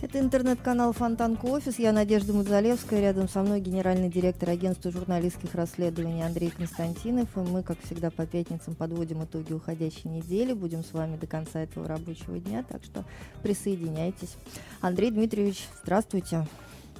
Это 0.00 0.20
интернет-канал 0.20 0.92
Фонтанка 0.92 1.46
Офис. 1.46 1.80
Я 1.80 1.90
Надежда 1.90 2.32
Мудзалевская. 2.32 3.00
Рядом 3.00 3.28
со 3.28 3.42
мной 3.42 3.60
генеральный 3.60 4.08
директор 4.08 4.48
агентства 4.50 4.92
журналистских 4.92 5.56
расследований 5.56 6.22
Андрей 6.22 6.50
Константинов. 6.50 7.28
И 7.36 7.40
мы, 7.40 7.64
как 7.64 7.78
всегда, 7.84 8.10
по 8.10 8.24
пятницам 8.24 8.76
подводим 8.76 9.24
итоги 9.24 9.52
уходящей 9.52 10.08
недели. 10.08 10.52
Будем 10.52 10.84
с 10.84 10.92
вами 10.92 11.16
до 11.16 11.26
конца 11.26 11.60
этого 11.60 11.88
рабочего 11.88 12.38
дня, 12.38 12.64
так 12.68 12.84
что 12.84 13.04
присоединяйтесь. 13.42 14.36
Андрей 14.80 15.10
Дмитриевич, 15.10 15.66
здравствуйте. 15.82 16.46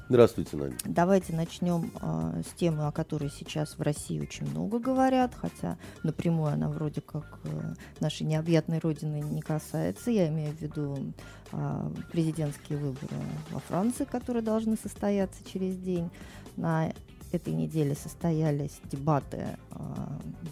Здравствуйте, 0.09 0.57
Надя. 0.57 0.75
Давайте 0.87 1.35
начнем 1.35 1.93
э, 2.01 2.43
с 2.43 2.59
темы, 2.59 2.87
о 2.87 2.93
которой 2.93 3.29
сейчас 3.31 3.77
в 3.77 3.83
России 3.83 4.19
очень 4.19 4.49
много 4.49 4.79
говорят, 4.79 5.35
хотя 5.35 5.77
напрямую 6.03 6.51
она 6.51 6.71
вроде 6.71 7.03
как 7.03 7.39
э, 7.45 7.75
нашей 8.01 8.23
необъятной 8.23 8.79
родины 8.79 9.21
не 9.21 9.43
касается. 9.43 10.11
Я 10.11 10.29
имею 10.29 10.57
в 10.57 10.61
виду 10.63 11.13
э, 11.53 11.91
президентские 12.11 12.79
выборы 12.79 13.17
во 13.51 13.61
Франции, 13.61 14.05
которые 14.05 14.43
должны 14.43 14.77
состояться 14.77 15.45
через 15.45 15.77
день. 15.77 16.11
На 16.57 16.91
этой 17.31 17.53
неделе 17.53 17.95
состоялись 17.95 18.81
дебаты 18.85 19.59
э, 19.71 19.77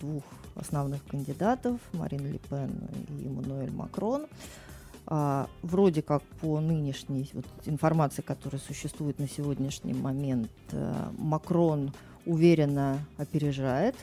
двух 0.00 0.24
основных 0.54 1.02
кандидатов, 1.06 1.80
Марин 1.92 2.30
Ле 2.30 2.38
Пен 2.50 2.88
и 3.08 3.26
Эммануэль 3.26 3.72
Макрон 3.72 4.22
а, 4.24 4.28
вроде 5.62 6.02
как 6.02 6.22
по 6.40 6.58
нынешней 6.60 7.30
вот, 7.32 7.46
информации, 7.66 8.22
которая 8.22 8.60
существует 8.60 9.18
на 9.20 9.28
сегодняшний 9.28 9.94
момент, 9.94 10.50
а, 10.72 11.12
Макрон 11.16 11.92
уверенно 12.24 12.98
опережает 13.16 13.94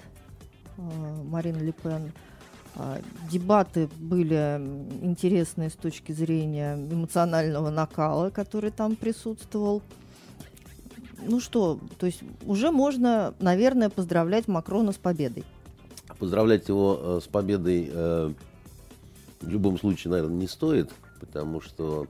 а, 0.77 1.23
Марин 1.23 1.59
Ле 1.59 1.73
Пен. 1.73 2.11
А, 2.75 2.99
дебаты 3.29 3.87
были 3.99 4.59
интересные 5.01 5.69
с 5.69 5.73
точки 5.73 6.11
зрения 6.11 6.75
эмоционального 6.75 7.69
накала, 7.69 8.29
который 8.29 8.71
там 8.71 8.95
присутствовал. 8.95 9.81
Ну 11.25 11.39
что, 11.39 11.79
то 11.99 12.05
есть 12.05 12.21
уже 12.45 12.71
можно, 12.71 13.33
наверное, 13.39 13.89
поздравлять 13.89 14.47
Макрона 14.47 14.91
с 14.91 14.97
победой. 14.97 15.43
Поздравлять 16.17 16.67
его 16.67 16.99
э, 16.99 17.19
с 17.23 17.27
победой 17.27 17.89
э, 17.91 18.33
в 19.43 19.49
любом 19.49 19.77
случае, 19.77 20.11
наверное, 20.11 20.37
не 20.37 20.47
стоит, 20.47 20.89
потому 21.19 21.61
что 21.61 22.07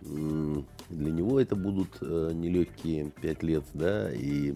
для 0.00 1.12
него 1.12 1.38
это 1.38 1.54
будут 1.54 1.88
э, 2.00 2.32
нелегкие 2.34 3.10
пять 3.10 3.42
лет, 3.42 3.64
да, 3.72 4.12
и 4.12 4.54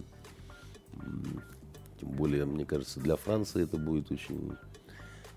тем 1.99 2.09
более, 2.09 2.45
мне 2.45 2.65
кажется, 2.65 2.99
для 2.99 3.15
Франции 3.15 3.63
это 3.63 3.77
будет 3.77 4.11
очень 4.11 4.53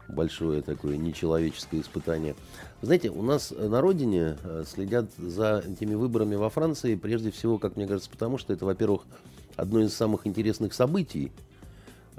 большое 0.08 0.62
такое 0.62 0.96
нечеловеческое 0.96 1.80
испытание. 1.80 2.34
Знаете, 2.82 3.10
у 3.10 3.22
нас 3.22 3.52
на 3.52 3.80
родине 3.80 4.36
э, 4.42 4.64
следят 4.66 5.10
за 5.16 5.62
этими 5.66 5.94
выборами 5.94 6.34
во 6.34 6.50
Франции 6.50 6.96
прежде 6.96 7.30
всего, 7.30 7.58
как 7.58 7.76
мне 7.76 7.86
кажется, 7.86 8.10
потому 8.10 8.36
что 8.36 8.52
это, 8.52 8.64
во-первых, 8.64 9.02
одно 9.56 9.80
из 9.80 9.94
самых 9.94 10.26
интересных 10.26 10.74
событий 10.74 11.30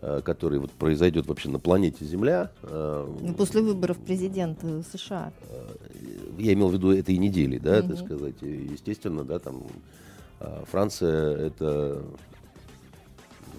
который 0.02 0.58
вот 0.58 0.72
произойдет 0.72 1.28
вообще 1.28 1.50
на 1.50 1.60
планете 1.60 2.06
Земля. 2.06 2.50
Э, 2.64 3.08
ну, 3.22 3.34
после 3.36 3.62
выборов 3.62 4.00
президента 4.00 4.82
США. 4.92 5.32
Э, 5.50 5.68
я 6.40 6.54
имел 6.54 6.70
в 6.70 6.74
виду 6.74 6.92
этой 6.92 7.18
недели, 7.18 7.60
да, 7.60 7.80
угу. 7.80 7.90
так 7.90 8.06
сказать. 8.06 8.36
Естественно, 8.42 9.24
да, 9.24 9.38
там 9.38 9.64
Франция 10.72 11.38
это 11.38 12.02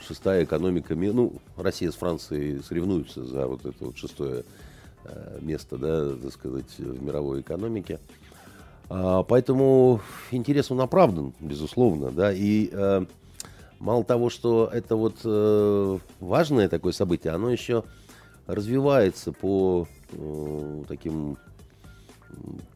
шестая 0.01 0.43
экономика 0.43 0.97
мира. 0.97 1.13
Ну, 1.13 1.35
Россия 1.57 1.93
с 1.93 1.95
Францией 1.95 2.61
соревнуются 2.65 3.25
за 3.25 3.47
вот 3.47 3.65
это 3.65 3.85
вот 3.85 3.97
шестое 3.97 4.43
место, 5.41 5.79
да, 5.79 6.17
так 6.17 6.33
сказать, 6.33 6.77
в 6.79 7.03
мировой 7.03 7.41
экономике. 7.43 8.01
А, 8.89 9.23
поэтому 9.23 10.01
интерес 10.33 10.73
он 10.73 10.81
оправдан, 10.81 11.35
безусловно, 11.39 12.11
да, 12.11 12.33
и 12.33 12.71
мало 13.83 14.05
того, 14.05 14.31
что 14.31 14.71
это 14.73 14.97
вот 14.97 15.17
э, 15.25 15.99
важное 16.21 16.69
такое 16.69 16.93
событие, 16.93 17.33
оно 17.33 17.51
еще 17.51 17.83
развивается 18.47 19.33
по 19.33 19.89
э, 20.13 20.83
таким 20.87 21.37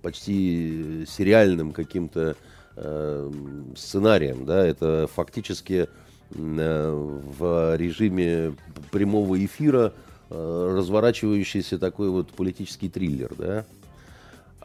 почти 0.03 1.05
сериальным 1.09 1.73
каким-то 1.73 2.37
э, 2.75 3.33
сценариям, 3.77 4.45
да, 4.45 4.67
это 4.67 5.09
фактически 5.15 5.89
э, 6.31 7.19
в 7.39 7.77
режиме 7.77 8.57
прямого 8.91 9.43
эфира 9.43 9.93
э, 10.29 10.75
разворачивающийся 10.77 11.79
такой 11.79 12.11
вот 12.11 12.31
политический 12.31 12.89
триллер, 12.89 13.33
да. 13.39 13.65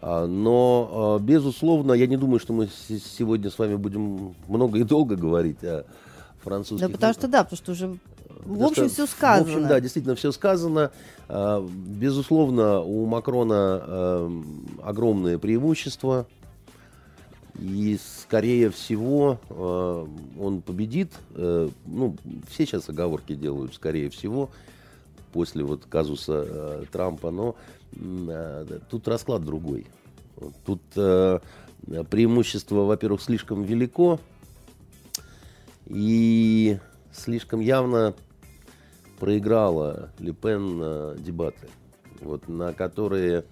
А, 0.03 0.25
но, 0.25 1.19
э, 1.19 1.23
безусловно, 1.23 1.93
я 1.93 2.07
не 2.07 2.17
думаю, 2.17 2.39
что 2.39 2.53
мы 2.53 2.67
сегодня 2.67 3.51
с 3.51 3.59
вами 3.59 3.75
будем 3.75 4.33
много 4.47 4.79
и 4.79 4.83
долго 4.83 5.15
говорить 5.15 5.63
о 5.63 5.85
французских. 6.43 6.87
Да, 6.87 6.93
потому 6.93 7.13
что 7.13 7.27
да, 7.27 7.43
потому 7.43 7.57
что 7.57 7.71
уже 7.71 7.97
в 8.45 8.63
общем, 8.63 8.89
все 8.89 9.05
сказано. 9.05 9.45
В 9.45 9.55
общем, 9.55 9.67
да, 9.67 9.79
действительно, 9.79 10.15
все 10.15 10.31
сказано. 10.31 10.91
А, 11.27 11.65
безусловно, 11.65 12.81
у 12.81 13.05
Макрона 13.05 13.55
а, 13.55 14.43
огромное 14.83 15.37
преимущество. 15.37 16.27
И, 17.59 17.99
скорее 18.21 18.71
всего, 18.71 19.39
а, 19.49 20.07
он 20.39 20.61
победит. 20.61 21.11
Э, 21.35 21.69
ну, 21.85 22.15
все 22.49 22.65
сейчас 22.65 22.89
оговорки 22.89 23.35
делают, 23.35 23.75
скорее 23.75 24.09
всего, 24.09 24.49
после 25.33 25.63
вот 25.63 25.85
казуса 25.85 26.85
Трампа. 26.91 27.29
Но 27.29 27.55
тут 28.89 29.07
расклад 29.07 29.43
другой. 29.43 29.85
Тут 30.65 30.81
преимущество, 32.09 32.85
во-первых, 32.85 33.21
слишком 33.21 33.63
велико 33.63 34.19
и 35.93 36.79
слишком 37.11 37.59
явно 37.59 38.13
проиграла 39.19 40.09
Лепен 40.19 40.77
на 40.77 41.15
дебаты, 41.15 41.67
вот, 42.21 42.47
на 42.47 42.73
которые 42.73 43.43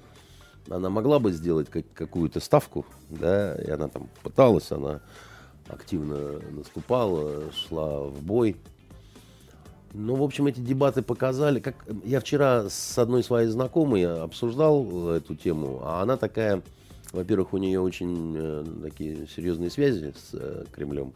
она 0.69 0.89
могла 0.89 1.19
бы 1.19 1.31
сделать 1.31 1.69
как, 1.69 1.85
какую-то 1.93 2.39
ставку, 2.39 2.85
да, 3.09 3.55
и 3.55 3.69
она 3.69 3.87
там 3.87 4.09
пыталась, 4.23 4.71
она 4.71 5.01
активно 5.67 6.39
наступала, 6.51 7.51
шла 7.51 8.03
в 8.03 8.21
бой. 8.21 8.55
Ну, 9.93 10.15
в 10.15 10.23
общем, 10.23 10.47
эти 10.47 10.59
дебаты 10.59 11.01
показали, 11.01 11.59
как 11.59 11.75
я 12.03 12.19
вчера 12.19 12.69
с 12.69 12.97
одной 12.97 13.23
своей 13.23 13.47
знакомой 13.47 14.05
обсуждал 14.05 15.09
эту 15.09 15.35
тему, 15.35 15.81
а 15.83 16.01
она 16.01 16.15
такая, 16.15 16.61
во-первых, 17.11 17.53
у 17.53 17.57
нее 17.57 17.79
очень 17.79 18.35
э, 18.37 18.65
такие 18.83 19.27
серьезные 19.27 19.71
связи 19.71 20.13
с 20.15 20.29
э, 20.33 20.65
Кремлем, 20.71 21.11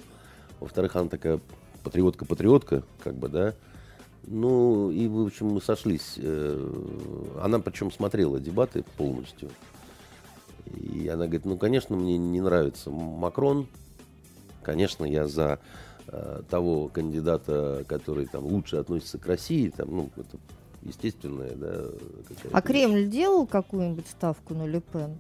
во-вторых, 0.64 0.96
она 0.96 1.10
такая 1.10 1.40
патриотка-патриотка, 1.84 2.84
как 3.04 3.16
бы, 3.16 3.28
да. 3.28 3.54
Ну, 4.26 4.90
и, 4.92 5.08
в 5.08 5.26
общем, 5.26 5.48
мы 5.48 5.62
сошлись. 5.62 6.14
Э, 6.18 7.40
она, 7.42 7.60
причем, 7.60 7.92
смотрела 7.92 8.40
дебаты 8.40 8.86
полностью. 8.96 9.50
И 10.74 11.08
она 11.10 11.26
говорит, 11.26 11.46
ну, 11.46 11.58
конечно, 11.58 11.98
мне 11.98 12.18
не 12.18 12.40
нравится 12.40 12.90
Макрон. 12.90 13.68
Конечно, 14.62 15.04
я 15.04 15.28
за 15.28 15.60
э, 16.08 16.42
того 16.50 16.88
кандидата, 16.88 17.84
который 17.86 18.26
там 18.28 18.46
лучше 18.46 18.78
относится 18.78 19.18
к 19.18 19.26
России. 19.26 19.70
Там, 19.70 19.94
ну, 19.94 20.10
это 20.16 20.38
естественное, 20.82 21.56
да. 21.56 21.86
А 22.54 22.62
Кремль 22.62 23.10
делал 23.10 23.46
какую-нибудь 23.46 24.08
ставку 24.08 24.54
на 24.54 24.66
Люпен? 24.66 25.18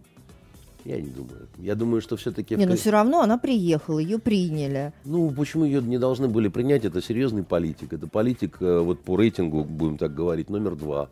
Я 0.85 0.99
не 0.99 1.09
думаю. 1.09 1.47
Я 1.57 1.75
думаю, 1.75 2.01
что 2.01 2.17
все-таки... 2.17 2.55
Не, 2.55 2.65
но 2.65 2.75
все 2.75 2.89
равно 2.89 3.21
она 3.21 3.37
приехала, 3.37 3.99
ее 3.99 4.19
приняли. 4.19 4.91
Ну, 5.05 5.31
почему 5.31 5.63
ее 5.63 5.81
не 5.81 5.97
должны 5.97 6.27
были 6.27 6.49
принять? 6.49 6.83
Это 6.83 7.01
серьезный 7.01 7.43
политик. 7.43 7.93
Это 7.93 8.07
политик, 8.07 8.57
э, 8.59 8.79
вот 8.79 8.99
по 8.99 9.15
рейтингу, 9.15 9.63
будем 9.63 9.97
так 9.97 10.13
говорить, 10.13 10.49
номер 10.49 10.75
два 10.75 11.09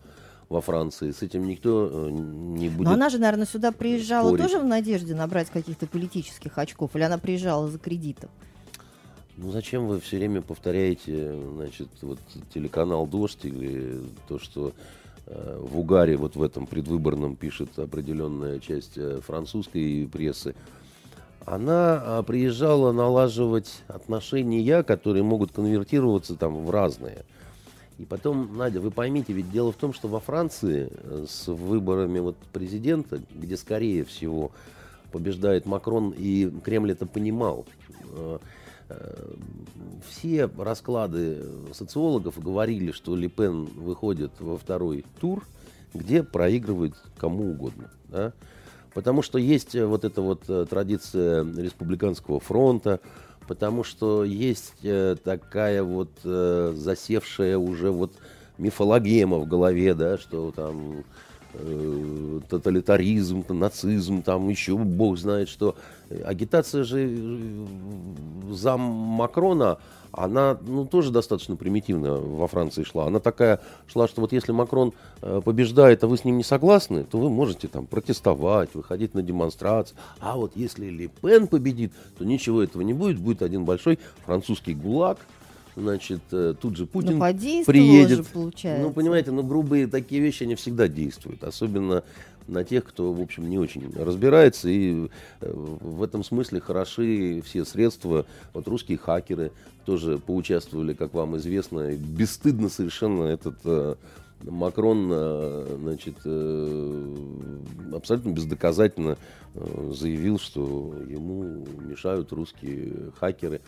во 0.49 0.59
Франции. 0.59 1.11
С 1.11 1.21
этим 1.21 1.47
никто 1.47 1.89
э, 1.89 2.09
не 2.11 2.67
будет 2.67 2.85
Но 2.85 2.93
она 2.93 3.09
же, 3.09 3.17
наверное, 3.17 3.45
сюда 3.45 3.71
приезжала 3.71 4.27
спорить. 4.27 4.45
тоже 4.45 4.59
в 4.59 4.65
надежде 4.65 5.15
набрать 5.15 5.49
каких-то 5.49 5.87
политических 5.87 6.57
очков? 6.57 6.93
Или 6.95 7.03
она 7.03 7.17
приезжала 7.17 7.69
за 7.69 7.79
кредитом? 7.79 8.29
Ну 9.37 9.51
зачем 9.51 9.87
вы 9.87 10.01
все 10.01 10.17
время 10.17 10.41
повторяете, 10.41 11.33
значит, 11.55 11.87
вот 12.01 12.19
телеканал 12.53 13.07
«Дождь» 13.07 13.43
или 13.43 14.01
то, 14.27 14.37
что 14.37 14.73
в 15.27 15.79
угаре 15.79 16.17
вот 16.17 16.35
в 16.35 16.43
этом 16.43 16.65
предвыборном 16.65 17.35
пишет 17.35 17.77
определенная 17.77 18.59
часть 18.59 18.97
э, 18.97 19.19
французской 19.25 20.09
прессы, 20.11 20.55
она 21.45 22.01
а, 22.03 22.23
приезжала 22.23 22.91
налаживать 22.91 23.81
отношения, 23.87 24.83
которые 24.83 25.23
могут 25.23 25.51
конвертироваться 25.51 26.35
там 26.35 26.65
в 26.65 26.69
разные. 26.69 27.25
И 27.97 28.05
потом, 28.05 28.57
Надя, 28.57 28.79
вы 28.79 28.91
поймите, 28.91 29.33
ведь 29.33 29.51
дело 29.51 29.71
в 29.71 29.75
том, 29.75 29.93
что 29.93 30.07
во 30.07 30.19
Франции 30.19 30.89
э, 30.91 31.25
с 31.27 31.47
выборами 31.47 32.19
вот 32.19 32.35
президента, 32.51 33.21
где 33.33 33.57
скорее 33.57 34.03
всего 34.03 34.51
побеждает 35.11 35.65
Макрон, 35.65 36.13
и 36.17 36.49
Кремль 36.63 36.91
это 36.91 37.05
понимал, 37.05 37.65
все 40.07 40.49
расклады 40.57 41.43
социологов 41.73 42.41
говорили, 42.41 42.91
что 42.91 43.15
Лепен 43.15 43.65
выходит 43.65 44.31
во 44.39 44.57
второй 44.57 45.05
тур, 45.19 45.45
где 45.93 46.23
проигрывает 46.23 46.95
кому 47.17 47.51
угодно. 47.51 47.91
Да? 48.09 48.33
Потому 48.93 49.21
что 49.21 49.37
есть 49.37 49.75
э, 49.75 49.85
вот 49.85 50.03
эта 50.03 50.21
вот 50.21 50.43
э, 50.47 50.65
традиция 50.69 51.43
республиканского 51.43 52.39
фронта, 52.39 52.99
потому 53.47 53.83
что 53.83 54.23
есть 54.23 54.83
э, 54.83 55.15
такая 55.23 55.83
вот 55.83 56.11
засевшая 56.23 57.57
уже 57.57 57.91
вот 57.91 58.13
мифологема 58.57 59.37
в 59.39 59.47
голове, 59.47 59.93
да, 59.93 60.17
что 60.17 60.51
там 60.51 61.03
тоталитаризм, 62.49 63.45
нацизм, 63.49 64.21
там 64.21 64.49
еще 64.49 64.77
бог 64.77 65.17
знает 65.17 65.49
что. 65.49 65.75
Агитация 66.23 66.83
же 66.83 67.65
за 68.51 68.77
Макрона, 68.77 69.77
она 70.11 70.57
ну, 70.61 70.85
тоже 70.85 71.11
достаточно 71.11 71.55
примитивно 71.55 72.15
во 72.15 72.47
Франции 72.47 72.83
шла. 72.83 73.07
Она 73.07 73.19
такая 73.19 73.61
шла, 73.87 74.07
что 74.07 74.21
вот 74.21 74.33
если 74.33 74.51
Макрон 74.51 74.93
э, 75.21 75.41
побеждает, 75.43 76.03
а 76.03 76.07
вы 76.07 76.17
с 76.17 76.25
ним 76.25 76.37
не 76.37 76.43
согласны, 76.43 77.03
то 77.03 77.17
вы 77.17 77.29
можете 77.29 77.67
там 77.67 77.85
протестовать, 77.85 78.75
выходить 78.75 79.13
на 79.13 79.21
демонстрации. 79.21 79.95
А 80.19 80.35
вот 80.35 80.51
если 80.55 80.89
Ле 80.89 81.07
Пен 81.07 81.47
победит, 81.47 81.93
то 82.17 82.25
ничего 82.25 82.61
этого 82.61 82.81
не 82.81 82.93
будет. 82.93 83.19
Будет 83.19 83.41
один 83.41 83.63
большой 83.63 83.99
французский 84.25 84.73
гулаг, 84.73 85.17
значит, 85.75 86.21
э, 86.31 86.53
тут 86.59 86.77
же 86.77 86.85
Путин 86.85 87.17
ну, 87.17 87.63
приедет. 87.65 88.17
Же, 88.19 88.23
получается. 88.23 88.83
Ну, 88.83 88.93
понимаете, 88.93 89.31
ну, 89.31 89.43
грубые 89.43 89.87
такие 89.87 90.21
вещи, 90.21 90.43
они 90.43 90.55
всегда 90.55 90.87
действуют. 90.87 91.43
Особенно 91.43 92.03
на 92.47 92.63
тех, 92.63 92.83
кто, 92.85 93.13
в 93.13 93.21
общем, 93.21 93.49
не 93.49 93.57
очень 93.57 93.91
разбирается. 93.95 94.69
И 94.69 95.07
э, 95.41 95.51
в 95.53 96.03
этом 96.03 96.23
смысле 96.23 96.59
хороши 96.59 97.41
все 97.45 97.65
средства. 97.65 98.25
Вот 98.53 98.67
русские 98.67 98.97
хакеры 98.97 99.51
тоже 99.85 100.17
поучаствовали, 100.17 100.93
как 100.93 101.13
вам 101.13 101.37
известно. 101.37 101.91
Бесстыдно 101.93 102.69
совершенно 102.69 103.23
этот 103.23 103.55
э, 103.65 103.95
Макрон, 104.43 105.07
значит, 105.81 106.15
абсолютно 107.93 108.31
бездоказательно 108.31 109.15
заявил, 109.91 110.39
что 110.39 110.95
ему 111.07 111.63
мешают 111.87 112.31
русские 112.31 113.11
хакеры. 113.19 113.61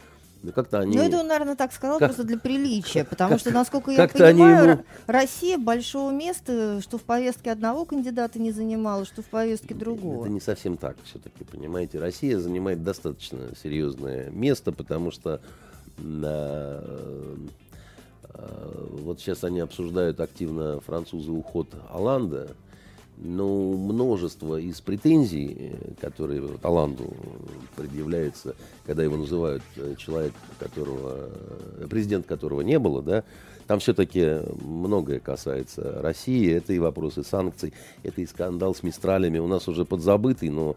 Ну, 0.43 0.51
как-то 0.51 0.79
они... 0.79 0.97
Ну, 0.97 1.01
это 1.01 1.19
он, 1.19 1.27
наверное, 1.27 1.55
так 1.55 1.71
сказал 1.71 1.99
как... 1.99 2.09
просто 2.09 2.25
для 2.25 2.37
приличия, 2.37 3.05
потому 3.05 3.31
как... 3.31 3.39
что, 3.39 3.51
насколько 3.51 3.91
я 3.91 4.09
понимаю, 4.09 4.71
ему... 4.71 4.85
Россия 5.07 5.57
большого 5.57 6.11
места, 6.11 6.81
что 6.81 6.97
в 6.97 7.03
повестке 7.03 7.49
одного 7.49 7.85
кандидата 7.85 8.39
не 8.39 8.51
занимала, 8.51 9.05
что 9.05 9.21
в 9.21 9.25
повестке 9.27 9.73
другого. 9.73 10.25
Это 10.25 10.33
не 10.33 10.41
совсем 10.41 10.75
так 10.75 10.97
все-таки, 11.05 11.45
понимаете. 11.45 11.97
Россия 11.97 12.37
занимает 12.39 12.83
достаточно 12.83 13.55
серьезное 13.61 14.29
место, 14.31 14.73
потому 14.73 15.11
что 15.11 15.39
э, 15.97 16.81
вот 18.33 19.21
сейчас 19.21 19.45
они 19.45 19.61
обсуждают 19.61 20.19
активно 20.19 20.81
французы 20.81 21.31
уход 21.31 21.69
Оланда, 21.89 22.49
но 23.23 23.47
множество 23.71 24.59
из 24.59 24.81
претензий, 24.81 25.55
э, 25.57 25.93
которые 26.01 26.41
вот 26.41 26.63
Оланду 26.63 27.13
предъявляется, 27.75 28.53
когда 28.85 29.01
его 29.03 29.15
называют 29.15 29.63
э, 29.77 29.95
человек, 29.97 30.33
которого, 30.59 31.29
э, 31.79 31.87
президент 31.89 32.27
которого 32.27 32.61
не 32.61 32.77
было, 32.77 33.01
да, 33.01 33.23
там 33.65 33.79
все-таки 33.79 34.39
многое 34.61 35.21
касается 35.21 36.01
России. 36.01 36.53
Это 36.53 36.73
и 36.73 36.79
вопросы 36.79 37.23
санкций, 37.23 37.73
это 38.03 38.19
и 38.19 38.25
скандал 38.25 38.75
с 38.75 38.83
Мистралями. 38.83 39.39
У 39.39 39.47
нас 39.47 39.69
уже 39.69 39.85
подзабытый, 39.85 40.49
но 40.49 40.75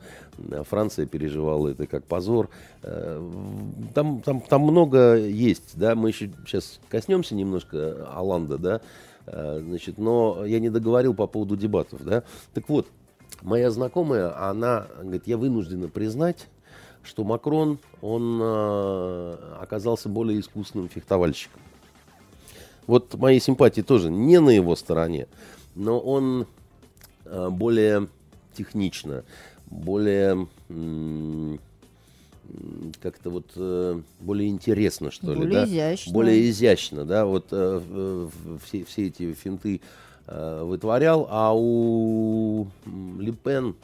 Франция 0.68 1.06
переживала 1.06 1.66
это 1.66 1.88
как 1.88 2.04
позор. 2.04 2.48
Там, 2.82 4.22
там, 4.22 4.40
там 4.40 4.60
много 4.60 5.16
есть, 5.16 5.72
да, 5.74 5.96
мы 5.96 6.10
еще 6.10 6.30
сейчас 6.46 6.78
коснемся 6.88 7.34
немножко 7.34 8.08
Оланда, 8.14 8.56
да, 8.56 8.80
значит, 9.26 9.98
но 9.98 10.44
я 10.44 10.60
не 10.60 10.70
договорил 10.70 11.14
по 11.14 11.26
поводу 11.26 11.56
дебатов, 11.56 12.04
да. 12.04 12.22
Так 12.54 12.68
вот, 12.68 12.86
моя 13.42 13.70
знакомая, 13.70 14.48
она 14.48 14.86
говорит, 15.00 15.26
я 15.26 15.36
вынуждена 15.36 15.88
признать, 15.88 16.48
что 17.02 17.24
Макрон, 17.24 17.78
он 18.02 18.40
э, 18.42 19.36
оказался 19.60 20.08
более 20.08 20.40
искусным 20.40 20.88
фехтовальщиком. 20.88 21.60
Вот 22.86 23.14
мои 23.14 23.40
симпатии 23.40 23.80
тоже 23.80 24.10
не 24.10 24.40
на 24.40 24.50
его 24.50 24.76
стороне, 24.76 25.26
но 25.74 25.98
он 25.98 26.46
э, 27.24 27.48
более 27.50 28.08
технично, 28.54 29.24
более 29.66 30.46
как-то 33.02 33.30
вот 33.30 33.52
э, 33.56 34.00
более 34.20 34.48
интересно, 34.48 35.10
что 35.10 35.26
более 35.26 35.44
ли, 35.44 35.52
да? 35.52 35.64
Изящно. 35.64 36.12
Более 36.12 36.50
изящно, 36.50 37.04
да, 37.04 37.24
вот 37.26 37.46
э, 37.50 38.28
все, 38.64 38.84
все 38.84 39.06
эти 39.06 39.32
финты 39.34 39.80
э, 40.26 40.62
вытворял, 40.64 41.26
а 41.30 41.52
у 41.54 42.68
Липен 43.18 43.74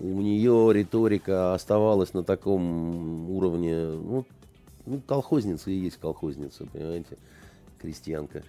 у 0.00 0.20
нее 0.20 0.70
риторика 0.72 1.54
оставалась 1.54 2.14
на 2.14 2.22
таком 2.22 3.30
уровне, 3.30 3.76
ну, 3.76 4.24
ну 4.84 5.00
колхозница 5.06 5.70
и 5.70 5.74
есть 5.74 5.98
колхозница, 5.98 6.66
понимаете, 6.66 7.16
крестьянка 7.80 8.42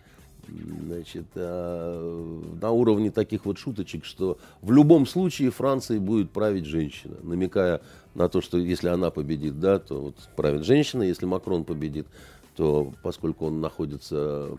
значит, 0.48 1.26
э, 1.36 2.42
на 2.62 2.72
уровне 2.72 3.12
таких 3.12 3.46
вот 3.46 3.58
шуточек, 3.58 4.06
что 4.06 4.38
в 4.62 4.72
любом 4.72 5.06
случае 5.06 5.52
Францией 5.52 6.00
будет 6.00 6.32
править 6.32 6.66
женщина, 6.66 7.16
намекая 7.22 7.82
на 8.16 8.30
то, 8.30 8.42
что 8.42 8.58
если 8.58 8.88
она 8.88 9.12
победит, 9.12 9.60
да, 9.60 9.80
то 9.80 10.02
вот 10.02 10.16
правит 10.36 10.66
женщина, 10.66 11.04
если 11.04 11.26
Макрон 11.26 11.64
победит, 11.64 12.08
то 12.56 12.94
поскольку 13.04 13.48
он 13.48 13.62
находится 13.62 14.50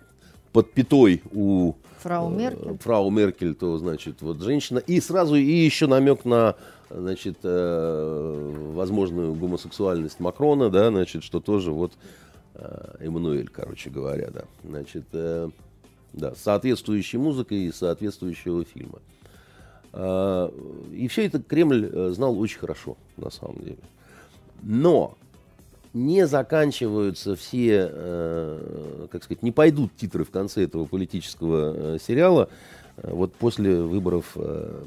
под 0.52 0.72
пятой 0.72 1.22
у 1.32 1.74
фрау 1.98 2.30
э, 2.32 2.36
Меркель, 2.36 2.78
фрау 2.78 3.10
Меркель 3.10 3.54
то 3.54 3.76
значит 3.78 4.22
вот 4.22 4.40
женщина 4.40 4.78
и 4.78 5.00
сразу 5.00 5.34
и 5.34 5.42
еще 5.42 5.86
намек 5.86 6.24
на 6.24 6.56
значит 6.90 7.38
э, 7.42 8.72
возможную 8.72 9.34
гомосексуальность 9.34 10.20
Макрона, 10.20 10.70
да, 10.70 10.88
значит, 10.90 11.22
что 11.22 11.40
тоже 11.40 11.72
вот 11.72 11.92
Эммануэль, 12.98 13.48
короче 13.48 13.88
говоря, 13.88 14.30
да, 14.30 14.44
значит. 14.64 15.04
Да, 16.12 16.34
соответствующей 16.34 17.18
музыкой 17.18 17.64
и 17.64 17.72
соответствующего 17.72 18.64
фильма. 18.64 18.98
А, 19.92 20.52
и 20.92 21.08
все 21.08 21.26
это 21.26 21.40
Кремль 21.42 21.88
э, 21.92 22.10
знал 22.10 22.38
очень 22.38 22.58
хорошо, 22.58 22.96
на 23.16 23.30
самом 23.30 23.58
деле. 23.62 23.78
Но 24.62 25.16
не 25.94 26.26
заканчиваются 26.26 27.36
все, 27.36 27.88
э, 27.90 29.06
как 29.10 29.24
сказать, 29.24 29.42
не 29.42 29.52
пойдут 29.52 29.90
титры 29.96 30.24
в 30.24 30.30
конце 30.30 30.64
этого 30.64 30.84
политического 30.84 31.94
э, 31.94 31.98
сериала 31.98 32.48
вот 32.96 33.32
после 33.34 33.80
выборов 33.80 34.36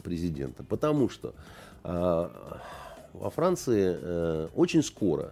президента. 0.04 0.66
Потому 0.66 1.08
что 1.08 1.34
а, 1.84 2.60
во 3.14 3.30
Франции 3.30 4.50
очень 4.54 4.84
скоро 4.84 5.32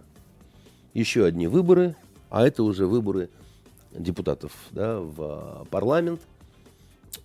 еще 0.94 1.26
одни 1.26 1.46
выборы, 1.46 1.94
а 2.30 2.46
это 2.46 2.62
уже 2.62 2.86
выборы 2.86 3.28
депутатов 3.92 4.52
да, 4.72 5.00
в 5.00 5.66
парламент. 5.70 6.20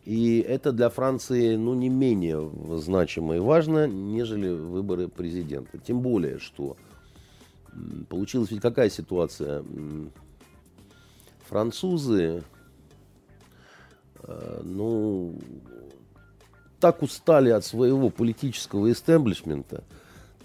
И 0.04 0.40
это 0.40 0.72
для 0.72 0.90
Франции 0.90 1.56
ну, 1.56 1.74
не 1.74 1.90
менее 1.90 2.50
значимо 2.78 3.36
и 3.36 3.40
важно, 3.40 3.88
нежели 3.88 4.50
выборы 4.50 5.08
президента. 5.08 5.78
Тем 5.78 6.02
более, 6.02 6.40
что 6.40 6.76
получилась 8.10 8.52
ведь 8.52 8.62
какая 8.62 8.90
ситуация? 8.90 9.64
Французы, 11.48 12.44
э, 14.24 14.62
ну, 14.64 15.36
так 16.80 17.04
устали 17.04 17.50
от 17.50 17.64
своего 17.64 18.10
политического 18.10 18.92
истеблишмента, 18.92 19.84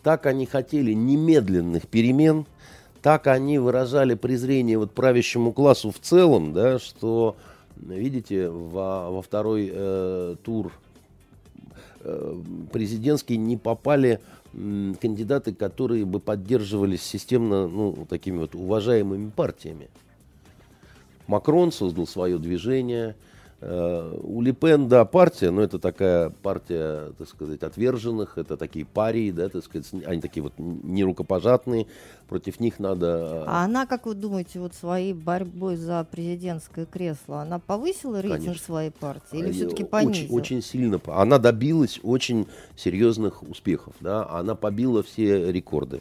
так 0.03 0.27
они 0.27 0.45
хотели 0.45 0.93
немедленных 0.93 1.89
перемен– 1.89 2.47
так 3.03 3.27
они 3.27 3.59
выражали 3.59 4.15
презрение 4.15 4.79
вот 4.79 4.93
правящему 4.93 5.53
классу 5.53 5.91
в 5.91 5.99
целом, 5.99 6.53
да, 6.53 6.79
что, 6.79 7.37
видите, 7.77 8.49
во, 8.49 9.11
во 9.11 9.23
второй 9.23 9.71
э, 9.73 10.37
тур 10.43 10.73
э, 12.01 12.37
президентский 12.73 13.37
не 13.37 13.57
попали 13.57 14.21
э, 14.53 14.95
кандидаты, 15.01 15.55
которые 15.55 16.05
бы 16.05 16.21
поддерживались 16.21 17.03
системно, 17.03 17.69
ну, 17.69 18.07
такими 18.09 18.39
вот 18.39 18.55
уважаемыми 18.55 19.31
партиями. 19.31 19.89
Макрон 21.27 21.73
создал 21.73 22.07
свое 22.07 22.39
движение– 22.39 23.17
у 23.63 24.41
Липен, 24.41 24.89
да, 24.89 25.05
партия, 25.05 25.51
но 25.51 25.61
это 25.61 25.79
такая 25.79 26.31
партия, 26.31 27.13
так 27.19 27.29
сказать, 27.29 27.63
отверженных, 27.63 28.39
это 28.39 28.57
такие 28.57 28.87
парии, 28.87 29.31
да, 29.31 29.51
так 29.51 29.63
сказать, 29.63 29.87
они 30.07 30.23
такие 30.23 30.43
вот 30.43 30.55
нерукопожатные, 30.59 31.87
против 32.27 32.59
них 32.59 32.79
надо... 32.79 33.07
Э, 33.07 33.45
а 33.47 33.65
она, 33.65 33.85
как 33.85 34.07
вы 34.07 34.15
думаете, 34.15 34.61
вот 34.61 34.75
своей 34.75 35.13
борьбой 35.13 35.77
за 35.77 36.07
президентское 36.11 36.87
кресло, 36.87 37.43
она 37.43 37.59
повысила 37.59 38.23
рейтинг 38.23 38.45
Конечно. 38.45 38.65
своей 38.65 38.91
партии 38.91 39.39
или 39.39 39.53
все-таки 39.53 39.85
понизила? 39.85 40.37
Очень, 40.37 40.59
очень 40.59 40.63
сильно. 40.63 41.01
Она 41.09 41.39
добилась 41.39 42.01
очень 42.03 42.47
серьезных 42.77 43.43
успехов, 43.43 43.95
да, 44.01 44.27
она 44.31 44.55
побила 44.55 45.03
все 45.03 45.53
рекорды. 45.53 46.01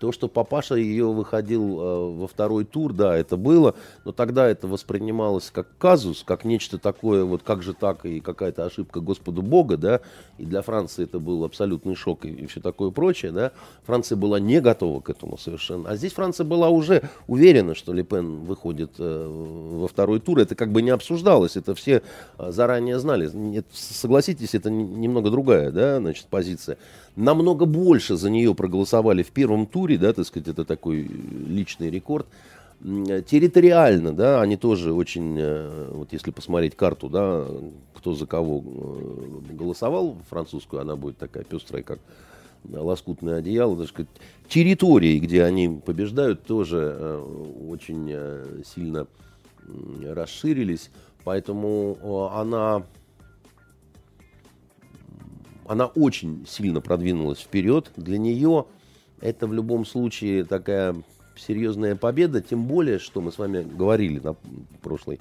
То, 0.00 0.12
что 0.12 0.28
папаша 0.28 0.76
ее 0.76 1.12
выходил 1.12 1.78
э, 1.78 2.14
во 2.20 2.26
второй 2.26 2.64
тур, 2.64 2.94
да, 2.94 3.14
это 3.14 3.36
было, 3.36 3.74
но 4.06 4.12
тогда 4.12 4.48
это 4.48 4.66
воспринималось 4.66 5.50
как 5.50 5.68
казус, 5.76 6.24
как 6.26 6.46
нечто 6.46 6.78
такое, 6.78 7.22
вот 7.24 7.42
как 7.42 7.62
же 7.62 7.74
так, 7.74 8.06
и 8.06 8.20
какая-то 8.20 8.64
ошибка 8.64 9.00
Господу 9.00 9.42
Бога, 9.42 9.76
да, 9.76 10.00
и 10.38 10.46
для 10.46 10.62
Франции 10.62 11.04
это 11.04 11.18
был 11.18 11.44
абсолютный 11.44 11.94
шок 11.94 12.24
и, 12.24 12.30
и 12.30 12.46
все 12.46 12.60
такое 12.60 12.90
прочее, 12.90 13.30
да. 13.30 13.52
Франция 13.84 14.16
была 14.16 14.40
не 14.40 14.62
готова 14.62 15.02
к 15.02 15.10
этому 15.10 15.36
совершенно. 15.36 15.90
А 15.90 15.96
здесь 15.96 16.14
Франция 16.14 16.46
была 16.46 16.70
уже 16.70 17.02
уверена, 17.26 17.74
что 17.74 17.92
Лепен 17.92 18.38
выходит 18.44 18.92
э, 18.98 19.28
во 19.28 19.86
второй 19.86 20.20
тур, 20.20 20.38
это 20.38 20.54
как 20.54 20.72
бы 20.72 20.80
не 20.80 20.90
обсуждалось, 20.90 21.58
это 21.58 21.74
все 21.74 22.02
э, 22.38 22.52
заранее 22.52 22.98
знали. 22.98 23.28
Это, 23.58 23.68
согласитесь, 23.72 24.54
это 24.54 24.70
немного 24.70 25.30
другая, 25.30 25.70
да, 25.70 25.98
значит, 25.98 26.24
позиция 26.30 26.78
намного 27.20 27.66
больше 27.66 28.16
за 28.16 28.30
нее 28.30 28.54
проголосовали 28.54 29.22
в 29.22 29.30
первом 29.30 29.66
туре, 29.66 29.98
да, 29.98 30.12
так 30.12 30.26
сказать, 30.26 30.48
это 30.48 30.64
такой 30.64 31.02
личный 31.02 31.90
рекорд. 31.90 32.26
Территориально, 32.82 34.12
да, 34.12 34.40
они 34.40 34.56
тоже 34.56 34.94
очень, 34.94 35.36
э, 35.38 35.90
вот 35.92 36.14
если 36.14 36.30
посмотреть 36.30 36.76
карту, 36.76 37.10
да, 37.10 37.46
кто 37.94 38.14
за 38.14 38.26
кого 38.26 38.64
э, 38.64 39.54
голосовал 39.54 40.16
французскую, 40.30 40.80
она 40.80 40.96
будет 40.96 41.18
такая 41.18 41.44
пестрая, 41.44 41.82
как 41.82 41.98
лоскутное 42.66 43.36
одеяло, 43.36 43.76
так 43.76 43.88
сказать, 43.88 44.08
территории, 44.48 45.18
где 45.18 45.44
они 45.44 45.68
побеждают, 45.68 46.44
тоже 46.44 46.96
э, 46.98 47.24
очень 47.68 48.64
сильно 48.64 49.06
расширились, 50.02 50.90
поэтому 51.22 52.30
она 52.32 52.84
она 55.70 55.86
очень 55.86 56.44
сильно 56.48 56.80
продвинулась 56.80 57.38
вперед. 57.38 57.92
Для 57.96 58.18
нее 58.18 58.66
это 59.20 59.46
в 59.46 59.54
любом 59.54 59.86
случае 59.86 60.44
такая 60.44 60.96
серьезная 61.36 61.94
победа, 61.94 62.42
тем 62.42 62.66
более, 62.66 62.98
что 62.98 63.20
мы 63.20 63.30
с 63.30 63.38
вами 63.38 63.62
говорили 63.62 64.18
на 64.18 64.34
прошлой 64.82 65.20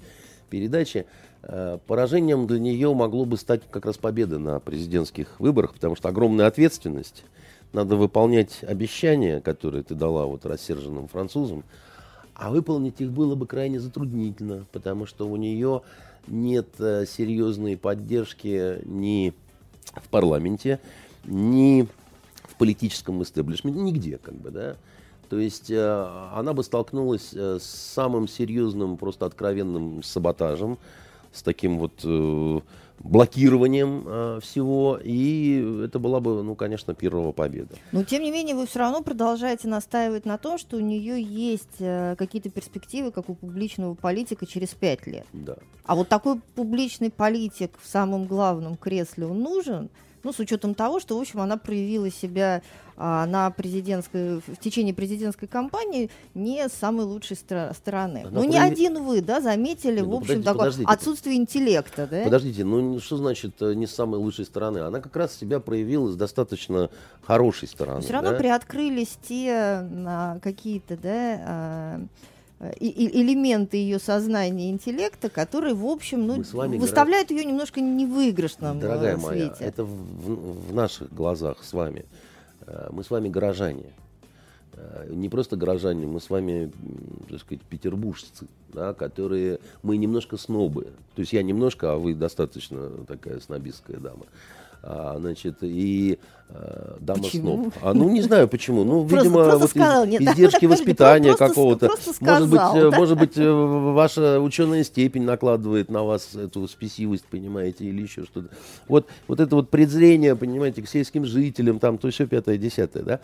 передаче, 0.49 1.05
э, 1.43 1.77
поражением 1.85 2.47
для 2.47 2.57
нее 2.57 2.91
могло 2.95 3.25
бы 3.25 3.37
стать 3.37 3.61
как 3.69 3.85
раз 3.85 3.99
победа 3.99 4.39
на 4.39 4.59
президентских 4.59 5.39
выборах, 5.39 5.75
потому 5.75 5.95
что 5.95 6.09
огромная 6.09 6.47
ответственность, 6.47 7.25
надо 7.71 7.95
выполнять 7.95 8.63
обещания, 8.63 9.41
которые 9.41 9.83
ты 9.83 9.93
дала 9.93 10.25
вот 10.25 10.47
рассерженным 10.47 11.07
французам, 11.07 11.63
а 12.33 12.49
выполнить 12.49 12.99
их 13.01 13.11
было 13.11 13.35
бы 13.35 13.45
крайне 13.45 13.79
затруднительно, 13.79 14.65
потому 14.71 15.05
что 15.05 15.29
у 15.29 15.35
нее 15.35 15.83
нет 16.25 16.69
э, 16.79 17.05
серьезной 17.05 17.77
поддержки 17.77 18.79
ни 18.85 19.35
в 19.95 20.09
парламенте, 20.09 20.79
ни 21.25 21.87
в 22.43 22.55
политическом 22.55 23.21
истеблишменте, 23.23 23.79
нигде, 23.79 24.17
как 24.17 24.35
бы, 24.35 24.51
да. 24.51 24.75
То 25.29 25.37
есть 25.37 25.69
э, 25.69 26.29
она 26.33 26.53
бы 26.53 26.63
столкнулась 26.63 27.31
э, 27.33 27.59
с 27.61 27.65
самым 27.65 28.27
серьезным, 28.27 28.97
просто 28.97 29.25
откровенным 29.27 30.01
саботажем, 30.01 30.79
с 31.31 31.43
таким 31.43 31.77
вот 31.77 31.93
э, 32.03 32.59
блокированием 32.99 34.03
э, 34.05 34.39
всего, 34.41 34.99
и 35.01 35.83
это 35.85 35.99
была 35.99 36.19
бы, 36.19 36.43
ну, 36.43 36.55
конечно, 36.55 36.93
первая 36.93 37.31
победа. 37.31 37.75
Но, 37.91 38.03
тем 38.03 38.23
не 38.23 38.31
менее, 38.31 38.55
вы 38.55 38.67
все 38.67 38.79
равно 38.79 39.01
продолжаете 39.01 39.67
настаивать 39.67 40.25
на 40.25 40.37
том, 40.37 40.57
что 40.57 40.77
у 40.77 40.81
нее 40.81 41.21
есть 41.21 41.79
э, 41.79 42.15
какие-то 42.17 42.49
перспективы, 42.49 43.11
как 43.11 43.29
у 43.29 43.35
публичного 43.35 43.95
политика, 43.95 44.45
через 44.45 44.69
пять 44.69 45.07
лет. 45.07 45.25
Да. 45.33 45.55
А 45.85 45.95
вот 45.95 46.09
такой 46.09 46.39
публичный 46.55 47.09
политик 47.09 47.71
в 47.81 47.87
самом 47.87 48.25
главном 48.25 48.75
кресле, 48.75 49.25
он 49.25 49.41
нужен? 49.41 49.89
Ну, 50.23 50.33
с 50.33 50.39
учетом 50.39 50.75
того, 50.75 50.99
что, 50.99 51.17
в 51.17 51.21
общем, 51.21 51.41
она 51.41 51.57
проявила 51.57 52.09
себя 52.09 52.61
а, 53.01 53.25
на 53.25 53.49
президентской, 53.49 54.39
в 54.39 54.57
течение 54.59 54.93
президентской 54.93 55.47
кампании 55.47 56.11
не 56.33 56.67
с 56.67 56.73
самой 56.73 57.05
лучшей 57.05 57.37
стра- 57.37 57.73
стороны. 57.73 58.25
Она 58.25 58.41
ну, 58.41 58.49
прояв... 58.49 58.51
не 58.51 58.59
один 58.59 59.03
вы, 59.03 59.21
да, 59.21 59.39
заметили, 59.39 60.01
ну, 60.01 60.11
в 60.11 60.15
общем, 60.15 60.43
такое 60.43 60.73
отсутствие 60.85 61.37
интеллекта, 61.37 62.07
да? 62.11 62.23
Подождите, 62.25 62.65
ну, 62.65 62.99
что 62.99 63.15
значит 63.15 63.61
э, 63.61 63.73
не 63.73 63.87
с 63.87 63.95
самой 63.95 64.19
лучшей 64.19 64.43
стороны? 64.43 64.79
Она 64.79 64.99
как 64.99 65.15
раз 65.15 65.33
себя 65.33 65.61
проявила 65.61 66.11
с 66.11 66.17
достаточно 66.17 66.89
хорошей 67.23 67.69
стороны. 67.69 68.01
Все 68.01 68.11
равно 68.11 68.31
да? 68.31 68.37
приоткрылись 68.37 69.17
те 69.27 69.53
а, 69.53 70.39
какие-то, 70.39 70.97
да, 70.97 71.41
а, 71.41 72.01
и, 72.79 73.21
элементы 73.21 73.77
ее 73.77 73.99
сознания 73.99 74.69
и 74.69 74.71
интеллекта, 74.71 75.29
которые, 75.29 75.73
в 75.73 75.85
общем, 75.85 76.27
ну, 76.27 76.43
выставляют 76.77 77.31
ее 77.31 77.45
немножко 77.45 77.79
невыигрышном 77.79 78.79
э, 78.79 78.81
Дорогая 78.81 79.17
свете. 79.17 79.27
моя, 79.27 79.55
это 79.59 79.85
в, 79.85 80.69
в 80.69 80.73
наших 80.73 81.13
глазах 81.13 81.63
с 81.63 81.71
вами. 81.71 82.05
Э, 82.67 82.89
мы 82.91 83.03
с 83.03 83.09
вами 83.09 83.29
горожане. 83.29 83.93
Э, 84.73 85.07
не 85.09 85.29
просто 85.29 85.55
горожане, 85.55 86.05
мы 86.05 86.19
с 86.19 86.29
вами, 86.29 86.71
так 87.29 87.39
сказать, 87.39 87.61
петербуржцы, 87.63 88.47
да, 88.73 88.93
которые... 88.93 89.59
Мы 89.81 89.95
немножко 89.95 90.35
снобы. 90.35 90.87
То 91.15 91.21
есть 91.21 91.31
я 91.31 91.43
немножко, 91.43 91.93
а 91.93 91.97
вы 91.97 92.13
достаточно 92.13 92.89
такая 93.07 93.39
снобистская 93.39 93.97
дама. 93.97 94.25
А, 94.81 95.17
значит, 95.19 95.57
и 95.61 96.19
а, 96.49 96.97
дама 96.99 97.23
почему? 97.23 97.63
сноб. 97.63 97.73
А, 97.81 97.93
ну, 97.93 98.09
не 98.09 98.21
знаю 98.21 98.47
почему. 98.47 98.83
Ну, 98.83 99.05
просто, 99.05 99.17
видимо, 99.17 99.43
просто 99.43 99.59
вот 99.59 99.69
сказал, 99.69 100.05
из, 100.05 100.09
нет, 100.09 100.21
издержки 100.33 100.65
воспитания 100.65 101.35
какого-то. 101.35 101.89
Может 102.21 102.49
быть, 102.49 102.59
да? 102.59 102.91
может 102.91 103.17
быть, 103.17 103.37
э, 103.37 103.51
ваша 103.51 104.39
ученая 104.39 104.83
степень 104.83 105.23
накладывает 105.23 105.89
на 105.89 106.03
вас 106.03 106.33
эту 106.35 106.67
спесивость, 106.67 107.25
понимаете, 107.25 107.85
или 107.85 108.01
еще 108.01 108.23
что-то. 108.23 108.49
Вот, 108.87 109.07
вот 109.27 109.39
это 109.39 109.55
вот 109.55 109.69
презрение, 109.69 110.35
понимаете, 110.35 110.81
к 110.81 110.87
сельским 110.87 111.25
жителям, 111.25 111.79
там, 111.79 111.97
то 111.97 112.09
все 112.09 112.25
пятое, 112.25 112.57
десятое, 112.57 113.03
да. 113.03 113.19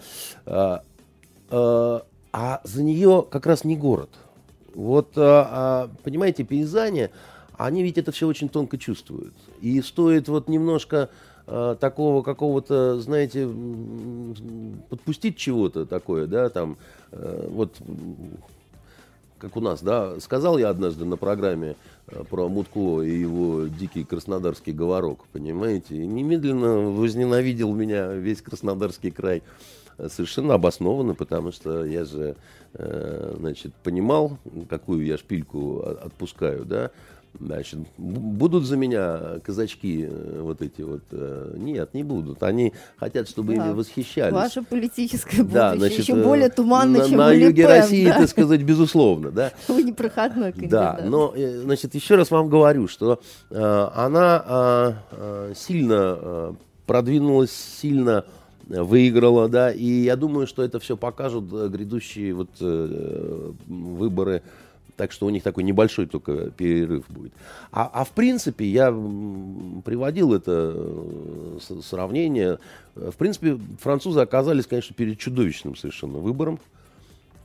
А, 0.46 0.84
а, 1.50 2.06
а 2.34 2.62
за 2.64 2.84
нее 2.84 3.26
как 3.30 3.46
раз 3.46 3.64
не 3.64 3.78
город. 3.78 4.10
Вот, 4.74 5.14
а, 5.16 5.48
а, 5.50 5.90
понимаете, 6.04 6.44
пейзане, 6.44 7.12
они 7.58 7.82
ведь 7.82 7.98
это 7.98 8.12
все 8.12 8.28
очень 8.28 8.50
тонко 8.50 8.78
чувствуют. 8.78 9.34
И 9.62 9.82
стоит 9.82 10.28
вот 10.28 10.50
немножко 10.50 11.10
э, 11.48 11.76
такого 11.80 12.22
какого-то, 12.22 13.00
знаете, 13.02 13.48
подпустить 14.90 15.38
чего-то 15.38 15.86
такое, 15.86 16.28
да, 16.28 16.50
там, 16.50 16.78
э, 17.12 17.48
вот, 17.50 17.76
как 19.38 19.58
у 19.58 19.62
нас, 19.62 19.82
да, 19.82 20.20
сказал 20.20 20.58
я 20.58 20.70
однажды 20.70 21.06
на 21.06 21.18
программе 21.18 21.76
э, 22.08 22.24
про 22.30 22.48
Мутко 22.48 23.02
и 23.02 23.18
его 23.18 23.68
дикий 23.68 24.04
краснодарский 24.04 24.74
говорок, 24.74 25.26
понимаете, 25.32 25.96
и 25.96 26.06
немедленно 26.06 26.92
возненавидел 26.92 27.74
меня 27.74 28.14
весь 28.14 28.42
Краснодарский 28.42 29.12
край. 29.12 29.44
Совершенно 30.10 30.56
обоснованно, 30.56 31.16
потому 31.16 31.54
что 31.54 31.86
я 31.86 32.04
же, 32.04 32.36
э, 32.74 33.36
значит, 33.40 33.74
понимал, 33.76 34.38
какую 34.70 35.06
я 35.06 35.18
шпильку 35.18 35.80
отпускаю, 35.84 36.66
да, 36.66 36.92
Значит, 37.40 37.80
будут 37.98 38.66
за 38.66 38.78
меня 38.78 39.40
казачки 39.44 40.08
э, 40.10 40.40
вот 40.42 40.62
эти 40.62 40.82
вот? 40.82 41.02
Э, 41.12 41.54
нет, 41.58 41.94
не 41.94 42.04
будут. 42.04 42.44
Они 42.44 42.74
хотят, 42.98 43.28
чтобы 43.28 43.56
да. 43.56 43.68
ими 43.68 43.74
восхищались. 43.74 44.34
Ваше 44.34 44.62
политическое 44.62 45.44
будущее 45.44 45.54
да, 45.54 45.76
значит, 45.76 46.00
еще 46.00 46.16
более 46.16 46.50
туманно, 46.50 47.00
на, 47.00 47.10
чем 47.10 47.18
на 47.18 47.32
юге 47.32 47.64
Пен, 47.64 47.68
России, 47.68 48.06
да? 48.06 48.20
так 48.20 48.30
сказать, 48.30 48.62
безусловно, 48.62 49.32
да. 49.32 49.52
Вы 49.68 49.84
не 49.84 49.94
проходной 49.94 50.54
кандидат. 50.54 51.00
Да, 51.02 51.06
но, 51.10 51.34
э, 51.36 51.62
значит, 51.62 51.96
еще 51.96 52.16
раз 52.16 52.32
вам 52.32 52.50
говорю, 52.50 52.88
что 52.88 53.22
э, 53.50 53.90
она 53.96 54.96
э, 55.12 55.54
сильно 55.56 56.18
э, 56.20 56.54
продвинулась, 56.86 57.52
сильно 57.52 58.26
выиграла, 58.68 59.48
да, 59.48 59.72
и 59.72 59.86
я 59.86 60.16
думаю, 60.16 60.48
что 60.48 60.64
это 60.64 60.80
все 60.80 60.98
покажут 60.98 61.46
грядущие 61.46 62.34
вот 62.34 62.50
э, 62.60 63.52
выборы 63.68 64.42
так 64.98 65.12
что 65.12 65.26
у 65.26 65.30
них 65.30 65.44
такой 65.44 65.64
небольшой 65.64 66.06
только 66.06 66.52
перерыв 66.52 67.06
будет. 67.10 67.34
А, 67.72 67.90
а 67.94 68.04
в 68.04 68.12
принципе, 68.12 68.66
я 68.66 68.92
приводил 68.92 70.34
это 70.34 70.74
э, 70.76 71.60
сравнение. 71.84 72.60
В 72.96 73.16
принципе, 73.16 73.60
французы 73.80 74.22
оказались, 74.22 74.68
конечно, 74.68 74.96
перед 74.96 75.20
чудовищным 75.20 75.76
совершенно 75.76 76.20
выбором, 76.20 76.60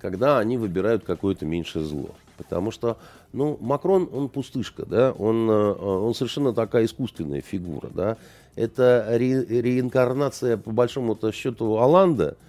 когда 0.00 0.38
они 0.38 0.57
выбирают 0.57 1.04
какое-то 1.04 1.45
меньшее 1.45 1.85
зло. 1.85 2.11
Потому 2.37 2.71
что, 2.71 2.97
ну, 3.33 3.59
Макрон, 3.61 4.09
он 4.12 4.28
пустышка, 4.28 4.87
да, 4.87 5.12
он, 5.12 5.50
э, 5.50 5.73
он 5.73 6.14
совершенно 6.14 6.52
такая 6.52 6.85
искусственная 6.85 7.40
фигура, 7.40 7.90
да. 7.92 8.16
Это 8.54 9.07
ре, 9.11 9.45
реинкарнация, 9.45 10.57
по 10.57 10.71
большому-то 10.71 11.33
счету, 11.33 11.78
Оланда– 11.78 12.37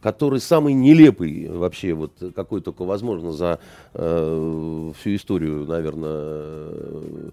который 0.00 0.40
самый 0.40 0.74
нелепый 0.74 1.48
вообще, 1.48 1.94
вот 1.94 2.12
какой 2.34 2.60
только 2.60 2.84
возможно 2.84 3.32
за 3.32 3.58
э, 3.94 4.92
всю 4.98 5.16
историю, 5.16 5.66
наверное, 5.66 6.10
э, 6.12 7.30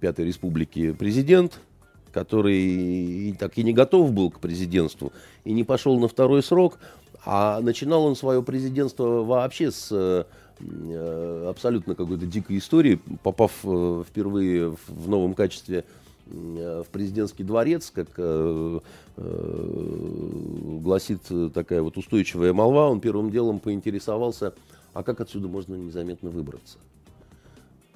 Пятой 0.00 0.26
Республики 0.26 0.92
президент, 0.92 1.60
который 2.12 2.58
и 2.58 3.32
так 3.32 3.56
и 3.56 3.62
не 3.62 3.72
готов 3.72 4.12
был 4.12 4.30
к 4.30 4.40
президентству, 4.40 5.12
и 5.44 5.52
не 5.52 5.64
пошел 5.64 5.98
на 5.98 6.08
второй 6.08 6.42
срок, 6.42 6.78
а 7.24 7.60
начинал 7.60 8.04
он 8.04 8.16
свое 8.16 8.42
президентство 8.42 9.22
вообще 9.22 9.70
с 9.70 9.88
э, 9.90 10.24
абсолютно 11.48 11.94
какой-то 11.94 12.26
дикой 12.26 12.58
истории, 12.58 13.00
попав 13.22 13.52
э, 13.64 14.04
впервые 14.08 14.76
в 14.88 15.08
новом 15.08 15.34
качестве 15.34 15.84
в 16.26 16.86
президентский 16.92 17.44
дворец, 17.44 17.90
как 17.94 18.08
э, 18.16 18.80
э, 19.16 20.78
гласит 20.80 21.20
такая 21.52 21.82
вот 21.82 21.96
устойчивая 21.96 22.52
молва, 22.52 22.88
он 22.88 23.00
первым 23.00 23.30
делом 23.30 23.58
поинтересовался, 23.58 24.54
а 24.94 25.02
как 25.02 25.20
отсюда 25.20 25.48
можно 25.48 25.74
незаметно 25.74 26.30
выбраться. 26.30 26.78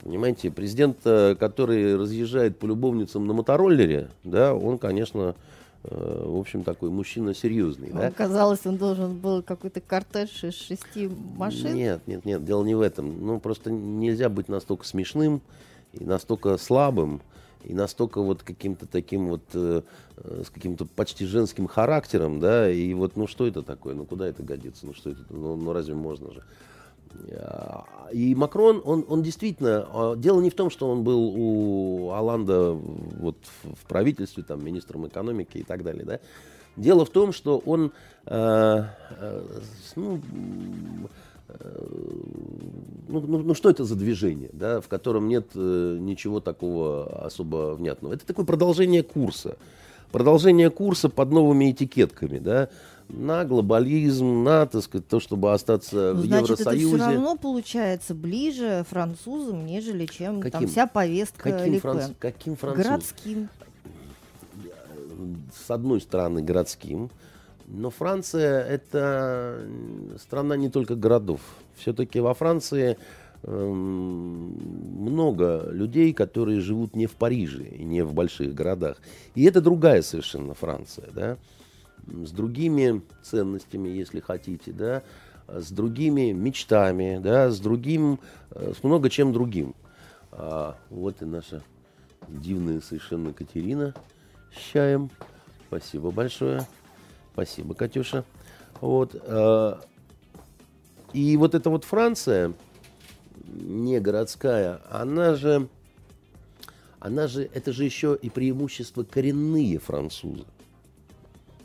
Понимаете, 0.02 0.50
президент, 0.50 0.99
который 1.02 1.97
разъезжает 1.97 2.59
по 2.59 2.66
любовницам 2.66 3.26
на 3.26 3.33
мотороллере, 3.33 4.11
да, 4.23 4.54
он, 4.54 4.78
конечно, 4.78 5.35
Э, 5.88 6.25
в 6.26 6.38
общем, 6.38 6.64
такой 6.64 6.90
мужчина 6.90 7.35
серьезный. 7.35 7.90
да? 7.92 8.11
Казалось, 8.11 8.61
он 8.64 8.76
должен 8.76 9.16
был 9.16 9.42
какой-то 9.42 9.80
кортеж 9.80 10.42
из 10.42 10.54
шести 10.54 11.09
машин. 11.37 11.75
Нет, 11.75 12.00
нет, 12.06 12.25
нет, 12.25 12.45
дело 12.45 12.64
не 12.64 12.75
в 12.75 12.80
этом. 12.80 13.25
Ну, 13.25 13.38
просто 13.38 13.71
нельзя 13.71 14.28
быть 14.28 14.49
настолько 14.49 14.85
смешным 14.85 15.40
и 15.92 16.04
настолько 16.04 16.56
слабым, 16.56 17.21
и 17.66 17.75
настолько 17.75 18.23
вот 18.23 18.42
каким-то 18.42 18.87
таким 18.87 19.28
вот, 19.28 19.42
э, 19.54 19.82
э, 20.16 20.42
с 20.46 20.50
каким-то 20.50 20.87
почти 20.87 21.26
женским 21.26 21.66
характером, 21.66 22.38
да, 22.38 22.70
и 22.70 22.94
вот, 22.94 23.16
ну, 23.16 23.26
что 23.26 23.46
это 23.46 23.62
такое, 23.62 23.94
ну, 23.94 24.04
куда 24.04 24.26
это 24.28 24.42
годится, 24.42 24.87
ну, 24.87 24.94
что 24.94 25.11
это, 25.11 25.20
ну, 25.30 25.56
ну 25.56 25.73
разве 25.73 25.94
можно 25.94 26.32
же? 26.32 26.42
И 28.12 28.35
Макрон, 28.35 28.82
он, 28.85 29.04
он 29.08 29.23
действительно, 29.23 29.88
а, 29.90 30.16
дело 30.16 30.40
не 30.40 30.50
в 30.50 30.54
том, 30.54 30.70
что 30.70 30.90
он 30.90 31.02
был 31.02 31.32
у 31.35 32.11
Оланда 32.11 32.73
вот 32.73 33.37
в 33.64 33.87
правительстве, 33.88 34.42
там, 34.42 34.64
министром 34.64 35.06
экономики 35.06 35.58
и 35.58 35.62
так 35.62 35.82
далее, 35.82 36.04
да. 36.04 36.20
Дело 36.76 37.06
в 37.06 37.11
том, 37.11 37.32
что 37.32 37.58
он, 37.64 37.92
э, 38.26 38.85
э, 39.18 39.61
ну, 39.96 40.20
ну, 43.08 43.20
ну, 43.20 43.38
ну, 43.38 43.54
что 43.54 43.70
это 43.70 43.84
за 43.84 43.94
движение, 43.96 44.50
да, 44.52 44.80
в 44.80 44.88
котором 44.88 45.28
нет 45.28 45.48
э, 45.54 45.96
ничего 46.00 46.40
такого 46.40 47.25
особо 47.25 47.75
внятного. 47.75 48.14
Это 48.14 48.26
такое 48.26 48.44
продолжение 48.44 49.02
курса. 49.02 49.56
Продолжение 50.12 50.70
курса 50.70 51.08
под 51.08 51.30
новыми 51.30 51.70
этикетками, 51.70 52.38
да 52.38 52.68
на 53.08 53.44
глобализм, 53.44 54.42
на 54.42 54.66
так 54.66 54.82
сказать, 54.82 55.06
то, 55.06 55.20
чтобы 55.20 55.52
остаться 55.52 56.12
ну, 56.14 56.22
в 56.22 56.26
значит, 56.26 56.50
Евросоюзе. 56.50 56.88
это 56.88 56.96
все 56.96 57.14
равно 57.14 57.36
получается 57.36 58.14
ближе 58.14 58.84
французам, 58.88 59.64
нежели 59.64 60.06
чем 60.06 60.40
каким? 60.40 60.60
там 60.60 60.68
вся 60.68 60.86
повестка 60.86 61.52
каким, 61.52 61.80
франц... 61.80 62.04
каким 62.18 62.56
французам? 62.56 62.90
Городским. 62.90 63.48
С 65.66 65.70
одной 65.70 66.00
стороны, 66.00 66.42
городским. 66.42 67.10
Но 67.66 67.90
Франция– 67.90 68.62
это 68.68 69.61
страна 70.18 70.56
не 70.56 70.68
только 70.68 70.94
городов. 70.94 71.40
Все-таки 71.75 72.20
во 72.20 72.32
Франции 72.32 72.96
эм, 73.42 74.56
много 75.00 75.68
людей, 75.70 76.12
которые 76.12 76.61
живут 76.61 76.94
не 76.94 77.06
в 77.06 77.16
Париже 77.16 77.64
не 77.78 78.02
в 78.02 78.14
больших 78.14 78.54
городах. 78.54 78.99
И 79.35 79.44
это 79.44 79.61
другая 79.61 80.02
совершенно 80.02 80.54
Франция, 80.54 81.08
да 81.12 81.38
с 82.06 82.30
другими 82.30 83.02
ценностями, 83.23 83.88
если 83.88 84.20
хотите, 84.20 84.73
да, 84.73 85.02
с 85.49 85.70
другими 85.70 86.32
мечтами, 86.32 87.20
да, 87.23 87.50
с 87.50 87.58
другим, 87.61 88.20
э, 88.50 88.73
с 88.78 88.82
много 88.82 89.11
чем 89.11 89.32
другим. 89.32 89.75
А, 90.32 90.76
вот 90.90 91.23
и 91.23 91.25
наша 91.25 91.62
дивная 92.28 92.80
совершенно 92.80 93.32
Катерина 93.32 93.94
с 94.54 94.73
чаем. 94.73 95.11
Спасибо 95.68 96.11
большое. 96.11 96.66
Спасибо, 97.36 97.74
Катюша. 97.74 98.24
Вот. 98.80 99.14
А, 99.14 99.78
и 101.12 101.36
вот 101.36 101.54
эта 101.54 101.68
вот 101.68 101.84
Франция, 101.84 102.54
не 103.44 104.00
городская, 104.00 104.80
она 104.90 105.34
же, 105.34 105.68
она 106.98 107.26
же, 107.28 107.50
это 107.52 107.74
же 107.74 107.84
еще 107.84 108.18
и 108.20 108.30
преимущество 108.30 109.02
коренные 109.04 109.78
французы. 109.78 110.46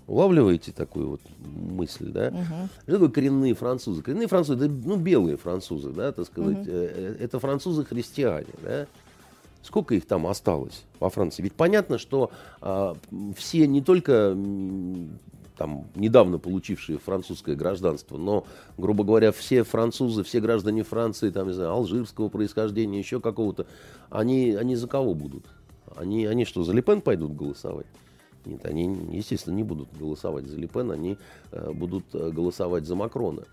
Улавливаете 0.07 0.73
такую 0.73 1.11
вот 1.11 1.21
мысль, 1.39 2.11
да? 2.11 2.27
Угу. 2.27 2.69
Что 2.83 2.91
такое 2.91 3.09
коренные 3.09 3.53
французы? 3.53 4.01
Коренные 4.01 4.27
французы, 4.27 4.65
это, 4.65 4.73
ну, 4.73 4.97
белые 4.97 5.37
французы, 5.37 5.91
да, 5.91 6.11
так 6.11 6.25
сказать. 6.25 6.67
Угу. 6.67 6.69
Это 6.69 7.39
французы-христиане, 7.39 8.53
да? 8.61 8.87
Сколько 9.63 9.95
их 9.95 10.05
там 10.05 10.27
осталось 10.27 10.83
во 10.99 11.09
Франции? 11.09 11.43
Ведь 11.43 11.53
понятно, 11.53 11.97
что 11.97 12.29
а, 12.59 12.97
все 13.37 13.67
не 13.67 13.81
только 13.81 14.35
там 15.61 15.85
недавно 15.93 16.39
получившие 16.39 16.97
французское 16.97 17.55
гражданство, 17.55 18.17
но, 18.17 18.47
грубо 18.79 19.03
говоря, 19.03 19.31
все 19.31 19.61
французы, 19.63 20.23
все 20.23 20.39
граждане 20.39 20.81
Франции, 20.81 21.29
там, 21.29 21.49
не 21.49 21.53
знаю, 21.53 21.69
алжирского 21.73 22.29
происхождения, 22.29 22.97
еще 22.97 23.21
какого-то, 23.21 23.67
они, 24.09 24.55
они 24.55 24.75
за 24.75 24.87
кого 24.87 25.13
будут? 25.13 25.45
Они, 25.95 26.25
они 26.25 26.45
что, 26.45 26.63
за 26.63 26.73
Лепен 26.73 27.01
пойдут 27.01 27.35
голосовать? 27.35 27.85
Нет, 28.43 28.65
они, 28.65 28.85
естественно, 29.11 29.53
не 29.53 29.61
будут 29.61 29.95
голосовать 29.95 30.47
за 30.47 30.57
Лепен, 30.57 30.89
они 30.89 31.19
э, 31.51 31.71
будут 31.71 32.05
э, 32.13 32.31
голосовать 32.31 32.87
за 32.87 32.95
Макрона. 32.95 33.43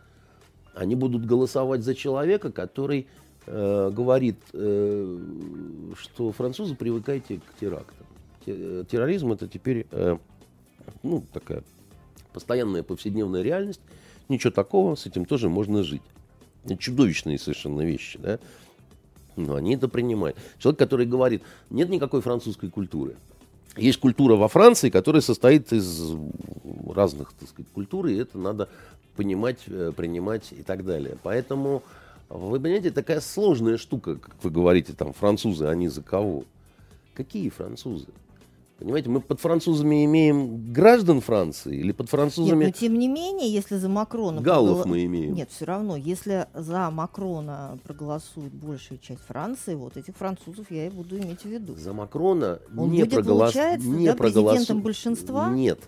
Они 0.75 0.95
будут 0.95 1.27
голосовать 1.27 1.83
за 1.83 1.95
человека, 1.95 2.51
который 2.51 3.07
э, 3.45 3.91
говорит, 3.93 4.39
э, 4.55 5.19
что 5.95 6.33
французы 6.33 6.75
привыкайте 6.75 7.41
к 7.41 7.61
терактам. 7.61 8.07
Э, 8.47 8.85
терроризм 8.91 9.31
это 9.33 9.47
теперь 9.47 9.87
э, 9.91 10.17
ну, 11.03 11.23
такая 11.35 11.63
постоянная 12.39 12.85
повседневная 12.85 13.43
реальность. 13.43 13.81
Ничего 14.29 14.53
такого, 14.53 14.95
с 14.95 15.07
этим 15.07 15.25
тоже 15.25 15.49
можно 15.49 15.83
жить. 15.83 16.03
Это 16.65 16.77
чудовищные 16.77 17.39
совершенно 17.39 17.83
вещи, 17.83 18.19
да. 18.19 18.39
Но 19.35 19.57
они 19.57 19.75
это 19.75 19.89
принимают. 19.89 20.37
Человек, 20.59 20.79
который 20.79 21.07
говорит, 21.07 21.43
нет 21.71 21.89
никакой 21.89 22.21
французской 22.21 22.71
культуры 22.71 23.17
есть 23.77 24.01
культура 24.01 24.35
во 24.35 24.49
Франции, 24.49 24.91
которая 24.91 25.23
состоит 25.23 25.73
из 25.73 26.13
разных, 26.89 27.33
так 27.33 27.49
сказать, 27.49 27.71
культур, 27.73 28.07
и 28.07 28.17
это 28.17 28.39
надо 28.39 28.69
понимать, 29.17 29.59
э, 29.67 29.93
принимать 29.97 30.53
и 30.53 30.63
так 30.63 30.85
далее. 30.85 31.17
Поэтому, 31.23 31.83
вы 32.29 32.61
понимаете, 32.61 32.91
такая 32.91 33.21
сложная 33.21 33.77
штука, 33.77 34.17
как 34.17 34.35
вы 34.43 34.51
говорите, 34.51 34.95
там, 34.95 35.13
французы, 35.13 35.67
они 35.67 35.89
за 35.89 36.03
кого? 36.03 36.45
Какие 37.15 37.51
французы? 37.51 38.09
Понимаете, 38.79 39.11
мы 39.11 39.21
под 39.21 39.41
французами 39.41 40.05
имеем 40.05 40.73
граждан 40.73 41.21
Франции 41.21 41.77
или 41.77 41.91
под 41.91 42.09
французами... 42.09 42.67
Нет, 42.67 42.75
но 42.77 42.81
тем 42.81 42.97
не 42.97 43.09
менее, 43.09 43.53
если 43.53 43.77
за 43.77 43.89
Макрона... 43.89 44.41
Галлов 44.41 44.83
прогла... 44.83 44.93
мы 44.93 45.05
имеем. 45.05 45.35
Нет, 45.35 45.51
все 45.51 45.65
равно, 45.65 45.97
если 45.97 46.47
за 46.55 46.89
Макрона 46.91 47.77
проголосует 47.83 48.53
большая 48.53 48.99
часть 48.99 49.23
Франции, 49.23 49.75
вот 49.75 49.97
этих 49.97 50.17
французов 50.17 50.71
я 50.71 50.87
и 50.87 50.91
буду 50.91 51.19
иметь 51.19 51.41
в 51.41 51.47
виду. 51.47 51.75
За 51.75 51.93
Макрона 51.93 52.61
Он 52.77 52.93
не 52.93 53.05
проголосует. 53.05 53.83
Не 53.83 54.07
да, 54.07 54.15
проголосу... 54.15 54.55
президентом 54.55 54.83
большинства? 54.83 55.51
Нет. 55.51 55.81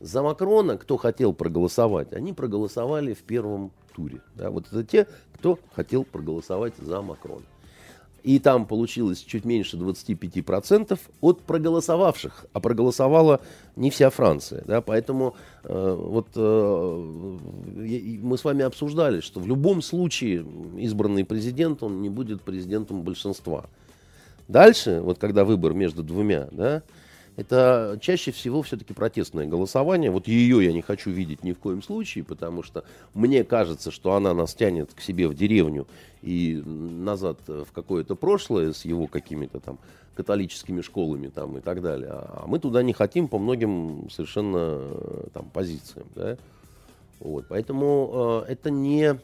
За 0.00 0.20
Макрона, 0.20 0.78
кто 0.78 0.96
хотел 0.96 1.32
проголосовать, 1.32 2.12
они 2.12 2.32
проголосовали 2.32 3.14
в 3.14 3.22
первом 3.22 3.70
туре. 3.94 4.20
Да, 4.34 4.50
вот 4.50 4.66
это 4.66 4.82
те, 4.82 5.06
кто 5.34 5.60
хотел 5.74 6.02
проголосовать 6.02 6.74
за 6.78 7.02
Макрона. 7.02 7.44
И 8.26 8.40
там 8.40 8.66
получилось 8.66 9.20
чуть 9.20 9.44
меньше 9.44 9.76
25% 9.76 10.98
от 11.20 11.42
проголосовавших. 11.42 12.46
А 12.52 12.58
проголосовала 12.58 13.40
не 13.76 13.88
вся 13.88 14.10
Франция. 14.10 14.64
Да? 14.66 14.80
Поэтому 14.80 15.36
э, 15.62 15.96
вот 15.96 16.26
э, 16.34 17.38
мы 18.22 18.36
с 18.36 18.42
вами 18.42 18.64
обсуждали, 18.64 19.20
что 19.20 19.38
в 19.38 19.46
любом 19.46 19.80
случае 19.80 20.44
избранный 20.76 21.24
президент, 21.24 21.84
он 21.84 22.02
не 22.02 22.08
будет 22.08 22.42
президентом 22.42 23.02
большинства. 23.02 23.66
Дальше, 24.48 25.00
вот 25.02 25.18
когда 25.20 25.44
выбор 25.44 25.72
между 25.72 26.02
двумя, 26.02 26.48
да, 26.50 26.82
это 27.36 27.98
чаще 28.00 28.32
всего 28.32 28.62
все-таки 28.62 28.94
протестное 28.94 29.46
голосование. 29.46 30.10
Вот 30.10 30.26
ее 30.26 30.64
я 30.64 30.72
не 30.72 30.82
хочу 30.82 31.10
видеть 31.10 31.44
ни 31.44 31.52
в 31.52 31.58
коем 31.58 31.82
случае, 31.82 32.24
потому 32.24 32.62
что 32.62 32.84
мне 33.14 33.44
кажется, 33.44 33.90
что 33.90 34.14
она 34.14 34.32
нас 34.32 34.54
тянет 34.54 34.92
к 34.94 35.00
себе 35.00 35.28
в 35.28 35.34
деревню 35.34 35.86
и 36.22 36.62
назад 36.64 37.38
в 37.46 37.68
какое-то 37.74 38.16
прошлое 38.16 38.72
с 38.72 38.84
его 38.84 39.06
какими-то 39.06 39.60
там 39.60 39.78
католическими 40.14 40.80
школами 40.80 41.28
там 41.28 41.58
и 41.58 41.60
так 41.60 41.82
далее. 41.82 42.08
А 42.10 42.44
мы 42.46 42.58
туда 42.58 42.82
не 42.82 42.94
хотим 42.94 43.28
по 43.28 43.38
многим 43.38 44.08
совершенно 44.10 44.80
там 45.34 45.50
позициям. 45.50 46.06
Да? 46.14 46.38
Вот, 47.20 47.46
поэтому 47.48 48.44
э, 48.46 48.52
это 48.52 48.70
не 48.70 49.18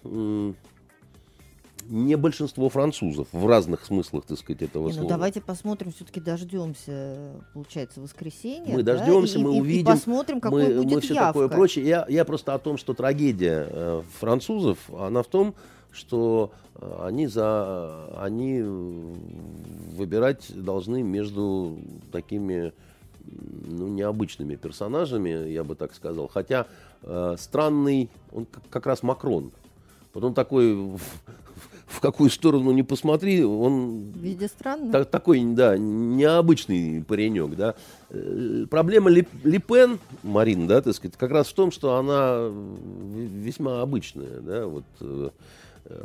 не 1.88 2.16
большинство 2.16 2.68
французов 2.68 3.28
в 3.32 3.46
разных 3.46 3.84
смыслах, 3.84 4.24
так 4.24 4.38
сказать, 4.38 4.62
этого 4.62 4.84
не, 4.84 4.88
ну, 4.88 4.92
слова. 4.92 5.04
Ну 5.04 5.08
давайте 5.08 5.40
посмотрим, 5.40 5.92
все-таки 5.92 6.20
дождемся, 6.20 7.44
получается, 7.52 8.00
воскресенье. 8.00 8.74
Мы 8.74 8.82
да? 8.82 8.96
дождемся, 8.96 9.38
и, 9.38 9.42
мы 9.42 9.56
и, 9.56 9.60
увидим. 9.60 9.82
И 9.82 9.84
посмотрим, 9.84 10.40
какой 10.40 10.68
мы, 10.68 10.82
будет 10.82 10.94
мы 10.94 11.00
все 11.00 11.14
явка. 11.14 11.28
такое 11.28 11.48
прочее. 11.48 11.86
Я, 11.86 12.06
я 12.08 12.24
просто 12.24 12.54
о 12.54 12.58
том, 12.58 12.78
что 12.78 12.94
трагедия 12.94 13.66
э, 13.68 14.02
французов, 14.18 14.78
она 14.98 15.22
в 15.22 15.26
том, 15.26 15.54
что 15.90 16.52
э, 16.76 16.98
они 17.02 17.26
за 17.26 18.06
они 18.16 18.62
выбирать 18.62 20.46
должны 20.54 21.02
между 21.02 21.78
такими 22.10 22.72
ну, 23.24 23.88
необычными 23.88 24.56
персонажами, 24.56 25.48
я 25.50 25.64
бы 25.64 25.74
так 25.74 25.94
сказал. 25.94 26.28
Хотя 26.28 26.66
э, 27.02 27.36
странный, 27.38 28.10
он 28.32 28.46
как 28.70 28.86
раз 28.86 29.02
Макрон 29.02 29.52
Вот 30.14 30.24
он 30.24 30.34
такой, 30.34 30.96
в, 31.92 32.00
какую 32.00 32.30
сторону 32.30 32.72
не 32.72 32.82
посмотри, 32.82 33.44
он... 33.44 34.12
Везде 34.12 34.48
странно. 34.48 34.90
та- 34.92 35.04
такой, 35.04 35.42
да, 35.44 35.76
необычный 35.76 37.04
паренек, 37.04 37.54
да. 37.56 37.74
Э, 38.10 38.66
Проблема 38.70 39.10
Ли, 39.10 39.26
Ли 39.44 39.58
Пен, 39.58 39.98
Марин, 40.22 40.66
да, 40.66 40.80
так 40.80 40.94
сказать, 40.94 41.16
как 41.16 41.30
раз 41.30 41.48
в 41.48 41.54
том, 41.54 41.70
что 41.70 41.96
она 41.96 42.50
весьма 43.14 43.82
обычная, 43.82 44.40
да, 44.40 44.66
вот. 44.66 44.84
э, 45.00 45.30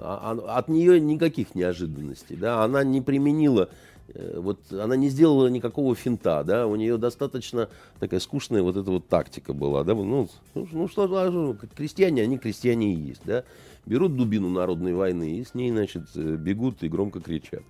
а- 0.02 0.36
а- 0.46 0.58
От 0.58 0.68
нее 0.68 1.00
никаких 1.00 1.56
неожиданностей, 1.56 2.36
да, 2.36 2.64
она 2.64 2.84
не 2.84 3.02
применила 3.02 3.70
э, 4.14 4.40
вот 4.40 4.60
она 4.72 4.96
не 4.96 5.10
сделала 5.10 5.48
никакого 5.48 5.94
финта, 5.96 6.44
да, 6.44 6.66
у 6.68 6.76
нее 6.76 6.98
достаточно 6.98 7.70
такая 8.00 8.20
скучная 8.20 8.62
вот 8.64 8.76
эта 8.78 8.90
вот 8.90 9.08
тактика 9.08 9.54
была, 9.54 9.84
да, 9.84 9.94
ну, 9.94 10.30
ну, 10.56 10.68
ну 10.72 10.86
а 10.86 10.90
что, 10.90 11.56
крестьяне, 11.76 12.22
они 12.24 12.38
крестьяне 12.38 12.94
и 12.94 12.98
есть, 12.98 13.22
да, 13.26 13.44
берут 13.88 14.16
дубину 14.16 14.50
народной 14.50 14.94
войны 14.94 15.38
и 15.38 15.44
с 15.44 15.56
ней, 15.56 15.72
значит, 15.72 16.04
э, 16.16 16.36
бегут 16.36 16.84
и 16.84 16.90
громко 16.90 17.20
кричат. 17.20 17.64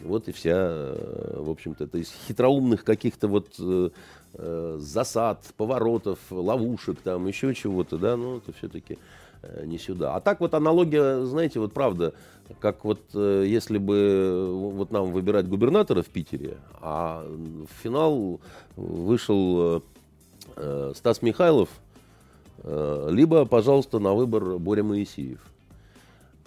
Вот 0.00 0.28
и 0.28 0.32
вся, 0.32 0.56
э, 0.56 1.36
в 1.38 1.48
общем-то, 1.48 1.86
то 1.86 1.98
есть 1.98 2.12
хитроумных 2.26 2.84
каких-то 2.84 3.28
вот 3.28 3.54
э, 3.58 3.90
э, 4.34 4.76
засад, 4.80 5.42
поворотов, 5.56 6.18
ловушек, 6.30 7.00
там 7.00 7.26
еще 7.26 7.54
чего-то, 7.54 7.96
да, 7.98 8.16
ну 8.16 8.38
это 8.38 8.52
все-таки 8.52 8.98
не 9.64 9.76
сюда. 9.76 10.14
А 10.14 10.20
так 10.20 10.38
вот 10.38 10.54
аналогия, 10.54 11.24
знаете, 11.24 11.58
вот 11.58 11.72
правда, 11.72 12.14
как 12.60 12.84
вот 12.84 13.00
если 13.12 13.78
бы 13.78 14.52
вот 14.52 14.92
нам 14.92 15.10
выбирать 15.10 15.48
губернатора 15.48 16.02
в 16.02 16.06
Питере, 16.06 16.58
а 16.80 17.26
в 17.26 17.82
финал 17.82 18.40
вышел 18.76 19.82
э, 20.56 20.92
Стас 20.94 21.22
Михайлов, 21.22 21.68
э, 22.58 23.08
либо, 23.10 23.44
пожалуйста, 23.44 23.98
на 23.98 24.14
выбор 24.14 24.58
Боря 24.58 24.82
Моисеев. 24.82 25.40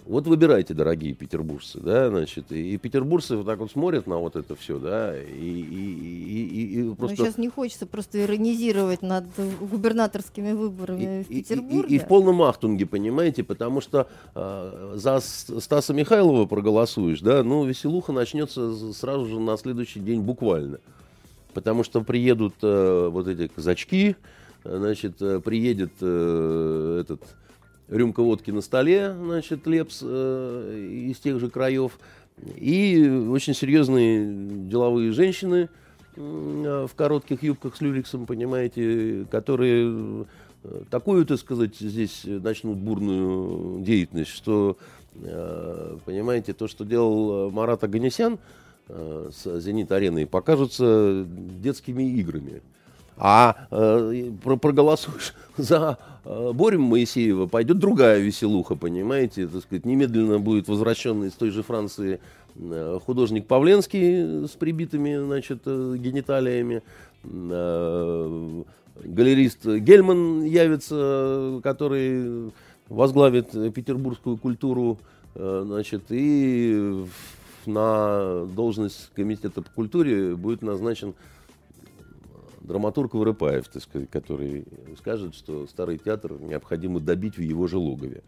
Вот 0.06 0.28
выбирайте, 0.28 0.72
дорогие 0.72 1.14
петербуржцы, 1.14 1.80
да, 1.80 2.10
значит, 2.10 2.52
и, 2.52 2.74
и 2.74 2.76
петербуржцы 2.78 3.36
вот 3.36 3.46
так 3.46 3.58
вот 3.58 3.72
смотрят 3.72 4.06
на 4.06 4.18
вот 4.18 4.36
это 4.36 4.54
все, 4.54 4.78
да, 4.78 5.20
и, 5.20 5.24
и, 5.24 5.64
и, 5.64 6.46
и- 6.46 6.78
и 6.78 6.82
Но 6.84 6.94
просто... 6.94 7.16
сейчас 7.16 7.38
не 7.38 7.48
хочется 7.48 7.86
просто 7.86 8.22
иронизировать 8.22 9.02
над 9.02 9.24
губернаторскими 9.60 10.52
выборами 10.52 11.24
в 11.24 11.30
И- 11.30 11.34
и- 11.34 11.38
и- 11.38 11.42
Петербурге. 11.42 11.96
И, 11.96 11.98
в 11.98 12.06
полном 12.06 12.40
ахтунге, 12.42 12.86
понимаете, 12.86 13.42
потому 13.42 13.80
что 13.80 14.06
э, 14.36 14.92
за 14.94 15.18
Стаса 15.20 15.92
Михайлова 15.92 16.46
проголосуешь, 16.46 17.20
да, 17.20 17.42
ну, 17.42 17.64
веселуха 17.64 18.12
начнется 18.12 18.92
сразу 18.92 19.26
же 19.26 19.40
на 19.40 19.56
следующий 19.56 19.98
день 19.98 20.20
буквально. 20.20 20.78
Потому 21.52 21.82
что 21.82 22.00
приедут 22.02 22.54
э, 22.62 23.08
вот 23.10 23.26
эти 23.26 23.48
казачки, 23.48 24.14
значит, 24.62 25.20
э, 25.20 25.40
приедет 25.40 25.90
э, 26.00 26.98
этот 27.00 27.22
рюмка 27.88 28.22
водки 28.22 28.50
на 28.50 28.60
столе, 28.60 29.14
значит, 29.14 29.66
Лепс 29.66 30.00
э, 30.02 31.06
из 31.10 31.18
тех 31.18 31.38
же 31.40 31.50
краев, 31.50 31.98
и 32.56 33.08
очень 33.30 33.54
серьезные 33.54 34.68
деловые 34.68 35.12
женщины 35.12 35.68
э, 36.16 36.86
в 36.88 36.94
коротких 36.94 37.42
юбках 37.42 37.76
с 37.76 37.80
люрексом, 37.80 38.26
понимаете, 38.26 39.26
которые 39.30 40.26
э, 40.64 40.82
такую, 40.90 41.24
так 41.26 41.38
сказать, 41.38 41.76
здесь 41.76 42.22
начнут 42.24 42.78
бурную 42.78 43.82
деятельность, 43.82 44.30
что, 44.30 44.76
э, 45.14 45.96
понимаете, 46.04 46.52
то, 46.52 46.68
что 46.68 46.84
делал 46.84 47.50
Марат 47.50 47.84
Аганесян 47.84 48.38
с 48.88 49.60
«Зенит-ареной», 49.60 50.26
покажутся 50.26 51.26
детскими 51.26 52.04
играми. 52.04 52.62
А 53.18 53.66
э, 53.70 54.30
проголосуешь 54.60 55.34
за 55.56 55.98
э, 56.24 56.52
Борю 56.52 56.80
Моисеева, 56.80 57.46
пойдет 57.46 57.78
другая 57.78 58.18
веселуха, 58.18 58.76
понимаете? 58.76 59.46
Так 59.46 59.62
сказать, 59.62 59.86
немедленно 59.86 60.38
будет 60.38 60.68
возвращен 60.68 61.24
из 61.24 61.32
той 61.32 61.50
же 61.50 61.62
Франции 61.62 62.20
э, 62.56 62.98
художник 63.04 63.46
Павленский 63.46 64.46
с 64.46 64.50
прибитыми, 64.50 65.16
значит, 65.24 65.62
э, 65.64 65.96
гениталиями. 65.98 66.82
Э, 67.24 68.62
галерист 69.02 69.64
Гельман 69.64 70.44
явится, 70.44 71.60
который 71.62 72.52
возглавит 72.88 73.50
петербургскую 73.72 74.36
культуру, 74.36 74.98
э, 75.34 75.62
значит, 75.66 76.04
и 76.10 77.06
на 77.66 78.44
должность 78.44 79.10
комитета 79.14 79.62
по 79.62 79.70
культуре 79.70 80.36
будет 80.36 80.62
назначен 80.62 81.14
драматург 82.66 83.14
Воропаев, 83.14 83.68
так 83.68 83.82
сказать, 83.82 84.10
который 84.10 84.64
скажет, 84.98 85.34
что 85.34 85.66
старый 85.66 85.98
театр 85.98 86.34
необходимо 86.40 87.00
добить 87.00 87.36
в 87.36 87.42
его 87.42 87.66
же 87.66 87.78
логове. 87.78 88.22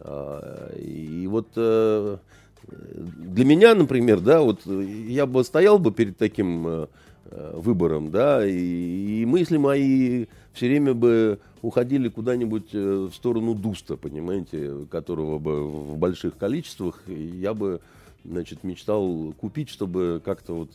А, 0.00 0.72
И 0.76 1.26
вот 1.26 1.48
э, 1.56 2.18
для 2.66 3.44
меня, 3.44 3.74
например, 3.74 4.20
да, 4.20 4.40
вот 4.40 4.64
я 4.66 5.26
бы 5.26 5.44
стоял 5.44 5.78
бы 5.78 5.92
перед 5.92 6.16
таким 6.16 6.66
э, 6.66 6.86
э, 7.26 7.52
выбором, 7.56 8.10
да, 8.10 8.46
и, 8.46 9.22
и 9.22 9.26
мысли 9.26 9.56
мои 9.56 10.26
все 10.52 10.68
время 10.68 10.94
бы 10.94 11.40
уходили 11.62 12.08
куда-нибудь 12.08 12.70
э, 12.74 13.08
в 13.10 13.14
сторону 13.14 13.54
Дуста, 13.54 13.96
понимаете, 13.96 14.86
которого 14.90 15.38
бы 15.38 15.66
в 15.66 15.96
больших 15.98 16.36
количествах 16.36 17.02
я 17.06 17.54
бы, 17.54 17.80
значит, 18.24 18.64
мечтал 18.64 19.34
купить, 19.38 19.68
чтобы 19.68 20.22
как-то 20.24 20.54
вот 20.54 20.70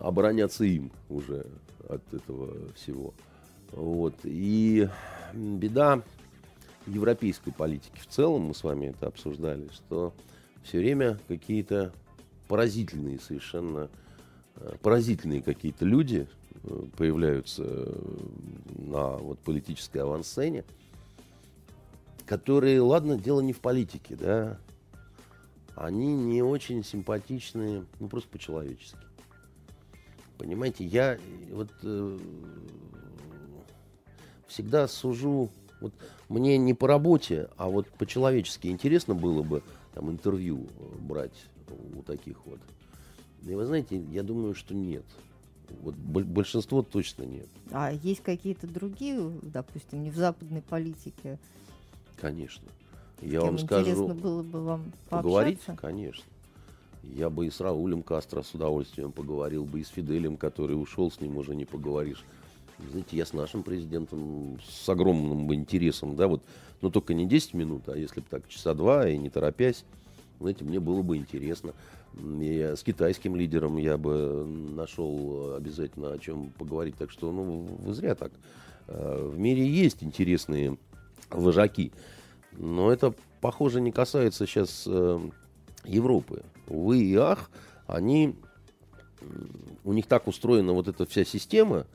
обороняться 0.00 0.64
им 0.64 0.90
уже 1.08 1.46
от 1.88 2.02
этого 2.12 2.72
всего. 2.74 3.14
Вот. 3.72 4.14
И 4.24 4.88
беда 5.32 6.02
европейской 6.86 7.50
политики 7.50 7.98
в 7.98 8.06
целом, 8.06 8.42
мы 8.42 8.54
с 8.54 8.62
вами 8.62 8.86
это 8.86 9.08
обсуждали, 9.08 9.68
что 9.72 10.14
все 10.62 10.78
время 10.78 11.18
какие-то 11.28 11.92
поразительные 12.48 13.18
совершенно, 13.18 13.88
э, 14.56 14.76
поразительные 14.82 15.42
какие-то 15.42 15.84
люди 15.84 16.28
э, 16.62 16.82
появляются 16.96 17.64
э, 17.66 18.18
на 18.78 19.16
вот 19.16 19.38
политической 19.40 19.98
авансцене, 19.98 20.64
которые, 22.24 22.80
ладно, 22.80 23.18
дело 23.18 23.40
не 23.40 23.52
в 23.52 23.60
политике, 23.60 24.16
да, 24.16 24.58
они 25.74 26.14
не 26.14 26.42
очень 26.42 26.82
симпатичные, 26.84 27.84
ну 28.00 28.08
просто 28.08 28.30
по-человечески. 28.30 29.05
Понимаете, 30.38 30.84
я 30.84 31.14
э, 31.14 31.18
вот 31.50 31.70
э, 31.82 32.18
всегда 34.46 34.86
сужу, 34.88 35.50
вот 35.80 35.92
мне 36.28 36.58
не 36.58 36.74
по 36.74 36.86
работе, 36.86 37.48
а 37.56 37.68
вот 37.68 37.88
по-человечески 37.88 38.68
интересно 38.68 39.14
было 39.14 39.42
бы 39.42 39.62
там 39.94 40.10
интервью 40.10 40.66
э, 40.78 40.96
брать 41.00 41.46
у 41.96 42.02
таких 42.02 42.44
вот. 42.46 42.60
И 43.46 43.54
вы 43.54 43.64
знаете, 43.64 43.96
я 44.12 44.22
думаю, 44.22 44.54
что 44.54 44.74
нет. 44.74 45.04
Вот 45.82 45.94
боль- 45.96 46.24
большинство 46.24 46.82
точно 46.82 47.24
нет, 47.24 47.48
А 47.72 47.90
есть 47.92 48.22
какие-то 48.22 48.66
другие, 48.68 49.20
допустим, 49.42 50.04
не 50.04 50.10
в 50.10 50.16
западной 50.16 50.62
политике, 50.62 51.38
конечно. 52.16 52.68
Я 53.20 53.40
вам 53.40 53.58
скажу, 53.58 53.90
интересно 53.90 54.14
было 54.14 54.42
бы 54.42 54.62
вам 54.62 54.92
Поговорить, 55.08 55.58
пообщаться? 55.60 55.82
конечно. 55.82 56.24
Я 57.14 57.30
бы 57.30 57.46
и 57.46 57.50
с 57.50 57.60
Раулем 57.60 58.02
Кастро 58.02 58.42
с 58.42 58.54
удовольствием 58.54 59.12
поговорил 59.12 59.64
бы, 59.64 59.80
и 59.80 59.84
с 59.84 59.88
Фиделем, 59.88 60.36
который 60.36 60.80
ушел, 60.80 61.10
с 61.10 61.20
ним 61.20 61.36
уже 61.36 61.54
не 61.54 61.64
поговоришь. 61.64 62.24
Знаете, 62.90 63.16
я 63.16 63.24
с 63.24 63.32
нашим 63.32 63.62
президентом 63.62 64.58
с 64.68 64.88
огромным 64.88 65.46
бы 65.46 65.54
интересом, 65.54 66.14
да, 66.14 66.28
вот, 66.28 66.42
но 66.82 66.90
только 66.90 67.14
не 67.14 67.26
10 67.26 67.54
минут, 67.54 67.88
а 67.88 67.96
если 67.96 68.20
бы 68.20 68.26
так 68.28 68.46
часа 68.48 68.74
два 68.74 69.08
и 69.08 69.16
не 69.16 69.30
торопясь, 69.30 69.84
знаете, 70.40 70.64
мне 70.64 70.80
было 70.80 71.02
бы 71.02 71.16
интересно. 71.16 71.72
И 72.40 72.72
с 72.76 72.82
китайским 72.82 73.36
лидером 73.36 73.76
я 73.76 73.96
бы 73.98 74.44
нашел 74.44 75.54
обязательно 75.54 76.12
о 76.12 76.18
чем 76.18 76.50
поговорить. 76.50 76.96
Так 76.96 77.10
что, 77.10 77.30
ну, 77.32 77.66
вы 77.80 77.94
зря 77.94 78.14
так. 78.14 78.32
Э, 78.86 79.30
В 79.30 79.38
мире 79.38 79.66
есть 79.66 80.02
интересные 80.02 80.78
вожаки. 81.30 81.92
Но 82.52 82.90
это, 82.90 83.14
похоже, 83.40 83.80
не 83.80 83.92
касается 83.92 84.46
сейчас 84.46 84.84
э, 84.86 85.20
Европы. 85.86 86.42
Увы 86.68 87.02
и 87.02 87.14
ах, 87.16 87.50
они, 87.86 88.34
у 89.84 89.92
них 89.92 90.06
так 90.06 90.26
устроена 90.26 90.72
вот 90.72 90.88
эта 90.88 91.06
вся 91.06 91.24
система, 91.24 91.86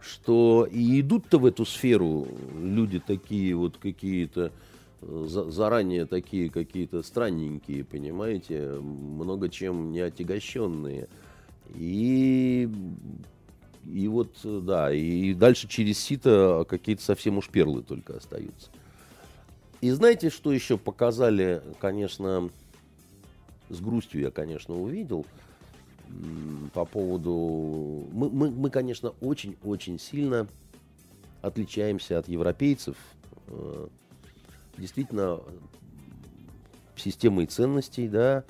что 0.00 0.66
и 0.70 1.00
идут-то 1.00 1.38
в 1.38 1.46
эту 1.46 1.64
сферу 1.64 2.26
люди 2.60 2.98
такие 2.98 3.54
вот 3.54 3.78
какие-то 3.78 4.52
э, 5.00 5.26
за- 5.28 5.50
заранее 5.50 6.06
такие 6.06 6.50
какие-то 6.50 7.02
странненькие, 7.02 7.84
понимаете, 7.84 8.68
много 8.80 9.48
чем 9.48 9.92
не 9.92 10.00
отягощенные. 10.00 11.08
И, 11.76 12.68
и 13.86 14.08
вот, 14.08 14.36
да, 14.42 14.92
и 14.92 15.34
дальше 15.34 15.68
через 15.68 15.98
сито 15.98 16.66
какие-то 16.68 17.02
совсем 17.02 17.38
уж 17.38 17.48
перлы 17.48 17.82
только 17.82 18.16
остаются. 18.16 18.70
И 19.80 19.90
знаете, 19.90 20.30
что 20.30 20.52
еще 20.52 20.78
показали, 20.78 21.62
конечно, 21.80 22.50
с 23.72 23.80
грустью 23.80 24.20
я, 24.20 24.30
конечно, 24.30 24.74
увидел 24.74 25.26
по 26.74 26.84
поводу... 26.84 28.06
Мы, 28.12 28.28
мы, 28.30 28.50
мы, 28.50 28.70
конечно, 28.70 29.14
очень-очень 29.20 29.98
сильно 29.98 30.46
отличаемся 31.40 32.18
от 32.18 32.28
европейцев. 32.28 32.96
Э, 33.48 33.88
Действительно, 34.78 35.40
системой 36.96 37.46
ценностей, 37.46 38.08
да, 38.08 38.44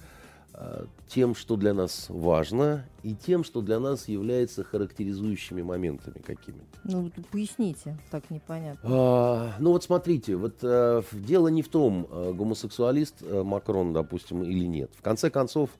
тем, 1.09 1.35
что 1.35 1.57
для 1.57 1.75
нас 1.75 2.07
важно, 2.09 2.87
и 3.03 3.15
тем, 3.15 3.45
что 3.45 3.61
для 3.63 3.81
нас 3.81 4.09
является 4.09 4.65
характеризующими 4.65 5.63
моментами 5.63 6.19
какими-то. 6.19 6.79
Ну, 6.85 7.11
поясните, 7.31 7.99
так 8.11 8.31
непонятно. 8.31 8.81
А, 8.91 9.57
ну 9.59 9.73
вот 9.73 9.85
смотрите, 9.85 10.37
вот 10.37 10.57
а, 10.63 11.03
дело 11.13 11.49
не 11.49 11.63
в 11.63 11.69
том, 11.69 12.07
а, 12.11 12.33
гомосексуалист 12.33 13.17
а, 13.23 13.45
Макрон, 13.45 13.93
допустим, 13.93 14.43
или 14.43 14.65
нет. 14.65 14.91
В 14.97 15.03
конце 15.03 15.31
концов, 15.31 15.71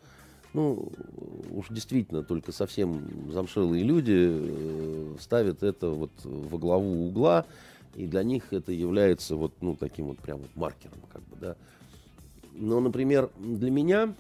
ну, 0.55 0.91
уж 1.51 1.69
действительно, 1.71 2.23
только 2.23 2.53
совсем 2.53 3.31
замшелые 3.33 3.83
люди 3.85 4.29
э, 4.31 5.17
ставят 5.19 5.63
это 5.63 5.89
вот 5.89 6.11
во 6.25 6.59
главу 6.59 7.07
угла, 7.07 7.47
и 7.95 8.07
для 8.07 8.23
них 8.23 8.53
это 8.53 8.73
является 8.73 9.37
вот, 9.37 9.55
ну, 9.63 9.77
таким 9.77 10.07
вот 10.07 10.19
прям 10.19 10.41
вот 10.41 10.55
маркером, 10.55 11.01
как 11.11 11.23
бы, 11.23 11.37
да. 11.41 11.57
Но, 12.53 12.81
например, 12.81 13.31
для 13.39 13.71
меня 13.71 14.15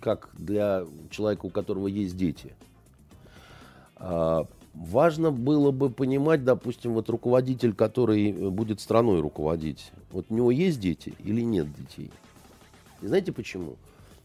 как 0.00 0.30
для 0.32 0.84
человека, 1.10 1.46
у 1.46 1.50
которого 1.50 1.86
есть 1.86 2.16
дети. 2.16 2.54
А, 3.96 4.46
важно 4.74 5.30
было 5.30 5.70
бы 5.70 5.90
понимать, 5.90 6.44
допустим, 6.44 6.94
вот 6.94 7.08
руководитель, 7.08 7.74
который 7.74 8.32
будет 8.50 8.80
страной 8.80 9.20
руководить, 9.20 9.92
вот 10.10 10.26
у 10.28 10.34
него 10.34 10.50
есть 10.50 10.80
дети 10.80 11.14
или 11.24 11.42
нет 11.42 11.68
детей. 11.74 12.10
И 13.02 13.06
знаете 13.06 13.32
почему? 13.32 13.76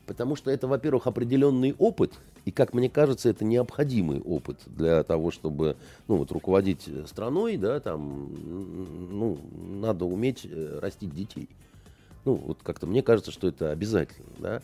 Потому 0.05 0.35
что 0.35 0.51
это, 0.51 0.67
во-первых, 0.67 1.07
определенный 1.07 1.75
опыт, 1.77 2.13
и, 2.45 2.51
как 2.51 2.73
мне 2.73 2.89
кажется, 2.89 3.27
это 3.29 3.43
необходимый 3.43 4.21
опыт 4.21 4.59
для 4.67 5.03
того, 5.03 5.31
чтобы 5.31 5.77
ну, 6.07 6.17
вот, 6.17 6.31
руководить 6.31 6.87
страной, 7.07 7.57
да, 7.57 7.79
там, 7.79 8.29
ну, 9.09 9.39
надо 9.81 10.05
уметь 10.05 10.45
э, 10.45 10.79
растить 10.79 11.13
детей. 11.13 11.49
Ну, 12.23 12.35
вот 12.35 12.59
как-то 12.61 12.85
мне 12.85 13.01
кажется, 13.01 13.31
что 13.31 13.47
это 13.47 13.71
обязательно, 13.71 14.29
да. 14.37 14.61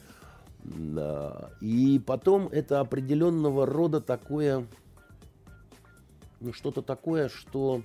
И 1.62 2.02
потом 2.06 2.48
это 2.48 2.80
определенного 2.80 3.66
рода 3.66 4.00
такое, 4.00 4.68
ну 6.40 6.54
что-то 6.54 6.82
такое, 6.82 7.30
что 7.30 7.82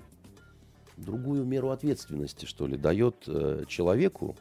другую 0.96 1.44
меру 1.44 1.70
ответственности, 1.70 2.44
что 2.44 2.66
ли, 2.66 2.76
дает 2.76 3.24
э, 3.26 3.64
человеку, 3.68 4.36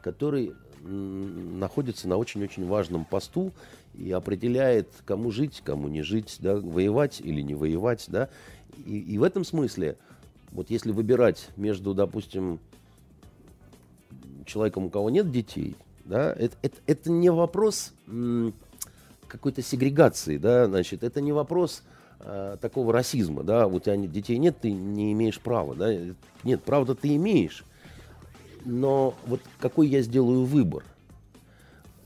который 0.00 0.54
находится 0.84 2.08
на 2.08 2.16
очень-очень 2.16 2.66
важном 2.66 3.04
посту 3.04 3.52
и 3.94 4.10
определяет, 4.10 4.88
кому 5.04 5.30
жить, 5.30 5.62
кому 5.64 5.88
не 5.88 6.02
жить, 6.02 6.38
да, 6.40 6.56
воевать 6.56 7.20
или 7.20 7.40
не 7.40 7.54
воевать, 7.54 8.06
да. 8.08 8.28
И, 8.84 8.98
и 8.98 9.18
в 9.18 9.22
этом 9.22 9.44
смысле, 9.44 9.96
вот 10.50 10.70
если 10.70 10.90
выбирать 10.90 11.48
между, 11.56 11.94
допустим, 11.94 12.58
человеком, 14.44 14.86
у 14.86 14.90
кого 14.90 15.08
нет 15.08 15.30
детей, 15.30 15.76
да? 16.04 16.32
Это, 16.32 16.56
это, 16.62 16.76
это 16.86 17.10
не 17.10 17.30
вопрос 17.30 17.92
какой-то 19.32 19.62
сегрегации, 19.62 20.36
да, 20.36 20.66
значит, 20.66 21.02
это 21.02 21.22
не 21.22 21.32
вопрос 21.32 21.82
э, 22.20 22.58
такого 22.60 22.92
расизма, 22.92 23.42
да, 23.42 23.66
у 23.66 23.80
тебя 23.80 23.96
детей 23.96 24.36
нет, 24.36 24.58
ты 24.60 24.70
не 24.70 25.12
имеешь 25.12 25.40
права, 25.40 25.74
да, 25.74 25.90
нет, 26.44 26.62
правда 26.62 26.94
ты 26.94 27.16
имеешь, 27.16 27.64
но 28.66 29.14
вот 29.26 29.40
какой 29.58 29.88
я 29.88 30.02
сделаю 30.02 30.44
выбор, 30.44 30.84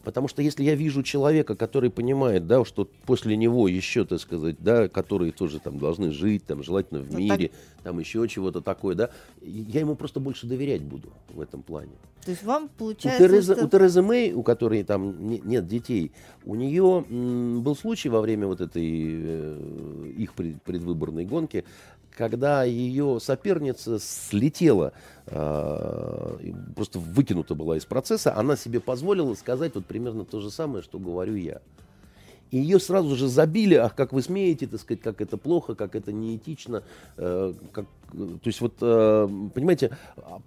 Потому 0.07 0.29
что 0.29 0.40
если 0.40 0.62
я 0.62 0.77
вижу 0.77 1.03
человека, 1.03 1.57
который 1.57 1.90
понимает, 1.90 2.47
да, 2.47 2.64
что 2.64 2.88
после 3.07 3.37
него 3.37 3.66
еще, 3.66 4.05
так 4.05 4.21
сказать, 4.21 4.55
да, 4.61 4.88
которые 4.88 5.33
тоже 5.33 5.59
там 5.59 5.81
должны 5.81 6.12
жить, 6.12 6.47
там, 6.47 6.62
желательно 6.62 7.01
в 7.01 7.11
ну, 7.11 7.19
мире, 7.19 7.49
так... 7.49 7.83
там 7.83 7.99
еще 7.99 8.29
чего-то 8.29 8.61
такое, 8.61 8.95
да, 8.95 9.11
я 9.42 9.81
ему 9.81 9.97
просто 9.97 10.21
больше 10.21 10.47
доверять 10.47 10.83
буду 10.83 11.09
в 11.31 11.40
этом 11.40 11.61
плане. 11.61 11.90
То 12.25 12.31
есть 12.31 12.45
вам 12.45 12.69
получается... 12.79 13.25
У 13.25 13.29
Терезы, 13.29 13.55
что... 13.57 13.64
у 13.64 13.69
Терезы 13.69 14.03
Мэй, 14.03 14.33
у 14.33 14.45
которой 14.45 14.85
там 14.85 15.29
не, 15.29 15.40
нет 15.40 15.66
детей, 15.66 16.12
у 16.45 16.55
нее 16.55 17.05
м, 17.09 17.62
был 17.62 17.75
случай 17.75 18.09
во 18.09 18.21
время 18.21 18.47
вот 18.47 18.61
этой 18.61 18.85
э, 18.85 20.12
их 20.16 20.35
предвыборной 20.35 21.25
гонки, 21.25 21.64
когда 22.16 22.64
ее 22.64 23.18
соперница 23.20 23.98
слетела, 24.00 24.92
э, 25.26 26.52
просто 26.74 26.98
выкинута 26.98 27.55
была 27.55 27.76
из 27.76 27.85
процесса, 27.85 28.35
она 28.35 28.57
себе 28.57 28.81
позволила 28.81 29.35
сказать 29.35 29.74
вот 29.74 29.85
примерно 29.85 30.24
то 30.24 30.40
же 30.40 30.50
самое, 30.50 30.83
что 30.83 30.98
говорю 30.98 31.37
я. 31.37 31.61
И 32.57 32.59
ее 32.59 32.81
сразу 32.81 33.14
же 33.16 33.29
забили, 33.29 33.75
ах, 33.75 33.95
как 33.95 34.14
вы 34.14 34.23
смеете, 34.23 34.66
так 34.66 34.81
сказать, 34.81 35.03
как 35.03 35.21
это 35.21 35.37
плохо, 35.37 35.75
как 35.75 35.95
это 35.95 36.11
неэтично. 36.11 36.83
Э, 37.19 37.53
как, 37.71 37.85
то 38.11 38.40
есть 38.45 38.62
вот, 38.62 38.73
э, 38.81 39.29
понимаете, 39.55 39.95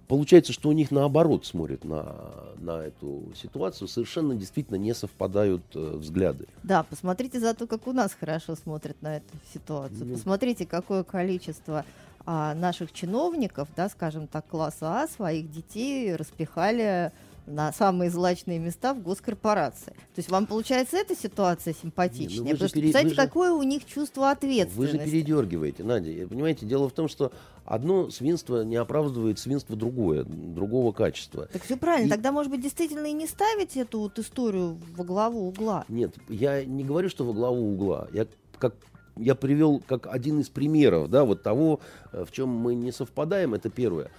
получается, 0.08 0.52
что 0.52 0.70
у 0.70 0.72
них 0.72 0.90
наоборот 0.90 1.46
смотрят 1.46 1.84
на, 1.84 2.16
на 2.58 2.82
эту 2.82 3.28
ситуацию, 3.40 3.86
совершенно 3.86 4.34
действительно 4.34 4.74
не 4.74 4.92
совпадают 4.92 5.62
э, 5.76 5.96
взгляды. 5.98 6.48
Да, 6.64 6.82
посмотрите 6.82 7.38
зато, 7.38 7.68
как 7.68 7.86
у 7.86 7.92
нас 7.92 8.12
хорошо 8.18 8.56
смотрят 8.56 9.00
на 9.02 9.18
эту 9.18 9.36
ситуацию. 9.54 10.06
Ну. 10.06 10.14
Посмотрите, 10.14 10.66
какое 10.66 11.04
количество 11.04 11.84
а, 12.26 12.54
наших 12.54 12.92
чиновников, 12.92 13.68
да, 13.76 13.88
скажем 13.88 14.26
так, 14.26 14.48
класса 14.48 15.02
А, 15.02 15.06
своих 15.06 15.48
детей 15.48 16.16
распихали 16.16 17.12
на 17.50 17.72
самые 17.72 18.10
злачные 18.10 18.58
места 18.58 18.94
в 18.94 19.02
госкорпорации. 19.02 19.90
То 19.90 20.18
есть 20.18 20.30
вам 20.30 20.46
получается 20.46 20.96
эта 20.96 21.14
ситуация 21.14 21.74
симпатичнее? 21.74 22.40
Не, 22.40 22.50
ну 22.50 22.50
потому 22.52 22.68
что, 22.68 22.74
пере... 22.74 22.84
представьте, 22.84 23.10
же... 23.10 23.16
какое 23.16 23.52
у 23.52 23.62
них 23.62 23.84
чувство 23.84 24.30
ответственности. 24.30 24.96
Вы 24.96 25.04
же 25.04 25.10
передергиваете, 25.10 25.84
Надя. 25.84 26.26
Понимаете, 26.26 26.66
дело 26.66 26.88
в 26.88 26.92
том, 26.92 27.08
что 27.08 27.32
одно 27.64 28.10
свинство 28.10 28.62
не 28.62 28.76
оправдывает 28.76 29.38
свинство 29.38 29.76
другое, 29.76 30.24
другого 30.24 30.92
качества. 30.92 31.48
Так 31.52 31.62
все 31.62 31.76
правильно. 31.76 32.06
И... 32.06 32.10
Тогда, 32.10 32.32
может 32.32 32.50
быть, 32.50 32.62
действительно 32.62 33.06
и 33.06 33.12
не 33.12 33.26
ставить 33.26 33.76
эту 33.76 34.00
вот 34.00 34.18
историю 34.18 34.78
во 34.96 35.04
главу 35.04 35.48
угла? 35.48 35.84
Нет, 35.88 36.14
я 36.28 36.64
не 36.64 36.84
говорю, 36.84 37.08
что 37.08 37.24
во 37.24 37.32
главу 37.32 37.72
угла. 37.72 38.08
Я 38.12 38.26
как 38.58 38.74
я 39.16 39.34
привел 39.34 39.82
как 39.86 40.06
один 40.06 40.40
из 40.40 40.48
примеров, 40.48 41.10
да, 41.10 41.24
вот 41.24 41.42
того, 41.42 41.80
э, 42.12 42.24
в 42.24 42.32
чем 42.32 42.48
мы 42.48 42.74
не 42.74 42.92
совпадаем, 42.92 43.54
это 43.54 43.70
первое. 43.70 44.10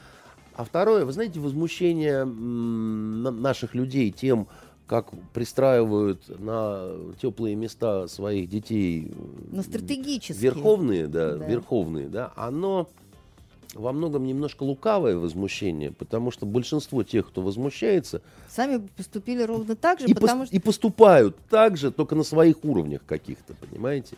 А 0.62 0.64
второе, 0.64 1.06
вы 1.06 1.12
знаете, 1.12 1.40
возмущение 1.40 2.24
наших 2.24 3.74
людей 3.74 4.12
тем, 4.12 4.48
как 4.86 5.08
пристраивают 5.34 6.22
на 6.40 6.92
теплые 7.20 7.56
места 7.56 8.08
своих 8.08 8.48
детей. 8.48 9.12
На 9.52 9.64
стратегические. 9.64 10.52
Верховные, 10.52 11.08
да, 11.08 11.34
да, 11.38 11.48
верховные, 11.48 12.10
да, 12.10 12.32
оно 12.36 12.88
во 13.74 13.92
многом 13.92 14.28
немножко 14.28 14.62
лукавое 14.62 15.18
возмущение, 15.18 15.92
потому 15.94 16.30
что 16.30 16.46
большинство 16.46 17.02
тех, 17.02 17.28
кто 17.30 17.42
возмущается... 17.42 18.22
Сами 18.48 18.88
поступили 18.96 19.42
ровно 19.42 19.76
так 19.76 20.00
же, 20.00 20.06
и 20.06 20.14
потому 20.14 20.44
пос- 20.44 20.48
что... 20.48 20.56
И 20.56 20.60
поступают 20.60 21.38
так 21.50 21.76
же, 21.76 21.90
только 21.90 22.14
на 22.14 22.24
своих 22.24 22.64
уровнях 22.64 23.02
каких-то, 23.08 23.56
понимаете? 23.56 24.16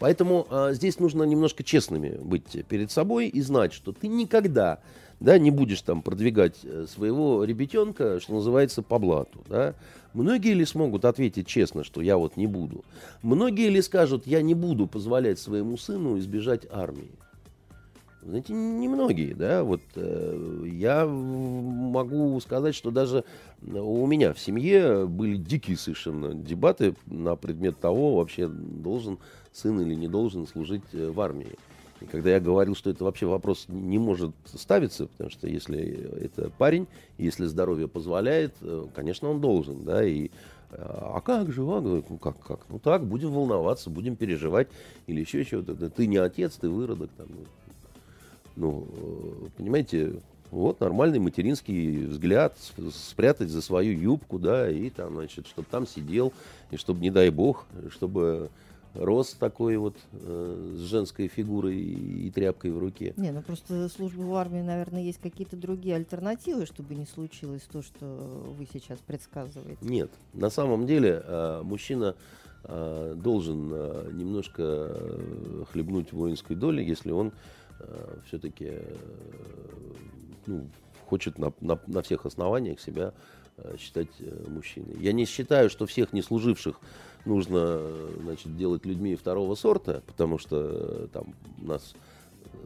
Поэтому 0.00 0.48
а, 0.50 0.72
здесь 0.72 0.98
нужно 0.98 1.22
немножко 1.22 1.62
честными 1.62 2.18
быть 2.20 2.66
перед 2.66 2.90
собой 2.90 3.28
и 3.28 3.40
знать, 3.42 3.72
что 3.72 3.92
ты 3.92 4.08
никогда 4.08 4.80
да, 5.20 5.38
не 5.38 5.50
будешь 5.50 5.82
там 5.82 6.02
продвигать 6.02 6.60
э, 6.64 6.86
своего 6.88 7.44
ребятенка, 7.44 8.20
что 8.20 8.34
называется, 8.34 8.82
по 8.82 8.98
блату, 8.98 9.44
да. 9.48 9.74
Многие 10.12 10.54
ли 10.54 10.64
смогут 10.64 11.04
ответить 11.04 11.46
честно, 11.46 11.82
что 11.82 12.00
я 12.00 12.16
вот 12.16 12.36
не 12.36 12.46
буду? 12.46 12.84
Многие 13.22 13.68
ли 13.68 13.82
скажут, 13.82 14.26
я 14.26 14.42
не 14.42 14.54
буду 14.54 14.86
позволять 14.86 15.38
своему 15.38 15.76
сыну 15.76 16.18
избежать 16.18 16.66
армии? 16.70 17.10
Знаете, 18.22 18.54
немногие, 18.54 19.34
да, 19.34 19.64
вот 19.64 19.82
э, 19.96 20.66
я 20.72 21.04
могу 21.04 22.40
сказать, 22.40 22.74
что 22.74 22.90
даже 22.90 23.24
у 23.62 24.06
меня 24.06 24.32
в 24.32 24.40
семье 24.40 25.06
были 25.06 25.36
дикие 25.36 25.76
совершенно 25.76 26.34
дебаты 26.34 26.94
на 27.06 27.36
предмет 27.36 27.78
того, 27.78 28.16
вообще 28.16 28.48
должен 28.48 29.18
сын 29.52 29.78
или 29.80 29.94
не 29.94 30.08
должен 30.08 30.46
служить 30.46 30.84
э, 30.92 31.10
в 31.10 31.20
армии. 31.20 31.52
И 32.00 32.06
когда 32.06 32.30
я 32.30 32.40
говорил, 32.40 32.74
что 32.74 32.90
это 32.90 33.04
вообще 33.04 33.26
вопрос 33.26 33.66
не 33.68 33.98
может 33.98 34.32
ставиться, 34.46 35.06
потому 35.06 35.30
что 35.30 35.46
если 35.46 36.24
это 36.24 36.50
парень, 36.58 36.86
если 37.18 37.46
здоровье 37.46 37.88
позволяет, 37.88 38.54
э, 38.62 38.86
конечно, 38.94 39.30
он 39.30 39.40
должен, 39.40 39.84
да, 39.84 40.04
и 40.04 40.30
а 40.76 41.20
как 41.20 41.52
же, 41.52 41.62
а? 41.62 41.80
ну 41.80 42.02
как, 42.18 42.38
как, 42.40 42.60
ну 42.68 42.78
так, 42.78 43.06
будем 43.06 43.30
волноваться, 43.30 43.90
будем 43.90 44.16
переживать, 44.16 44.68
или 45.06 45.20
еще 45.20 45.44
чего-то. 45.44 45.74
Ты 45.88 46.06
не 46.06 46.16
отец, 46.16 46.56
ты 46.56 46.68
выродок, 46.68 47.10
там, 47.16 47.28
ну, 48.56 48.86
э, 48.92 49.48
понимаете, 49.56 50.14
вот 50.50 50.80
нормальный 50.80 51.18
материнский 51.18 52.06
взгляд, 52.06 52.56
спрятать 52.92 53.50
за 53.50 53.60
свою 53.62 53.98
юбку, 53.98 54.38
да, 54.38 54.70
и 54.70 54.90
там, 54.90 55.14
значит, 55.14 55.46
чтобы 55.46 55.66
там 55.70 55.86
сидел, 55.86 56.32
и 56.70 56.76
чтобы, 56.76 57.00
не 57.00 57.10
дай 57.10 57.30
бог, 57.30 57.66
чтобы 57.90 58.50
рос 58.94 59.34
такой 59.34 59.76
вот 59.76 59.96
э, 60.12 60.74
с 60.76 60.80
женской 60.80 61.28
фигурой 61.28 61.76
и, 61.76 62.28
и 62.28 62.30
тряпкой 62.30 62.70
в 62.70 62.78
руке. 62.78 63.14
Не, 63.16 63.32
ну 63.32 63.42
просто 63.42 63.88
служба 63.88 64.22
в 64.22 64.34
армии, 64.34 64.62
наверное, 64.62 65.02
есть 65.02 65.20
какие-то 65.20 65.56
другие 65.56 65.96
альтернативы, 65.96 66.66
чтобы 66.66 66.94
не 66.94 67.06
случилось 67.06 67.62
то, 67.62 67.82
что 67.82 68.06
вы 68.56 68.66
сейчас 68.72 68.98
предсказываете. 69.00 69.78
Нет, 69.82 70.10
на 70.32 70.50
самом 70.50 70.86
деле 70.86 71.22
э, 71.24 71.62
мужчина 71.62 72.14
э, 72.64 73.14
должен 73.16 73.70
э, 73.72 74.10
немножко 74.12 74.62
э, 74.62 75.64
хлебнуть 75.72 76.12
воинской 76.12 76.56
доли, 76.56 76.82
если 76.82 77.10
он 77.10 77.32
э, 77.80 78.18
все-таки 78.26 78.66
э, 78.70 78.96
ну, 80.46 80.66
хочет 81.06 81.38
на, 81.38 81.52
на, 81.60 81.78
на 81.86 82.02
всех 82.02 82.26
основаниях 82.26 82.80
себя 82.80 83.12
считать 83.78 84.08
э, 84.20 84.46
мужчиной. 84.48 84.96
Я 85.00 85.12
не 85.12 85.24
считаю, 85.24 85.70
что 85.70 85.86
всех 85.86 86.12
неслуживших 86.12 86.80
нужно 87.24 87.80
значит, 88.22 88.56
делать 88.56 88.84
людьми 88.84 89.16
второго 89.16 89.54
сорта, 89.54 90.02
потому 90.06 90.38
что 90.38 91.08
там 91.08 91.34
у 91.62 91.66
нас 91.66 91.94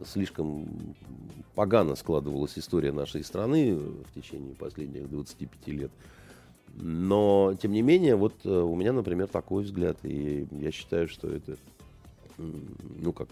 слишком 0.05 0.95
погано 1.55 1.95
складывалась 1.95 2.57
история 2.57 2.91
нашей 2.91 3.23
страны 3.23 3.75
в 3.75 4.13
течение 4.13 4.55
последних 4.55 5.09
25 5.09 5.67
лет. 5.67 5.91
Но, 6.75 7.55
тем 7.61 7.71
не 7.71 7.81
менее, 7.81 8.15
вот 8.15 8.45
у 8.45 8.75
меня, 8.75 8.93
например, 8.93 9.27
такой 9.27 9.63
взгляд. 9.63 9.97
И 10.03 10.47
я 10.51 10.71
считаю, 10.71 11.07
что 11.07 11.27
это, 11.27 11.57
ну 12.37 13.11
как, 13.11 13.27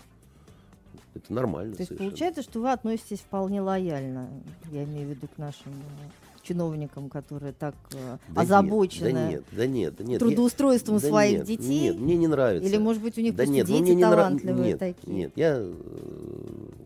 это 1.18 1.34
нормально. 1.34 1.74
То 1.76 1.82
есть 1.82 1.90
совершенно. 1.90 2.10
получается, 2.10 2.42
что 2.42 2.60
вы 2.60 2.72
относитесь 2.72 3.20
вполне 3.20 3.62
лояльно, 3.62 4.30
я 4.72 4.84
имею 4.84 5.08
в 5.08 5.10
виду 5.12 5.28
к 5.28 5.38
нашим 5.38 5.74
э, 5.74 6.27
чиновникам, 6.48 7.10
которые 7.10 7.54
так 7.54 7.76
э, 7.94 8.18
да 8.30 8.42
озабочены 8.42 9.08
нет, 9.08 9.16
да 9.16 9.28
нет, 9.28 9.44
да 9.52 9.68
нет, 9.68 9.96
да 9.98 10.04
нет. 10.04 10.20
трудоустройством 10.20 10.96
я, 10.96 11.02
своих 11.02 11.40
нет, 11.40 11.48
детей. 11.48 11.80
Нет, 11.82 11.98
мне 11.98 12.16
не 12.16 12.28
нравится. 12.28 12.68
Или, 12.68 12.78
может 12.78 13.02
быть, 13.02 13.18
у 13.18 13.22
них 13.22 13.36
да 13.36 13.46
нет, 13.46 13.68
ну, 13.68 13.78
дети 13.78 13.92
мне 13.92 14.02
талантливые 14.02 14.64
не 14.64 14.70
нрав... 14.70 14.80
такие? 14.80 15.14
Нет, 15.14 15.32
я, 15.36 15.58
э, 15.60 15.74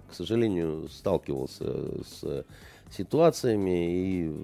к 0.09 0.13
сожалению, 0.13 0.87
сталкивался 0.89 1.65
с 2.03 2.45
ситуациями 2.89 4.25
и, 4.25 4.35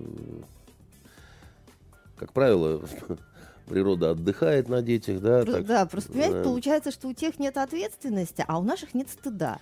как 2.18 2.32
правило, 2.34 2.82
природа 3.68 4.12
отдыхает 4.12 4.70
на 4.70 4.82
детях, 4.82 5.20
да. 5.22 5.42
Просто, 5.42 5.54
так, 5.54 5.66
да, 5.66 5.86
просто, 5.86 6.12
понимаете, 6.12 6.38
э... 6.38 6.44
получается, 6.44 6.92
что 6.92 7.08
у 7.08 7.14
тех 7.14 7.40
нет 7.40 7.58
ответственности, 7.58 8.46
а 8.48 8.60
у 8.60 8.64
наших 8.64 8.94
нет 8.94 9.10
стыда 9.10 9.60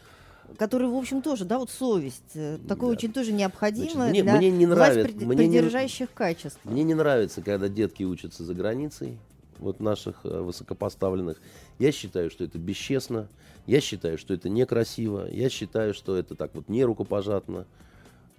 который, 0.58 0.88
в 0.88 0.95
общем, 0.95 1.21
тоже, 1.21 1.45
да, 1.45 1.60
вот 1.60 1.69
совесть, 1.69 2.36
э, 2.36 2.58
такое 2.67 2.89
да. 2.89 2.97
очень 2.97 3.13
тоже 3.13 3.31
необходимое 3.31 3.93
Значит, 3.93 4.12
мне, 4.12 4.23
для 4.23 4.36
мне 4.38 4.51
не 4.51 4.65
нравится, 4.65 5.10
прид- 5.10 5.25
мне 5.25 5.38
придержащих 5.38 6.10
не, 6.10 6.15
качеств. 6.15 6.60
Мне 6.63 6.84
не 6.84 6.93
нравится, 6.93 7.41
когда 7.41 7.67
детки 7.67 8.03
учатся 8.03 8.43
за 8.43 8.53
границей, 8.53 9.17
вот 9.60 9.79
наших 9.79 10.21
э, 10.23 10.41
высокопоставленных. 10.41 11.41
Я 11.79 11.91
считаю, 11.91 12.29
что 12.29 12.43
это 12.43 12.58
бесчестно, 12.58 13.27
я 13.65 13.81
считаю, 13.81 14.17
что 14.17 14.34
это 14.34 14.49
некрасиво, 14.49 15.27
я 15.29 15.49
считаю, 15.49 15.93
что 15.93 16.15
это 16.15 16.36
так 16.36 16.51
вот 16.53 16.69
не 16.69 16.84
рукопожатно. 16.84 17.65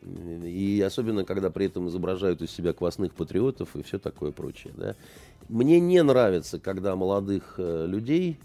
И 0.02 0.82
особенно, 0.86 1.24
когда 1.24 1.50
при 1.50 1.66
этом 1.66 1.88
изображают 1.88 2.40
из 2.42 2.50
себя 2.50 2.72
квасных 2.72 3.14
патриотов 3.14 3.74
и 3.74 3.82
все 3.82 3.98
такое 3.98 4.30
прочее. 4.30 4.72
Да. 4.76 4.94
Мне 5.48 5.80
не 5.80 6.02
нравится, 6.02 6.58
когда 6.58 6.94
молодых 6.96 7.54
э, 7.58 7.86
людей 7.88 8.38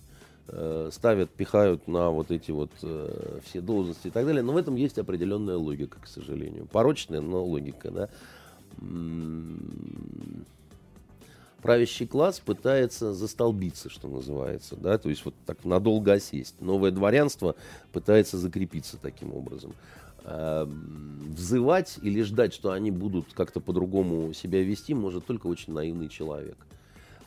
э, 0.47 0.89
ставят, 0.91 1.29
пихают 1.31 1.87
на 1.87 2.09
вот 2.09 2.31
эти 2.31 2.51
вот 2.51 2.71
э, 2.83 3.39
все 3.43 3.61
должности 3.61 4.07
и 4.07 4.11
так 4.11 4.25
далее. 4.25 4.43
Но 4.43 4.53
в 4.53 4.57
этом 4.57 4.75
есть 4.75 4.97
определенная 4.97 5.57
логика, 5.57 5.99
к 6.01 6.07
сожалению. 6.07 6.67
Порочная, 6.71 7.21
но 7.21 7.43
логика. 7.43 7.91
Да. 7.91 8.09
Правящий 11.61 12.07
класс 12.07 12.39
пытается 12.39 13.13
застолбиться, 13.13 13.89
что 13.89 14.07
называется, 14.07 14.75
да, 14.75 14.97
то 14.97 15.09
есть 15.09 15.23
вот 15.23 15.35
так 15.45 15.63
надолго 15.63 16.13
осесть. 16.13 16.59
Новое 16.59 16.89
дворянство 16.89 17.55
пытается 17.91 18.39
закрепиться 18.39 18.97
таким 18.99 19.35
образом. 19.35 19.73
Э, 20.23 20.65
взывать 20.65 21.97
или 22.01 22.21
ждать, 22.21 22.53
что 22.53 22.71
они 22.71 22.91
будут 22.91 23.33
как-то 23.33 23.59
по-другому 23.59 24.33
себя 24.33 24.63
вести, 24.63 24.93
может 24.93 25.25
только 25.25 25.47
очень 25.47 25.73
наивный 25.73 26.09
человек. 26.09 26.57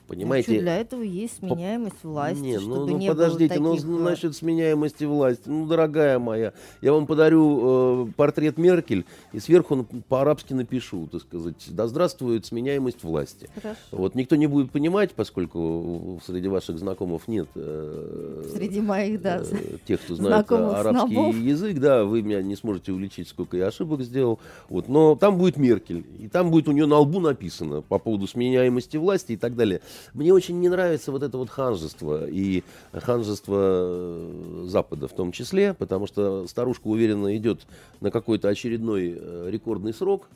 Понимаете? 0.07 0.53
Ну, 0.53 0.61
для 0.61 0.77
этого 0.79 1.03
есть 1.03 1.39
сменяемость 1.39 2.05
власти, 2.05 2.41
не, 2.41 2.59
чтобы 2.59 2.77
ну, 2.77 2.87
ну 2.89 2.99
не 2.99 3.09
подождите, 3.09 3.59
было 3.59 3.75
таких... 3.75 3.89
ну 3.89 3.99
насчет 3.99 4.37
сменяемости 4.37 5.05
власти, 5.05 5.49
ну 5.49 5.67
дорогая 5.67 6.19
моя, 6.19 6.53
я 6.83 6.93
вам 6.93 7.07
подарю 7.07 8.09
э, 8.09 8.13
портрет 8.15 8.59
Меркель 8.59 9.07
и 9.33 9.41
сверху 9.41 9.87
по-арабски 10.09 10.53
напишу, 10.53 11.07
так 11.11 11.23
сказать, 11.23 11.55
да 11.69 11.87
здравствует 11.87 12.45
сменяемость 12.45 13.03
власти. 13.03 13.49
Хорошо. 13.55 13.79
Вот 13.93 14.15
никто 14.15 14.37
не 14.37 14.47
будет 14.47 14.71
понимать, 14.71 15.13
поскольку 15.13 16.21
среди 16.27 16.49
ваших 16.49 16.79
знакомых 16.79 17.27
нет. 17.27 17.49
Э, 17.55 18.43
среди 18.55 18.83
моих, 18.83 19.23
да. 19.23 19.43
Э, 19.51 19.79
тех, 19.87 20.03
кто 20.03 20.17
знает 20.17 20.53
арабский 20.53 21.15
снобов. 21.15 21.37
язык, 21.37 21.79
да, 21.79 22.05
вы 22.05 22.21
меня 22.21 22.43
не 22.43 22.57
сможете 22.57 22.93
уличить, 22.93 23.29
сколько 23.29 23.57
я 23.57 23.69
ошибок 23.69 24.03
сделал. 24.03 24.39
Вот, 24.69 24.89
но 24.89 25.17
там 25.17 25.39
будет 25.39 25.57
Меркель, 25.57 26.05
и 26.19 26.29
там 26.29 26.51
будет 26.51 26.69
у 26.69 26.73
нее 26.73 26.85
на 26.85 26.99
лбу 26.99 27.21
написано 27.21 27.81
по 27.81 27.99
поводу 27.99 28.27
сменяемости 28.27 28.99
власти 28.99 29.33
и 29.33 29.37
так 29.37 29.57
далее. 29.57 29.81
Мне 30.13 30.33
очень 30.33 30.61
не 30.61 30.69
нравится 30.69 31.13
вот 31.13 31.23
это 31.23 31.39
вот 31.39 31.51
ханжество, 31.51 32.27
и 32.27 32.63
ханжество 32.93 33.57
э, 33.59 34.65
Запада 34.67 35.09
в 35.09 35.13
том 35.13 35.33
числе, 35.33 35.75
потому 35.75 36.07
что 36.07 36.47
старушка 36.47 36.87
уверенно 36.87 37.37
идет 37.37 37.63
на 38.01 38.11
какой-то 38.11 38.49
очередной 38.49 39.15
э, 39.17 39.49
рекордный 39.51 39.95
срок, 39.95 40.29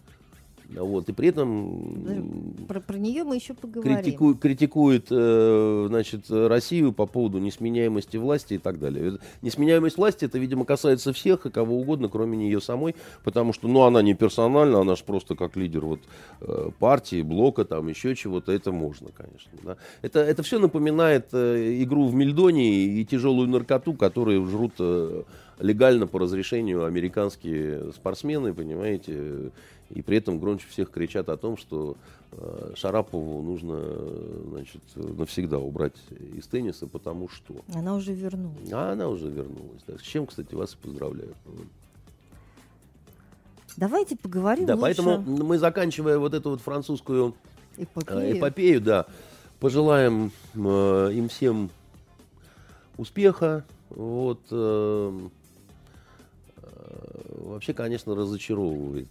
вот, 0.68 1.08
и 1.08 1.12
при 1.12 1.28
этом 1.28 2.54
про, 2.68 2.80
про 2.80 2.98
нее 2.98 3.24
мы 3.24 3.36
еще 3.36 3.54
поговорим. 3.54 3.96
Критику, 3.96 4.34
критикует 4.34 5.06
э, 5.10 5.86
значит, 5.88 6.30
Россию 6.30 6.92
по 6.92 7.06
поводу 7.06 7.38
несменяемости 7.38 8.18
власти 8.18 8.54
и 8.54 8.58
так 8.58 8.78
далее. 8.78 9.18
Несменяемость 9.40 9.96
власти, 9.96 10.26
это, 10.26 10.38
видимо, 10.38 10.66
касается 10.66 11.12
всех 11.14 11.46
и 11.46 11.50
кого 11.50 11.78
угодно, 11.78 12.08
кроме 12.08 12.36
нее 12.36 12.60
самой, 12.60 12.96
потому 13.24 13.54
что 13.54 13.66
ну, 13.66 13.82
она 13.82 14.02
не 14.02 14.14
персональна, 14.14 14.80
она 14.80 14.94
же 14.94 15.04
просто 15.04 15.34
как 15.34 15.56
лидер 15.56 15.86
вот, 15.86 16.00
э, 16.42 16.70
партии, 16.78 17.22
блока, 17.22 17.64
там 17.64 17.88
еще 17.88 18.14
чего-то, 18.14 18.52
это 18.52 18.70
можно, 18.70 19.08
конечно. 19.10 19.50
Да. 19.62 19.76
Это, 20.02 20.20
это 20.20 20.42
все 20.42 20.58
напоминает 20.58 21.28
э, 21.32 21.82
игру 21.82 22.06
в 22.06 22.14
Мельдоне 22.14 22.70
и 22.70 23.04
тяжелую 23.06 23.48
наркоту, 23.48 23.94
которые 23.94 24.44
жрут 24.46 24.74
э, 24.78 25.22
легально 25.60 26.06
по 26.06 26.18
разрешению 26.18 26.84
американские 26.84 27.92
спортсмены, 27.92 28.54
понимаете, 28.54 29.50
и 29.90 30.02
при 30.02 30.18
этом 30.18 30.38
громче 30.38 30.66
всех 30.68 30.90
кричат 30.90 31.28
о 31.28 31.36
том, 31.36 31.56
что 31.56 31.96
э, 32.32 32.72
Шарапову 32.74 33.42
нужно 33.42 33.80
значит, 34.50 34.82
навсегда 34.94 35.58
убрать 35.58 35.96
из 36.10 36.46
тенниса, 36.46 36.86
потому 36.86 37.28
что... 37.28 37.62
Она 37.74 37.94
уже 37.94 38.12
вернулась. 38.12 38.70
А 38.72 38.92
она 38.92 39.08
уже 39.08 39.28
вернулась. 39.28 39.82
Да. 39.86 39.96
С 39.98 40.02
чем, 40.02 40.26
кстати, 40.26 40.54
вас 40.54 40.74
поздравляю. 40.74 41.34
Давайте 43.76 44.16
поговорим 44.16 44.66
Да, 44.66 44.74
лучше... 44.74 44.82
поэтому 44.82 45.18
мы, 45.20 45.56
заканчивая 45.56 46.18
вот 46.18 46.34
эту 46.34 46.50
вот 46.50 46.60
французскую 46.60 47.34
эпопею, 47.76 48.34
э, 48.34 48.38
эпопею 48.38 48.80
да, 48.80 49.06
пожелаем 49.60 50.32
э, 50.54 51.12
им 51.14 51.28
всем 51.28 51.70
успеха. 52.96 53.64
Вот, 53.88 54.40
э, 54.50 55.28
э, 56.56 57.20
вообще, 57.36 57.72
конечно, 57.72 58.14
разочаровывает 58.14 59.08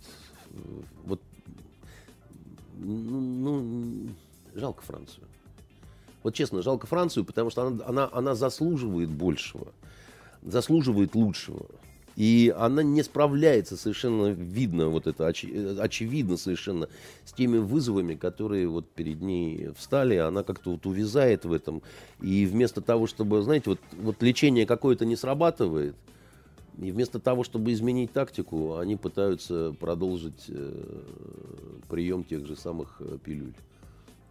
вот, 1.06 1.22
ну, 2.80 3.22
ну, 3.22 4.10
жалко 4.56 4.84
Францию. 4.84 5.24
Вот 6.24 6.34
честно, 6.34 6.62
жалко 6.62 6.88
Францию, 6.88 7.26
потому 7.26 7.50
что 7.50 7.68
она, 7.68 7.86
она, 7.86 8.10
она 8.12 8.36
заслуживает 8.36 9.10
большего, 9.10 9.68
заслуживает 10.44 11.16
лучшего. 11.16 11.66
И 12.16 12.52
она 12.58 12.82
не 12.82 13.04
справляется 13.04 13.78
совершенно 13.78 14.28
видно, 14.30 14.90
вот 14.90 15.06
это 15.06 15.28
оч, 15.28 15.46
очевидно 15.80 16.36
совершенно, 16.38 16.90
с 17.26 17.32
теми 17.32 17.60
вызовами, 17.60 18.16
которые 18.16 18.68
вот 18.68 18.90
перед 18.90 19.22
ней 19.22 19.70
встали. 19.78 20.16
Она 20.16 20.42
как-то 20.42 20.72
вот 20.72 20.86
увязает 20.88 21.46
в 21.46 21.54
этом. 21.54 21.84
И 22.20 22.48
вместо 22.48 22.82
того, 22.82 23.06
чтобы, 23.06 23.44
знаете, 23.44 23.70
вот, 23.70 23.80
вот 23.94 24.24
лечение 24.24 24.66
какое-то 24.66 25.06
не 25.06 25.16
срабатывает– 25.16 25.96
и 26.78 26.92
вместо 26.92 27.20
того, 27.20 27.44
чтобы 27.44 27.74
изменить 27.74 28.12
тактику, 28.12 28.78
они 28.78 28.96
пытаются 28.96 29.74
продолжить 29.80 30.46
э, 30.48 31.02
прием 31.90 32.24
тех 32.24 32.46
же 32.46 32.56
самых 32.56 32.98
э, 33.00 33.18
пилюль. 33.24 33.56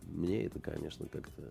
Мне 0.07 0.45
это, 0.45 0.61
конечно, 0.61 1.07
как-то 1.07 1.43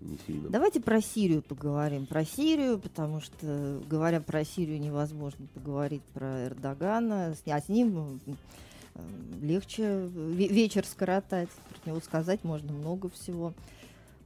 не 0.00 0.18
сильно. 0.26 0.50
Давайте 0.50 0.80
про 0.80 1.00
Сирию 1.00 1.42
поговорим. 1.42 2.06
Про 2.06 2.24
Сирию, 2.24 2.78
потому 2.78 3.20
что, 3.20 3.80
говоря 3.88 4.20
про 4.20 4.44
Сирию, 4.44 4.78
невозможно 4.80 5.46
поговорить 5.54 6.02
про 6.12 6.46
Эрдогана. 6.46 7.34
А 7.46 7.60
с 7.60 7.68
ним 7.70 8.20
э, 8.26 9.00
легче 9.40 10.06
вечер 10.06 10.84
скоротать. 10.84 11.48
Про 11.82 11.90
него 11.90 12.00
сказать 12.00 12.44
можно 12.44 12.72
много 12.72 13.08
всего. 13.08 13.54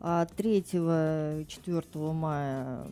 3-4 0.01 1.85
а 1.95 2.13
мая 2.13 2.87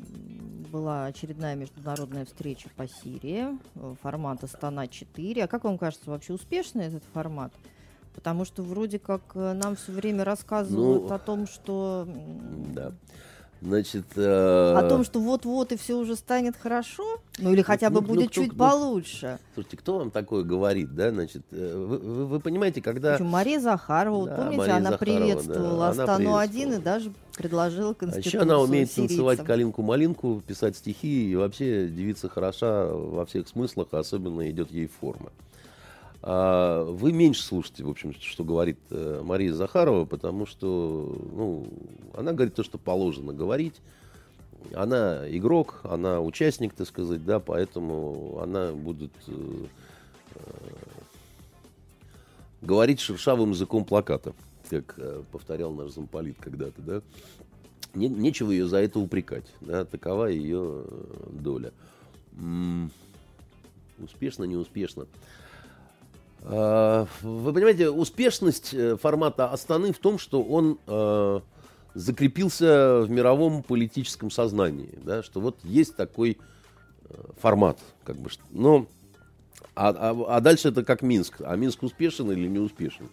была 0.73 1.07
очередная 1.07 1.55
международная 1.55 2.25
встреча 2.25 2.69
по 2.77 2.89
Сирии 2.89 3.47
э, 3.75 3.95
формата 4.03 4.47
Астана-4. 4.47 5.43
А 5.43 5.47
как 5.47 5.65
вам 5.65 5.79
кажется, 5.79 6.11
вообще 6.11 6.33
успешный 6.33 6.87
этот 6.87 7.05
формат? 7.13 7.53
Потому 8.15 8.45
что 8.45 8.63
вроде 8.63 8.99
как 8.99 9.23
э, 9.35 9.53
нам 9.53 9.77
все 9.77 9.93
время 9.93 10.25
рассказывают 10.25 11.09
ну, 11.09 11.15
о 11.15 11.19
том, 11.19 11.47
что... 11.47 12.09
Да. 12.75 12.93
Значит, 13.65 14.05
э... 14.17 14.75
О 14.77 14.87
том, 14.91 15.05
что 15.05 15.21
вот-вот 15.21 15.73
и 15.73 15.79
все 15.79 15.97
уже 15.97 16.17
станет 16.17 16.55
хорошо? 16.55 17.03
Ну 17.39 17.51
или 17.51 17.63
хотя 17.63 17.89
бы 17.89 18.03
ну, 18.03 18.07
будет 18.07 18.21
ну, 18.21 18.27
кто, 18.27 18.35
чуть 18.43 18.53
ну, 18.53 18.59
получше. 18.59 19.39
Слушайте, 19.55 19.77
кто 19.79 19.99
вам 19.99 20.11
такое 20.11 20.45
говорит, 20.45 20.95
да? 20.95 21.11
Значит, 21.11 21.43
э, 21.51 21.75
вы, 21.75 21.97
вы, 21.97 22.27
вы 22.27 22.41
понимаете, 22.41 22.83
когда... 22.83 23.15
Причем 23.15 23.31
Мария 23.31 23.59
Захарова, 23.59 24.27
да, 24.27 24.37
помните, 24.37 24.59
Мария 24.59 24.77
она 24.77 24.91
Захарова, 24.91 25.19
приветствовала 25.19 25.95
да, 25.95 26.03
Астану-1 26.03 26.77
и 26.77 26.83
даже 26.83 27.13
предложила 27.39 27.95
конституцию 27.95 28.41
А 28.41 28.45
еще 28.45 28.53
она 28.53 28.61
умеет 28.61 28.93
сирийцам. 28.93 29.17
танцевать 29.17 29.47
калинку-малинку, 29.47 30.43
писать 30.47 30.77
стихи, 30.77 31.31
и 31.31 31.35
вообще 31.35 31.89
девица 31.89 32.29
хороша 32.29 32.85
во 32.85 33.25
всех 33.25 33.49
смыслах, 33.49 33.89
особенно 33.93 34.51
идет 34.51 34.71
ей 34.71 34.89
форма. 34.89 35.33
А 36.27 36.83
вы 36.85 37.13
меньше 37.13 37.43
слушаете, 37.43 37.85
в 37.85 37.91
общем, 37.91 38.15
что 38.19 38.45
говорит 38.45 38.79
э, 38.89 39.21
Мария 39.23 39.53
Захарова, 39.53 40.07
потому 40.07 40.47
что 40.47 41.19
ну, 41.33 41.67
она 42.15 42.33
говорит 42.33 42.55
то, 42.55 42.63
что 42.63 42.79
положено 42.79 43.35
говорить. 43.35 43.75
Она 44.73 45.29
игрок, 45.29 45.81
она 45.85 46.23
участник, 46.23 46.73
так 46.73 46.89
сказать, 46.89 47.23
да, 47.27 47.41
поэтому 47.41 48.41
она 48.43 48.73
будет 48.73 49.13
э, 49.27 49.67
э, 50.37 50.41
говорить 52.63 53.01
шершавым 53.01 53.51
языком 53.51 53.85
плаката, 53.85 54.33
как 54.71 54.99
повторял 55.31 55.73
наш 55.73 55.91
замполит 55.91 56.39
когда-то, 56.41 56.81
да. 56.81 57.03
Не, 57.93 58.09
нечего 58.09 58.51
ее 58.51 58.67
за 58.67 58.79
это 58.79 58.99
упрекать, 58.99 59.45
да, 59.61 59.85
такова 59.85 60.25
ее 60.25 60.85
доля. 61.29 61.75
М-м, 62.39 62.91
успешно, 63.99 64.45
неуспешно. 64.45 65.05
А, 65.05 65.09
вы 66.45 67.53
понимаете, 67.55 67.89
успешность 67.89 68.75
э, 68.75 68.97
формата 68.99 69.51
Астаны 69.51 69.93
в 69.95 69.99
том, 69.99 70.19
что 70.19 70.43
он 70.43 70.79
э, 70.87 71.41
закрепился 71.95 73.01
в 73.01 73.11
мировом 73.11 73.63
политическом 73.63 74.31
сознании, 74.31 74.99
да, 75.03 75.23
что 75.23 75.41
вот 75.41 75.57
есть 75.65 75.97
такой 75.97 76.37
э, 77.09 77.15
формат, 77.41 77.79
как 78.05 78.17
бы, 78.17 78.29
но 78.51 78.87
а, 79.75 79.89
а, 79.89 80.37
а 80.37 80.41
дальше 80.41 80.69
это 80.69 80.85
как 80.85 81.01
Минск, 81.01 81.41
а 81.41 81.57
Минск 81.57 81.83
успешен 81.83 82.31
или 82.31 82.47
не 82.47 82.59
успешен? 82.59 83.09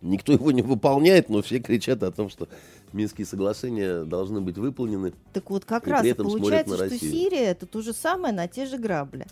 Никто 0.00 0.32
его 0.32 0.50
не 0.50 0.62
выполняет, 0.62 1.28
но 1.28 1.42
все 1.42 1.60
кричат 1.60 2.02
о 2.02 2.10
том, 2.10 2.30
что 2.30 2.48
Минские 2.92 3.26
соглашения 3.26 4.04
должны 4.04 4.40
быть 4.40 4.56
выполнены. 4.58 5.12
Так 5.32 5.50
вот 5.50 5.64
как 5.64 5.86
раз 5.86 6.06
получается, 6.16 6.76
что 6.76 6.98
Сирия 6.98 7.50
это 7.50 7.66
то 7.66 7.80
же 7.82 7.92
самое 7.92 8.32
на 8.32 8.48
те 8.48 8.66
же 8.66 8.78
грабли. 8.78 9.26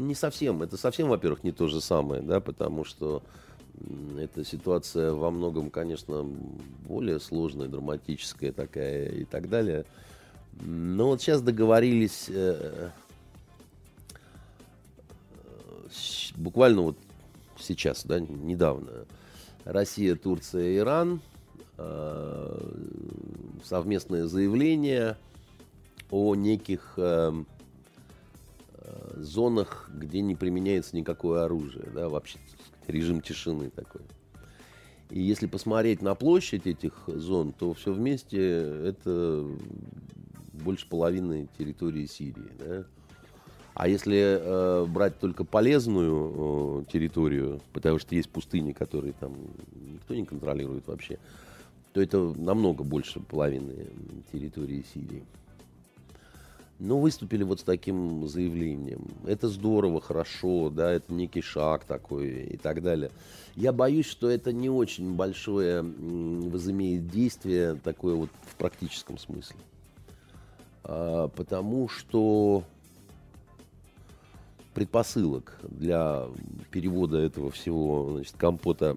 Не 0.00 0.14
совсем. 0.14 0.62
Это 0.62 0.78
совсем, 0.78 1.08
во-первых, 1.08 1.44
не 1.44 1.52
то 1.52 1.68
же 1.68 1.80
самое, 1.80 2.22
да, 2.22 2.40
потому 2.40 2.84
что 2.84 3.22
эта 4.18 4.44
ситуация 4.44 5.12
во 5.12 5.30
многом, 5.30 5.68
конечно, 5.68 6.24
более 6.88 7.20
сложная, 7.20 7.68
драматическая 7.68 8.52
такая 8.52 9.10
и 9.10 9.24
так 9.24 9.50
далее. 9.50 9.84
Но 10.62 11.08
вот 11.08 11.20
сейчас 11.20 11.42
договорились, 11.42 12.26
э, 12.28 12.90
буквально 16.36 16.82
вот 16.82 16.96
сейчас, 17.58 18.04
да, 18.04 18.20
недавно, 18.20 18.90
Россия, 19.64 20.16
Турция, 20.16 20.76
Иран, 20.78 21.20
э, 21.76 22.70
совместное 23.64 24.26
заявление 24.26 25.18
о 26.10 26.34
неких 26.34 26.94
э, 26.96 27.32
зонах, 29.16 29.90
где 29.92 30.20
не 30.20 30.36
применяется 30.36 30.96
никакое 30.96 31.44
оружие, 31.44 31.88
да, 31.94 32.08
вообще 32.08 32.38
режим 32.86 33.20
тишины 33.20 33.70
такой. 33.70 34.02
И 35.10 35.20
если 35.20 35.46
посмотреть 35.46 36.02
на 36.02 36.14
площадь 36.14 36.66
этих 36.66 36.92
зон, 37.06 37.52
то 37.52 37.74
все 37.74 37.92
вместе 37.92 38.38
это 38.38 39.44
больше 40.52 40.88
половины 40.88 41.48
территории 41.58 42.06
Сирии. 42.06 42.50
Да? 42.58 42.84
А 43.74 43.88
если 43.88 44.38
э, 44.40 44.86
брать 44.86 45.18
только 45.18 45.44
полезную 45.44 46.84
э, 46.86 46.92
территорию, 46.92 47.60
потому 47.72 47.98
что 47.98 48.14
есть 48.14 48.30
пустыни, 48.30 48.72
которые 48.72 49.14
там 49.14 49.34
никто 49.72 50.14
не 50.14 50.24
контролирует 50.24 50.86
вообще, 50.86 51.18
то 51.92 52.00
это 52.00 52.18
намного 52.18 52.84
больше 52.84 53.20
половины 53.20 53.88
территории 54.32 54.84
Сирии. 54.94 55.24
Ну, 56.80 56.98
выступили 56.98 57.42
вот 57.42 57.60
с 57.60 57.62
таким 57.62 58.26
заявлением. 58.26 59.06
Это 59.26 59.48
здорово, 59.48 60.00
хорошо, 60.00 60.70
да, 60.70 60.90
это 60.90 61.12
некий 61.12 61.42
шаг 61.42 61.84
такой 61.84 62.44
и 62.44 62.56
так 62.56 62.82
далее. 62.82 63.10
Я 63.54 63.74
боюсь, 63.74 64.06
что 64.06 64.30
это 64.30 64.50
не 64.50 64.70
очень 64.70 65.14
большое 65.14 65.82
возымеет 65.82 67.06
действие 67.08 67.74
такое 67.74 68.14
вот 68.14 68.30
в 68.46 68.56
практическом 68.56 69.18
смысле. 69.18 69.56
А, 70.84 71.28
потому 71.28 71.90
что 71.90 72.64
предпосылок 74.72 75.58
для 75.62 76.24
перевода 76.70 77.18
этого 77.18 77.50
всего 77.50 78.12
значит, 78.12 78.36
компота 78.38 78.96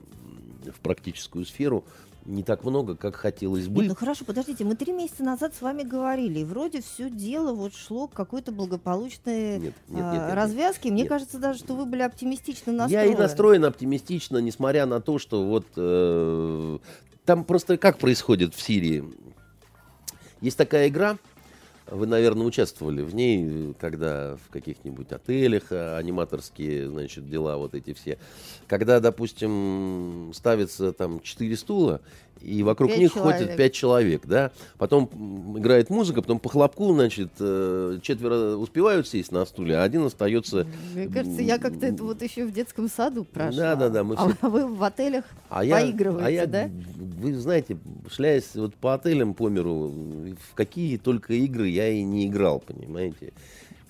в 0.63 0.79
практическую 0.79 1.43
сферу 1.45 1.83
не 2.25 2.43
так 2.43 2.63
много, 2.63 2.95
как 2.95 3.15
хотелось 3.15 3.67
бы. 3.67 3.81
Нет, 3.81 3.89
ну 3.89 3.95
хорошо, 3.95 4.25
подождите, 4.25 4.63
мы 4.63 4.75
три 4.75 4.93
месяца 4.93 5.23
назад 5.23 5.53
с 5.55 5.61
вами 5.61 5.83
говорили, 5.83 6.39
и 6.39 6.43
вроде 6.43 6.81
все 6.81 7.09
дело 7.09 7.53
вот 7.53 7.75
шло 7.75 8.07
к 8.07 8.13
какой-то 8.13 8.51
благополучной 8.51 9.59
нет, 9.59 9.61
нет, 9.61 9.73
нет, 9.89 10.13
нет, 10.13 10.33
развязке. 10.33 10.91
Мне 10.91 11.03
нет. 11.03 11.09
кажется 11.09 11.37
даже, 11.37 11.59
что 11.59 11.75
вы 11.75 11.85
были 11.85 12.01
оптимистично 12.01 12.71
настроены. 12.71 13.07
Я 13.07 13.13
и 13.13 13.17
настроен 13.17 13.65
оптимистично, 13.65 14.37
несмотря 14.37 14.85
на 14.85 15.01
то, 15.01 15.19
что 15.19 15.45
вот 15.45 15.65
э, 15.75 16.77
там 17.25 17.43
просто 17.43 17.77
как 17.77 17.97
происходит 17.97 18.55
в 18.55 18.61
Сирии. 18.61 19.03
Есть 20.41 20.57
такая 20.57 20.87
игра, 20.89 21.17
вы, 21.87 22.07
наверное, 22.07 22.45
участвовали 22.45 23.01
в 23.01 23.13
ней, 23.13 23.73
когда 23.79 24.37
в 24.37 24.51
каких-нибудь 24.51 25.11
отелях 25.11 25.63
а, 25.71 25.97
аниматорские, 25.97 26.89
значит, 26.89 27.29
дела 27.29 27.57
вот 27.57 27.75
эти 27.75 27.93
все. 27.93 28.17
Когда, 28.67 28.99
допустим, 28.99 30.31
ставится 30.33 30.93
там 30.93 31.19
четыре 31.21 31.57
стула, 31.57 32.01
и 32.41 32.63
вокруг 32.63 32.89
пять 32.89 32.99
них 32.99 33.13
человек. 33.13 33.37
ходит 33.37 33.57
пять 33.57 33.73
человек, 33.73 34.25
да. 34.25 34.51
Потом 34.77 35.57
играет 35.57 35.89
музыка, 35.89 36.21
потом 36.21 36.39
по 36.39 36.49
хлопку, 36.49 36.93
значит, 36.93 37.31
э, 37.39 37.99
четверо 38.01 38.55
успевают 38.55 39.07
сесть 39.07 39.31
на 39.31 39.45
стуле, 39.45 39.77
а 39.77 39.83
один 39.83 40.05
остается. 40.05 40.67
Мне 40.93 41.07
кажется, 41.07 41.41
я 41.41 41.57
как-то 41.57 41.85
это 41.85 42.03
вот 42.03 42.21
еще 42.21 42.45
в 42.45 42.51
детском 42.51 42.89
саду 42.89 43.23
прошла. 43.23 43.75
Да, 43.75 43.75
да, 43.75 43.89
да. 43.89 44.03
Мы 44.03 44.15
а 44.15 44.29
все... 44.29 44.49
вы 44.49 44.67
в 44.67 44.83
отелях 44.83 45.25
а 45.49 45.59
поигрываете, 45.59 46.35
я, 46.35 46.43
а 46.43 46.47
да? 46.47 46.69
Вы 46.97 47.35
знаете, 47.35 47.77
шляясь 48.11 48.55
вот 48.55 48.75
по 48.75 48.93
отелям 48.93 49.33
по 49.33 49.49
миру, 49.49 49.87
в 50.51 50.55
какие 50.55 50.97
только 50.97 51.33
игры 51.33 51.67
я 51.69 51.89
и 51.89 52.03
не 52.03 52.27
играл, 52.27 52.59
понимаете 52.59 53.33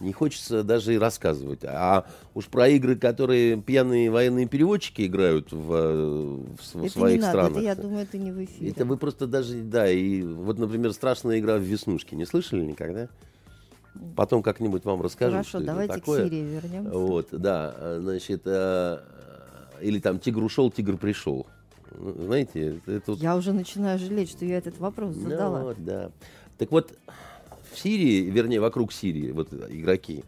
не 0.04 0.14
хочется 0.14 0.64
даже 0.64 0.93
и 0.93 0.97
рассказывать. 0.97 1.64
А 1.64 2.06
уж 2.34 2.47
про 2.47 2.68
игры, 2.68 2.95
которые 2.95 3.62
пьяные 3.62 4.12
военные 4.12 4.47
переводчики 4.47 5.08
играют 5.08 5.51
в, 5.51 5.58
в, 5.58 6.56
в 6.58 6.89
своих 6.89 7.22
не 7.22 7.28
странах. 7.28 7.54
Надо, 7.54 7.60
это, 7.60 7.60
я 7.60 7.76
думаю, 7.76 8.04
это 8.04 8.18
не 8.18 8.32
в 8.32 8.43
эфире. 8.43 8.72
Это 8.72 8.86
вы 8.86 8.97
просто 8.97 9.28
даже, 9.28 9.62
да, 9.62 9.89
и 9.89 10.22
вот, 10.22 10.60
например, 10.60 10.93
страшная 10.93 11.39
игра 11.39 11.58
в 11.58 11.62
веснушки. 11.62 12.16
Не 12.16 12.26
слышали 12.26 12.64
никогда? 12.64 13.08
Потом 14.16 14.41
как-нибудь 14.41 14.86
вам 14.86 15.01
расскажу. 15.01 15.32
Хорошо, 15.32 15.60
давайте 15.60 15.93
это 15.93 16.01
к 16.01 16.06
Сирии 16.06 16.41
вернемся. 16.41 16.97
Вот, 16.97 17.28
да, 17.32 17.99
значит, 17.99 18.41
э, 18.45 18.99
или 19.82 19.99
там 19.99 20.20
тигр 20.20 20.43
ушел, 20.43 20.72
тигр 20.72 20.97
пришел. 20.97 21.45
Ну, 21.95 22.24
знаете, 22.26 22.80
это... 22.88 23.12
Я 23.14 23.36
уже 23.36 23.54
начинаю 23.54 23.99
жалеть, 23.99 24.32
что 24.32 24.45
я 24.45 24.58
этот 24.58 24.80
вопрос 24.80 25.14
задала. 25.16 25.60
Ну, 25.60 25.66
вот, 25.66 25.78
да. 25.78 26.10
Так 26.58 26.72
вот, 26.72 26.91
в 27.74 27.80
Сирии, 27.80 28.22
вернее, 28.30 28.60
вокруг 28.60 28.94
Сирии, 28.94 29.32
вот 29.32 29.54
игроки, 29.70 30.24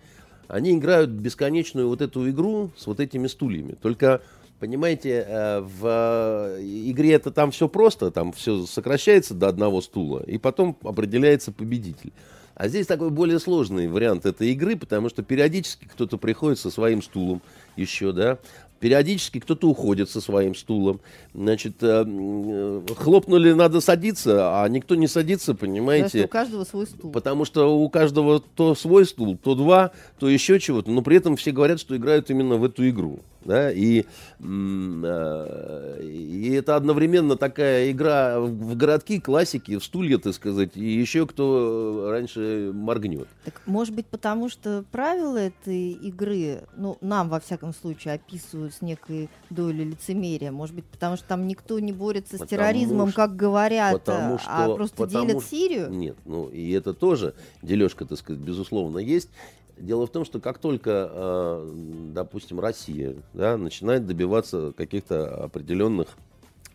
они 0.47 0.71
играют 0.77 1.09
бесконечную 1.09 1.87
вот 1.87 2.01
эту 2.01 2.29
игру 2.29 2.71
с 2.77 2.87
вот 2.87 2.99
этими 2.99 3.27
стульями. 3.27 3.75
Только, 3.81 4.21
понимаете, 4.59 5.25
э, 5.27 5.59
в 5.61 6.57
игре 6.61 7.13
это 7.13 7.31
там 7.31 7.51
все 7.51 7.67
просто, 7.67 8.11
там 8.11 8.31
все 8.31 8.65
сокращается 8.65 9.33
до 9.33 9.47
одного 9.47 9.81
стула, 9.81 10.23
и 10.25 10.37
потом 10.37 10.77
определяется 10.83 11.51
победитель. 11.51 12.11
А 12.55 12.69
здесь 12.69 12.87
такой 12.87 13.09
более 13.09 13.39
сложный 13.39 13.89
вариант 13.89 14.25
этой 14.25 14.51
игры, 14.51 14.77
потому 14.77 15.09
что 15.09 15.23
периодически 15.23 15.85
кто-то 15.85 16.17
приходит 16.17 16.57
со 16.57 16.71
своим 16.71 17.01
стулом 17.01 17.41
еще, 17.75 18.13
да, 18.13 18.39
Периодически 18.85 19.39
кто-то 19.39 19.67
уходит 19.67 20.11
со 20.11 20.21
своим 20.21 20.53
стулом. 20.53 21.01
Значит, 21.33 21.77
э, 21.81 22.05
э, 22.07 22.81
хлопнули, 22.95 23.51
надо 23.51 23.81
садиться, 23.81 24.61
а 24.61 24.69
никто 24.69 24.93
не 24.93 25.07
садится, 25.07 25.55
понимаете? 25.55 26.21
Потому 26.21 26.25
у 26.25 26.27
каждого 26.27 26.63
свой 26.65 26.85
стул. 26.85 27.11
Потому 27.11 27.45
что 27.45 27.79
у 27.79 27.89
каждого 27.89 28.39
то 28.39 28.75
свой 28.75 29.07
стул, 29.07 29.39
то 29.39 29.55
два, 29.55 29.89
то 30.19 30.29
еще 30.29 30.59
чего-то. 30.59 30.91
Но 30.91 31.01
при 31.01 31.17
этом 31.17 31.35
все 31.35 31.51
говорят, 31.51 31.79
что 31.79 31.97
играют 31.97 32.29
именно 32.29 32.57
в 32.57 32.63
эту 32.63 32.87
игру. 32.87 33.21
Да? 33.45 33.71
И, 33.71 34.05
э, 34.39 35.99
и 36.03 36.51
это 36.51 36.75
одновременно 36.75 37.37
такая 37.37 37.91
игра 37.91 38.39
в 38.39 38.75
городки, 38.75 39.19
классики, 39.19 39.77
в 39.77 39.83
стулья, 39.83 40.17
так 40.17 40.33
сказать, 40.33 40.71
и 40.75 40.83
еще 40.83 41.25
кто 41.25 42.09
раньше 42.11 42.71
моргнет. 42.73 43.27
Так, 43.45 43.61
может 43.65 43.95
быть, 43.95 44.07
потому 44.07 44.49
что 44.49 44.83
правила 44.91 45.37
этой 45.37 45.91
игры, 45.91 46.63
ну, 46.75 46.97
нам, 47.01 47.29
во 47.29 47.39
всяком 47.39 47.73
случае, 47.73 48.15
описывают 48.15 48.73
с 48.77 48.81
некой 48.81 49.29
долей 49.49 49.85
лицемерия. 49.85 50.51
Может 50.51 50.75
быть, 50.75 50.85
потому 50.85 51.17
что 51.17 51.27
там 51.27 51.47
никто 51.47 51.79
не 51.79 51.93
борется 51.93 52.33
потому 52.33 52.47
с 52.47 52.49
терроризмом, 52.49 53.09
что, 53.09 53.15
как 53.15 53.35
говорят, 53.35 54.07
а 54.07 54.37
что, 54.37 54.49
а 54.49 54.75
просто 54.75 55.07
делят 55.07 55.43
Сирию? 55.43 55.89
Нет, 55.89 56.17
ну, 56.25 56.47
и 56.49 56.71
это 56.71 56.93
тоже 56.93 57.33
дележка, 57.61 58.05
так 58.05 58.17
сказать, 58.17 58.41
безусловно, 58.41 58.97
есть. 58.97 59.29
Дело 59.77 60.07
в 60.07 60.09
том, 60.09 60.23
что 60.23 60.39
как 60.39 60.57
только, 60.59 61.09
э, 61.11 61.71
допустим, 62.13 62.61
Россия 62.61 63.15
да, 63.33 63.57
начинает 63.57 64.05
добиваться 64.05 64.71
каких-то 64.75 65.43
определенных 65.43 66.07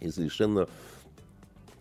и 0.01 0.11
совершенно 0.11 0.69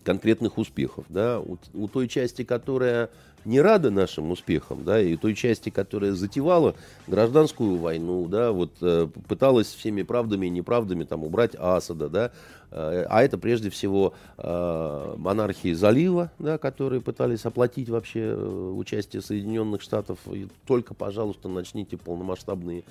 конкретных 0.04 0.58
успехов. 0.58 1.04
Да? 1.08 1.40
У, 1.40 1.58
у 1.74 1.88
той 1.88 2.08
части, 2.08 2.44
которая 2.44 3.10
не 3.44 3.60
рада 3.60 3.90
нашим 3.90 4.30
успехам, 4.30 4.84
да, 4.84 5.00
и 5.00 5.16
той 5.16 5.34
части, 5.34 5.70
которая 5.70 6.12
затевала 6.12 6.74
гражданскую 7.06 7.76
войну, 7.76 8.26
да, 8.28 8.52
вот 8.52 8.72
э, 8.82 9.08
пыталась 9.28 9.68
всеми 9.68 10.02
правдами 10.02 10.46
и 10.46 10.50
неправдами 10.50 11.04
там 11.04 11.24
убрать 11.24 11.54
Асада, 11.58 12.08
да, 12.08 12.32
э, 12.70 13.06
а 13.08 13.22
это 13.22 13.38
прежде 13.38 13.70
всего 13.70 14.14
э, 14.36 15.14
монархии 15.16 15.72
залива, 15.72 16.30
да, 16.38 16.58
которые 16.58 17.00
пытались 17.00 17.46
оплатить 17.46 17.88
вообще 17.88 18.34
э, 18.36 18.72
участие 18.76 19.22
Соединенных 19.22 19.80
Штатов, 19.80 20.18
и 20.30 20.48
только, 20.66 20.94
пожалуйста, 20.94 21.48
начните 21.48 21.96
полномасштабные 21.96 22.84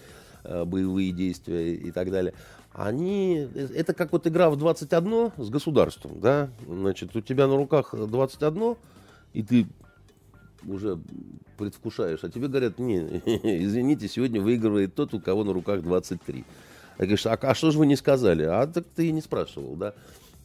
боевые 0.43 1.11
действия 1.11 1.75
и 1.75 1.91
так 1.91 2.11
далее 2.11 2.33
они, 2.73 3.47
это 3.75 3.93
как 3.93 4.11
вот 4.11 4.27
игра 4.27 4.49
в 4.49 4.55
21 4.55 5.31
с 5.37 5.49
государством, 5.49 6.19
да, 6.19 6.49
значит, 6.67 7.15
у 7.15 7.21
тебя 7.21 7.47
на 7.47 7.57
руках 7.57 7.93
21, 7.93 8.75
и 9.33 9.43
ты 9.43 9.67
уже 10.65 10.99
предвкушаешь, 11.57 12.23
а 12.23 12.29
тебе 12.29 12.47
говорят, 12.47 12.79
не, 12.79 12.99
извините, 13.65 14.07
сегодня 14.07 14.39
выигрывает 14.39 14.95
тот, 14.95 15.13
у 15.13 15.19
кого 15.19 15.43
на 15.43 15.53
руках 15.53 15.81
23. 15.81 16.45
А 16.97 17.01
говоришь, 17.01 17.25
а, 17.25 17.33
а 17.33 17.55
что 17.55 17.71
же 17.71 17.79
вы 17.79 17.85
не 17.85 17.95
сказали? 17.95 18.43
А 18.43 18.67
так 18.67 18.85
ты 18.95 19.07
и 19.07 19.11
не 19.11 19.21
спрашивал, 19.21 19.75
да. 19.75 19.93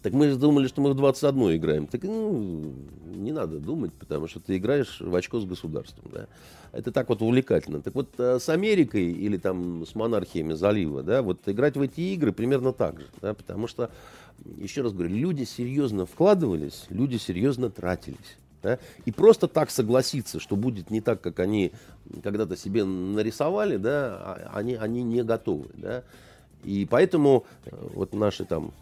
Так 0.05 0.13
мы 0.13 0.29
же 0.29 0.37
думали, 0.37 0.69
что 0.69 0.83
мы 0.83 0.91
в 0.91 0.97
21 0.97 1.57
играем. 1.57 1.87
Так 1.87 2.03
ну, 2.03 2.75
не 3.07 3.33
надо 3.33 3.59
думать, 3.59 3.91
потому 3.95 4.29
что 4.29 4.39
ты 4.39 4.59
играешь 4.59 5.01
в 5.01 5.15
очко 5.15 5.41
с 5.41 5.47
государством. 5.47 6.11
Да? 6.13 6.27
Это 6.73 6.93
так 6.93 7.09
вот 7.09 7.23
увлекательно. 7.23 7.81
Так 7.81 7.95
вот 7.95 8.11
э, 8.19 8.39
с 8.39 8.51
Америкой 8.51 9.11
или 9.11 9.39
там 9.39 9.87
с 9.87 9.95
монархиями 9.95 10.53
залива, 10.53 11.03
да, 11.03 11.23
вот 11.23 11.39
играть 11.47 11.79
в 11.79 11.81
эти 11.81 12.03
игры 12.03 12.33
примерно 12.33 12.75
так 12.75 13.01
же. 13.01 13.07
Да? 13.23 13.33
Потому 13.33 13.67
что, 13.67 13.91
еще 14.59 14.83
раз 14.83 14.93
говорю, 14.93 15.09
люди 15.09 15.45
серьезно 15.45 16.05
вкладывались, 16.05 16.85
люди 16.91 17.17
серьезно 17.17 17.71
тратились. 17.71 18.37
Да? 18.63 18.79
И 19.07 19.11
просто 19.11 19.49
так 19.49 19.71
согласиться, 19.71 20.39
что 20.39 20.55
будет 20.55 20.91
не 20.91 21.01
так, 21.01 21.23
как 21.23 21.41
они 21.41 21.73
когда-то 22.23 22.59
себе 22.59 22.85
нарисовали, 22.85 23.79
да, 23.79 24.19
а 24.19 24.51
они, 24.53 24.75
они 24.75 25.03
не 25.03 25.23
готовы. 25.23 25.71
Да? 25.73 26.05
И 26.63 26.87
поэтому 26.91 27.47
э, 27.65 27.71
вот 27.95 28.13
наши 28.13 28.45
там 28.45 28.75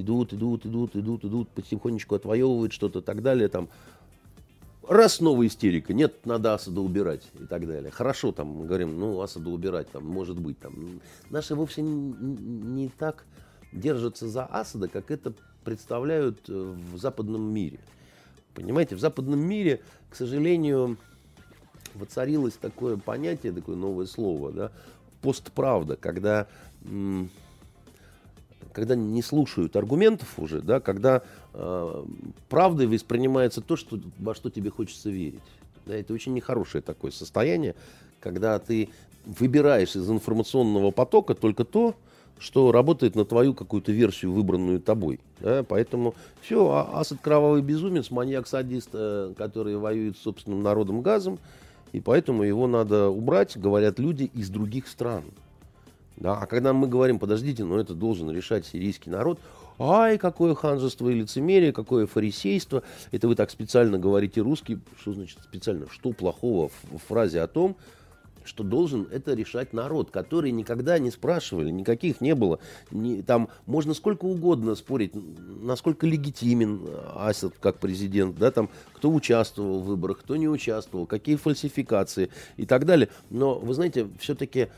идут, 0.00 0.32
идут, 0.32 0.66
идут, 0.66 0.96
идут, 0.96 1.24
идут, 1.24 1.48
потихонечку 1.50 2.14
отвоевывают 2.14 2.72
что-то 2.72 3.00
и 3.00 3.02
так 3.02 3.22
далее, 3.22 3.48
там, 3.48 3.68
раз 4.88 5.20
новая 5.20 5.46
истерика, 5.46 5.92
нет, 5.92 6.26
надо 6.26 6.54
Асада 6.54 6.80
убирать 6.80 7.28
и 7.38 7.44
так 7.44 7.66
далее. 7.66 7.90
Хорошо, 7.90 8.32
там, 8.32 8.48
мы 8.48 8.66
говорим, 8.66 8.98
ну, 8.98 9.20
Асада 9.20 9.50
убирать, 9.50 9.90
там, 9.90 10.06
может 10.06 10.38
быть, 10.38 10.58
там. 10.58 11.00
Наши 11.30 11.54
вовсе 11.54 11.82
не, 11.82 12.12
не 12.12 12.88
так 12.88 13.24
держатся 13.72 14.28
за 14.28 14.44
Асада, 14.46 14.88
как 14.88 15.10
это 15.10 15.32
представляют 15.64 16.48
э, 16.48 16.74
в 16.92 16.98
западном 16.98 17.42
мире. 17.42 17.78
Понимаете, 18.54 18.96
в 18.96 19.00
западном 19.00 19.40
мире, 19.40 19.82
к 20.10 20.16
сожалению, 20.16 20.96
воцарилось 21.94 22.54
такое 22.54 22.96
понятие, 22.96 23.52
такое 23.52 23.76
новое 23.76 24.06
слово, 24.06 24.52
да, 24.52 24.72
постправда, 25.20 25.96
когда, 25.96 26.46
когда 28.78 28.94
не 28.94 29.22
слушают 29.22 29.74
аргументов 29.74 30.38
уже, 30.38 30.62
да, 30.62 30.78
когда 30.78 31.22
э, 31.52 32.04
правдой 32.48 32.86
воспринимается 32.86 33.60
то, 33.60 33.74
что, 33.74 33.98
во 34.20 34.36
что 34.36 34.50
тебе 34.50 34.70
хочется 34.70 35.10
верить. 35.10 35.42
Да, 35.84 35.96
это 35.96 36.12
очень 36.12 36.32
нехорошее 36.32 36.80
такое 36.80 37.10
состояние, 37.10 37.74
когда 38.20 38.56
ты 38.60 38.90
выбираешь 39.26 39.96
из 39.96 40.08
информационного 40.08 40.92
потока 40.92 41.34
только 41.34 41.64
то, 41.64 41.96
что 42.38 42.70
работает 42.70 43.16
на 43.16 43.24
твою 43.24 43.52
какую-то 43.52 43.90
версию, 43.90 44.30
выбранную 44.30 44.80
тобой. 44.80 45.18
Да? 45.40 45.64
Поэтому 45.64 46.14
все, 46.40 46.64
а 46.68 47.00
Асад 47.00 47.18
кровавый 47.20 47.62
безумец, 47.62 48.12
маньяк-садист, 48.12 48.90
э, 48.92 49.34
который 49.36 49.76
воюет 49.76 50.16
с 50.16 50.22
собственным 50.22 50.62
народом 50.62 51.02
газом, 51.02 51.40
и 51.90 52.00
поэтому 52.00 52.44
его 52.44 52.68
надо 52.68 53.08
убрать, 53.08 53.56
говорят 53.56 53.98
люди 53.98 54.30
из 54.34 54.50
других 54.50 54.86
стран. 54.86 55.24
Да? 56.20 56.36
А 56.36 56.46
когда 56.46 56.72
мы 56.72 56.88
говорим, 56.88 57.18
подождите, 57.18 57.64
но 57.64 57.78
это 57.78 57.94
должен 57.94 58.30
решать 58.30 58.66
сирийский 58.66 59.10
народ, 59.10 59.38
ай, 59.78 60.18
какое 60.18 60.54
ханжество 60.54 61.08
и 61.08 61.14
лицемерие, 61.14 61.72
какое 61.72 62.06
фарисейство, 62.06 62.82
это 63.12 63.28
вы 63.28 63.34
так 63.34 63.50
специально 63.50 63.98
говорите 63.98 64.40
русский, 64.40 64.78
что 65.00 65.12
значит 65.12 65.38
специально, 65.42 65.86
что 65.90 66.12
плохого 66.12 66.70
в 66.90 66.98
фразе 67.06 67.40
о 67.40 67.46
том, 67.46 67.76
что 68.48 68.64
должен 68.64 69.06
это 69.12 69.34
решать 69.34 69.72
народ, 69.72 70.10
который 70.10 70.50
никогда 70.50 70.98
не 70.98 71.10
спрашивали, 71.10 71.70
никаких 71.70 72.20
не 72.20 72.34
было. 72.34 72.58
Не, 72.90 73.22
там 73.22 73.48
можно 73.66 73.94
сколько 73.94 74.24
угодно 74.24 74.74
спорить, 74.74 75.12
насколько 75.14 76.06
легитимен 76.06 76.88
Асад 77.14 77.54
как 77.60 77.78
президент, 77.78 78.38
да, 78.38 78.50
там, 78.50 78.70
кто 78.94 79.12
участвовал 79.12 79.80
в 79.80 79.84
выборах, 79.84 80.20
кто 80.20 80.36
не 80.36 80.48
участвовал, 80.48 81.06
какие 81.06 81.36
фальсификации 81.36 82.30
и 82.56 82.64
так 82.64 82.86
далее. 82.86 83.10
Но, 83.30 83.58
вы 83.58 83.74
знаете, 83.74 84.08
все-таки, 84.18 84.68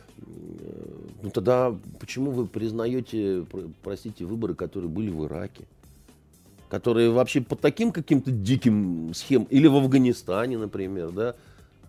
ну 1.23 1.31
тогда 1.31 1.75
почему 2.01 2.33
вы 2.33 2.47
признаете, 2.47 3.47
простите, 3.83 4.25
выборы, 4.25 4.55
которые 4.55 4.91
были 4.91 5.11
в 5.11 5.25
Ираке? 5.27 5.65
которые 6.71 7.11
вообще 7.11 7.41
по 7.41 7.57
таким 7.57 7.91
каким-то 7.91 8.31
диким 8.31 9.13
схемам, 9.13 9.49
или 9.51 9.67
в 9.67 9.75
Афганистане, 9.75 10.57
например, 10.57 11.11
да, 11.11 11.35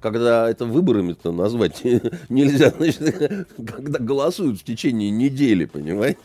когда 0.02 0.50
это 0.50 0.66
выборами-то 0.66 1.32
назвать 1.32 1.84
нельзя, 2.30 2.74
значит, 2.76 3.48
когда 3.56 4.00
голосуют 4.00 4.60
в 4.60 4.64
течение 4.64 5.12
недели, 5.12 5.66
понимаете? 5.66 6.20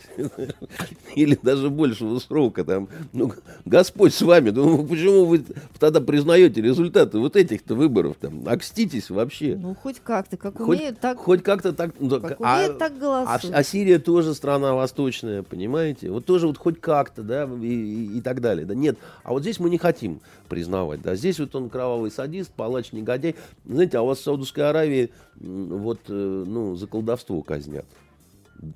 Или 1.15 1.37
даже 1.41 1.69
большего 1.69 2.19
срока 2.19 2.65
там. 2.65 2.89
Ну, 3.13 3.33
Господь 3.65 4.13
с 4.13 4.21
вами, 4.21 4.49
ну 4.49 4.85
почему 4.85 5.25
вы 5.25 5.43
тогда 5.79 6.01
признаете 6.01 6.61
результаты 6.61 7.19
вот 7.19 7.35
этих-то 7.35 7.75
выборов 7.75 8.17
там? 8.19 8.43
Окститесь 8.47 9.09
вообще. 9.09 9.55
Ну, 9.55 9.75
хоть 9.75 9.99
как-то, 10.03 10.37
как 10.37 10.57
хоть, 10.57 10.79
умеют, 10.79 10.99
так... 10.99 11.17
Хоть 11.17 11.43
как-то 11.43 11.71
так... 11.71 11.91
Ну, 11.99 12.19
как 12.19 12.37
а, 12.41 12.57
умеют, 12.57 12.79
так 12.79 12.97
голосуют. 12.97 13.53
А, 13.53 13.59
а 13.59 13.63
Сирия 13.63 13.99
тоже 13.99 14.33
страна 14.33 14.73
восточная, 14.73 15.43
понимаете? 15.43 16.09
Вот 16.09 16.25
тоже 16.25 16.47
вот 16.47 16.57
хоть 16.57 16.81
как-то, 16.81 17.21
да, 17.21 17.47
и, 17.61 17.67
и, 17.67 18.17
и 18.17 18.21
так 18.21 18.41
далее. 18.41 18.65
Да 18.65 18.73
нет, 18.73 18.97
а 19.23 19.33
вот 19.33 19.43
здесь 19.43 19.59
мы 19.59 19.69
не 19.69 19.77
хотим 19.77 20.19
признавать, 20.47 21.01
да. 21.01 21.15
Здесь 21.15 21.39
вот 21.39 21.55
он 21.55 21.69
кровавый 21.69 22.11
садист, 22.11 22.51
палач, 22.51 22.91
негодяй. 22.91 23.35
Знаете, 23.65 23.97
а 23.97 24.01
у 24.01 24.07
вас 24.07 24.19
в 24.19 24.23
Саудовской 24.23 24.69
Аравии 24.69 25.11
вот, 25.35 25.99
э, 26.07 26.43
ну, 26.47 26.75
за 26.75 26.87
колдовство 26.87 27.41
казнят. 27.41 27.85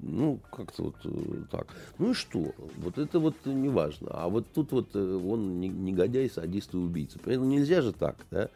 Ну, 0.01 0.39
как-то 0.51 0.83
вот 0.83 0.95
э, 1.05 1.43
так. 1.49 1.67
Ну 1.97 2.11
и 2.11 2.13
что? 2.13 2.53
Вот 2.77 2.97
это 2.97 3.19
вот 3.19 3.35
не 3.45 3.69
важно. 3.69 4.09
А 4.11 4.29
вот 4.29 4.45
тут 4.53 4.71
вот 4.71 4.89
э, 4.93 4.99
он 4.99 5.59
негодяй, 5.59 6.29
садист 6.29 6.73
и 6.73 6.77
убийца. 6.77 7.19
Поэтому 7.23 7.47
нельзя 7.47 7.81
же 7.81 7.91
так, 7.91 8.15
да? 8.29 8.49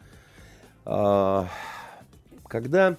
А, 0.86 1.50
когда 2.48 2.96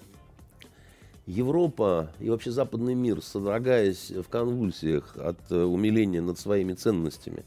Европа 1.26 2.10
и 2.18 2.28
вообще 2.28 2.50
западный 2.50 2.94
мир, 2.94 3.22
содрогаясь 3.22 4.10
в 4.10 4.28
конвульсиях 4.28 5.16
от 5.16 5.50
умиления 5.52 6.20
над 6.20 6.38
своими 6.38 6.72
ценностями, 6.72 7.44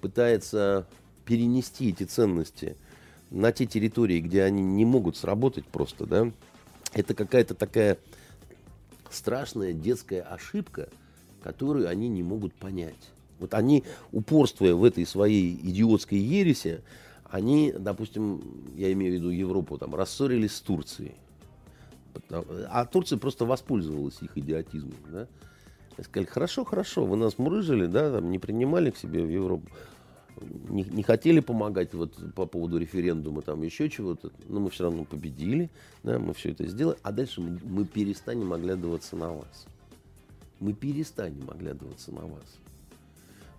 пытается 0.00 0.86
перенести 1.24 1.90
эти 1.90 2.04
ценности 2.04 2.76
на 3.30 3.52
те 3.52 3.66
территории, 3.66 4.20
где 4.20 4.42
они 4.42 4.62
не 4.62 4.84
могут 4.84 5.16
сработать 5.16 5.66
просто, 5.66 6.06
да, 6.06 6.30
это 6.92 7.14
какая-то 7.14 7.54
такая 7.54 7.98
страшная 9.10 9.72
детская 9.72 10.22
ошибка, 10.22 10.88
которую 11.42 11.88
они 11.88 12.08
не 12.08 12.22
могут 12.22 12.54
понять. 12.54 13.10
Вот 13.38 13.54
они, 13.54 13.84
упорствуя 14.12 14.74
в 14.74 14.84
этой 14.84 15.04
своей 15.06 15.54
идиотской 15.54 16.18
ересе, 16.18 16.82
они, 17.24 17.74
допустим, 17.76 18.42
я 18.76 18.92
имею 18.92 19.12
в 19.12 19.14
виду 19.16 19.30
Европу, 19.30 19.76
там, 19.76 19.94
рассорились 19.94 20.54
с 20.54 20.60
Турцией. 20.60 21.14
А 22.70 22.86
Турция 22.86 23.18
просто 23.18 23.44
воспользовалась 23.44 24.22
их 24.22 24.38
идиотизмом. 24.38 24.94
Да? 25.10 25.26
Сказали, 26.00 26.26
хорошо, 26.26 26.64
хорошо, 26.64 27.04
вы 27.04 27.16
нас 27.16 27.38
мурыжили, 27.38 27.86
да, 27.86 28.12
там, 28.12 28.30
не 28.30 28.38
принимали 28.38 28.90
к 28.90 28.96
себе 28.96 29.22
в 29.22 29.28
Европу 29.28 29.68
не, 30.68 30.82
не 30.84 31.02
хотели 31.02 31.40
помогать 31.40 31.94
вот 31.94 32.12
по 32.34 32.46
поводу 32.46 32.78
референдума, 32.78 33.42
там 33.42 33.62
еще 33.62 33.88
чего-то, 33.88 34.30
но 34.48 34.60
мы 34.60 34.70
все 34.70 34.84
равно 34.84 35.04
победили, 35.04 35.70
да, 36.02 36.18
мы 36.18 36.34
все 36.34 36.50
это 36.50 36.66
сделали, 36.66 36.98
а 37.02 37.12
дальше 37.12 37.40
мы, 37.40 37.58
мы 37.62 37.84
перестанем 37.84 38.52
оглядываться 38.52 39.16
на 39.16 39.32
вас. 39.32 39.66
Мы 40.60 40.72
перестанем 40.72 41.50
оглядываться 41.50 42.12
на 42.12 42.22
вас. 42.22 42.44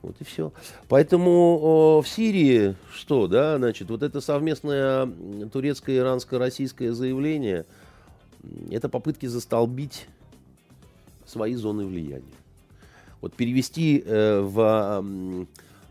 Вот 0.02 0.16
и 0.20 0.24
все. 0.24 0.54
Поэтому 0.88 1.60
о, 1.62 2.02
в 2.02 2.08
Сирии 2.08 2.76
что, 2.94 3.28
да, 3.28 3.58
значит, 3.58 3.90
вот 3.90 4.04
это 4.04 4.22
совместное 4.22 5.10
турецкое, 5.52 5.98
иранско, 5.98 6.38
российское 6.38 6.94
заявление, 6.94 7.66
это 8.70 8.90
попытки 8.90 9.26
застолбить 9.26 10.08
свои 11.26 11.56
зоны 11.56 11.86
влияния. 11.86 12.24
Вот 13.22 13.34
перевести 13.34 14.04
э, 14.06 14.42
в 14.42 15.04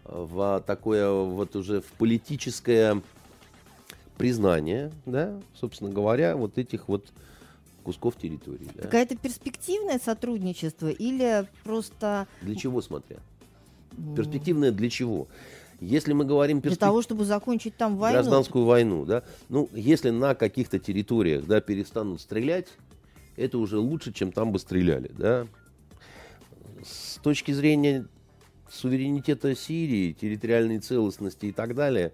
в 0.05 0.63
такое 0.67 1.11
вот 1.11 1.57
уже 1.57 1.81
в 1.81 1.87
политическое 1.93 3.03
признание, 4.17 4.93
да, 5.07 5.41
собственно 5.55 5.91
говоря, 5.91 6.37
вот 6.37 6.59
этих 6.59 6.89
вот 6.89 7.07
кусков 7.83 8.17
территории. 8.17 8.69
Да. 8.75 8.83
Какое-то 8.83 9.17
перспективное 9.17 9.99
сотрудничество 9.99 10.89
или 10.89 11.47
просто... 11.65 12.27
Для 12.43 12.55
чего, 12.55 12.81
смотря? 12.81 13.17
Перспективное 14.17 14.73
для 14.73 14.91
чего? 14.91 15.29
Если 15.81 16.13
мы 16.13 16.25
говорим 16.25 16.61
Для 16.61 16.77
того, 16.77 17.03
чтобы 17.03 17.25
закончить 17.25 17.77
там 17.77 17.97
войну. 17.97 18.21
Гражданскую 18.21 18.65
войну, 18.65 19.05
да. 19.05 19.23
Ну, 19.49 19.69
если 19.73 20.11
на 20.11 20.35
каких-то 20.35 20.79
территориях, 20.79 21.45
да, 21.47 21.61
перестанут 21.61 22.21
стрелять, 22.21 22.69
это 23.37 23.59
уже 23.59 23.79
лучше, 23.79 24.13
чем 24.13 24.33
там 24.33 24.53
бы 24.53 24.59
стреляли, 24.59 25.11
да. 25.17 25.47
С 26.85 27.19
точки 27.19 27.53
зрения 27.53 28.07
суверенитета 28.75 29.55
Сирии, 29.55 30.13
территориальной 30.13 30.79
целостности 30.79 31.47
и 31.47 31.53
так 31.53 31.75
далее, 31.75 32.13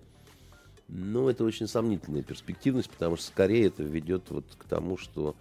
ну, 0.89 1.29
это 1.29 1.45
очень 1.45 1.69
сомнительная 1.69 2.23
перспективность, 2.23 2.91
потому 2.91 3.17
что 3.17 3.27
скорее 3.27 3.67
это 3.67 3.83
ведет 3.83 4.25
вот 4.31 4.45
к 4.59 4.65
тому, 4.65 4.97
что 4.97 5.37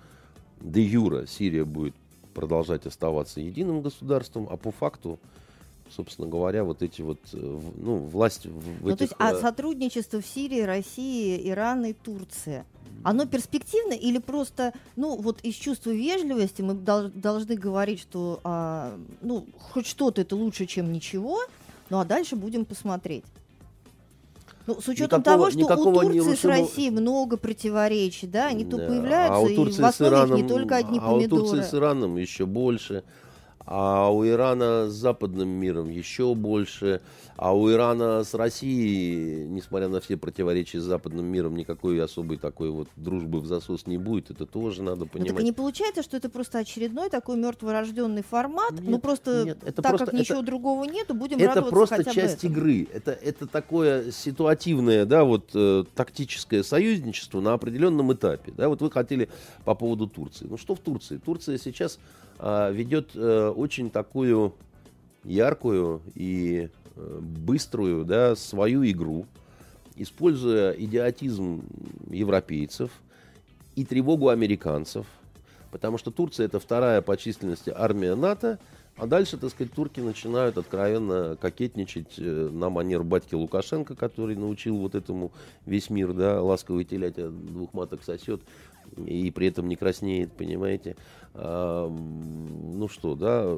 де 0.61 0.81
юра 0.81 1.25
Сирия 1.25 1.65
будет 1.65 1.95
продолжать 2.33 2.85
оставаться 2.85 3.41
единым 3.41 3.81
государством, 3.81 4.47
а 4.49 4.57
по 4.57 4.71
факту 4.71 5.19
собственно 5.89 6.27
говоря, 6.27 6.63
вот 6.63 6.81
эти 6.81 7.01
вот, 7.01 7.19
э, 7.33 7.59
ну, 7.77 7.97
власть 7.97 8.45
в 8.45 8.83
ну, 8.83 8.89
этих... 8.89 8.97
То 8.97 9.03
есть, 9.05 9.15
а 9.17 9.33
э, 9.33 9.41
сотрудничество 9.41 10.21
в 10.21 10.25
Сирии, 10.25 10.61
России, 10.61 11.49
Иран 11.49 11.85
и 11.85 11.93
Турции, 11.93 12.63
оно 13.03 13.25
перспективно 13.25 13.93
или 13.93 14.17
просто, 14.17 14.73
ну, 14.95 15.15
вот 15.15 15.39
из 15.41 15.55
чувства 15.55 15.91
вежливости 15.91 16.61
мы 16.61 16.73
должны 16.73 17.55
говорить, 17.55 18.01
что, 18.01 18.39
а, 18.43 18.97
ну, 19.21 19.45
хоть 19.57 19.87
что-то 19.87 20.21
это 20.21 20.35
лучше, 20.35 20.65
чем 20.65 20.91
ничего, 20.91 21.39
ну, 21.89 21.99
а 21.99 22.05
дальше 22.05 22.35
будем 22.35 22.65
посмотреть. 22.65 23.23
Ну, 24.67 24.79
с 24.79 24.87
учетом 24.87 25.21
никакого, 25.21 25.49
того, 25.49 25.71
что 25.71 25.89
у 25.89 26.01
Турции 26.01 26.35
с 26.35 26.45
Россией 26.45 26.91
много 26.91 27.37
противоречий, 27.37 28.27
да, 28.27 28.47
они 28.47 28.65
да. 28.65 28.77
то 28.77 28.87
появляются, 28.87 29.35
а 29.35 29.39
у 29.39 29.55
Турции 29.55 29.79
и 29.79 29.81
в 29.81 29.85
основе 29.85 30.15
Ираном, 30.15 30.37
их 30.37 30.43
не 30.43 30.47
только 30.47 30.75
одни 30.75 30.99
а 30.99 31.01
помидоры. 31.01 31.41
А 31.41 31.43
у 31.43 31.47
Турции 31.47 31.61
с 31.67 31.73
Ираном 31.73 32.17
еще 32.17 32.45
больше 32.45 33.03
а 33.71 34.09
у 34.09 34.25
Ирана 34.25 34.89
с 34.89 34.93
западным 34.93 35.47
миром 35.47 35.91
еще 35.91 36.33
больше, 36.33 37.01
а 37.37 37.55
у 37.55 37.69
Ирана 37.71 38.23
с 38.23 38.33
Россией, 38.33 39.47
несмотря 39.47 39.87
на 39.89 40.01
все 40.01 40.17
противоречия 40.17 40.79
с 40.79 40.83
западным 40.85 41.27
миром, 41.27 41.55
никакой 41.55 42.01
особой 42.03 42.37
такой 42.37 42.71
вот 42.71 42.87
дружбы 42.95 43.39
в 43.39 43.45
засос 43.45 43.85
не 43.85 43.99
будет, 43.99 44.31
это 44.31 44.47
тоже 44.47 44.81
надо 44.81 45.05
понимать. 45.05 45.29
Ну, 45.29 45.35
так 45.35 45.45
не 45.45 45.51
получается, 45.51 46.01
что 46.01 46.17
это 46.17 46.29
просто 46.29 46.57
очередной 46.57 47.11
такой 47.11 47.37
мертворожденный 47.37 48.23
формат, 48.23 48.71
нет, 48.71 48.81
ну 48.87 48.97
просто 48.97 49.43
нет, 49.45 49.59
это 49.63 49.83
так 49.83 49.91
просто, 49.91 50.05
как 50.05 50.15
это, 50.15 50.23
ничего 50.23 50.41
другого 50.41 50.85
нету, 50.85 51.13
будем 51.13 51.37
это 51.37 51.49
радоваться 51.49 51.71
просто 51.71 51.95
хотя 51.97 52.11
часть 52.11 52.43
бы 52.43 52.49
игры, 52.49 52.87
это, 52.91 53.11
это 53.11 53.45
такое 53.45 54.11
ситуативное, 54.11 55.05
да, 55.05 55.25
вот 55.25 55.51
э, 55.53 55.83
тактическое 55.93 56.63
союзничество 56.63 57.39
на 57.39 57.53
определенном 57.53 58.11
этапе, 58.13 58.51
да, 58.57 58.67
вот 58.67 58.81
вы 58.81 58.89
хотели 58.89 59.29
по 59.63 59.75
поводу 59.75 60.07
Турции, 60.07 60.47
ну 60.49 60.57
что 60.57 60.73
в 60.73 60.79
Турции? 60.79 61.21
Турция 61.23 61.59
сейчас 61.59 61.99
ведет 62.39 63.11
э, 63.15 63.49
очень 63.49 63.89
такую 63.89 64.53
яркую 65.23 66.01
и 66.15 66.69
э, 66.95 67.19
быструю 67.21 68.05
да, 68.05 68.35
свою 68.35 68.89
игру, 68.89 69.25
используя 69.95 70.71
идиотизм 70.71 71.63
европейцев 72.09 72.91
и 73.75 73.83
тревогу 73.83 74.29
американцев, 74.29 75.05
потому 75.71 75.97
что 75.97 76.11
Турция 76.11 76.45
это 76.45 76.59
вторая 76.59 77.01
по 77.01 77.17
численности 77.17 77.73
армия 77.75 78.15
НАТО, 78.15 78.59
а 78.99 79.07
дальше, 79.07 79.37
так 79.37 79.51
сказать, 79.51 79.71
турки 79.71 80.01
начинают 80.01 80.57
откровенно 80.57 81.37
кокетничать 81.39 82.15
э, 82.17 82.49
на 82.51 82.69
манер 82.69 83.03
батьки 83.03 83.33
Лукашенко, 83.33 83.95
который 83.95 84.35
научил 84.35 84.77
вот 84.77 84.95
этому 84.95 85.31
весь 85.65 85.89
мир, 85.89 86.11
да, 86.13 86.41
ласковый 86.41 86.83
телятя 86.83 87.29
двух 87.29 87.73
маток 87.73 88.03
сосет 88.03 88.41
и 88.97 89.31
при 89.31 89.47
этом 89.47 89.67
не 89.67 89.75
краснеет, 89.75 90.31
понимаете. 90.33 90.95
Ну 91.33 92.87
что, 92.89 93.15
да, 93.15 93.55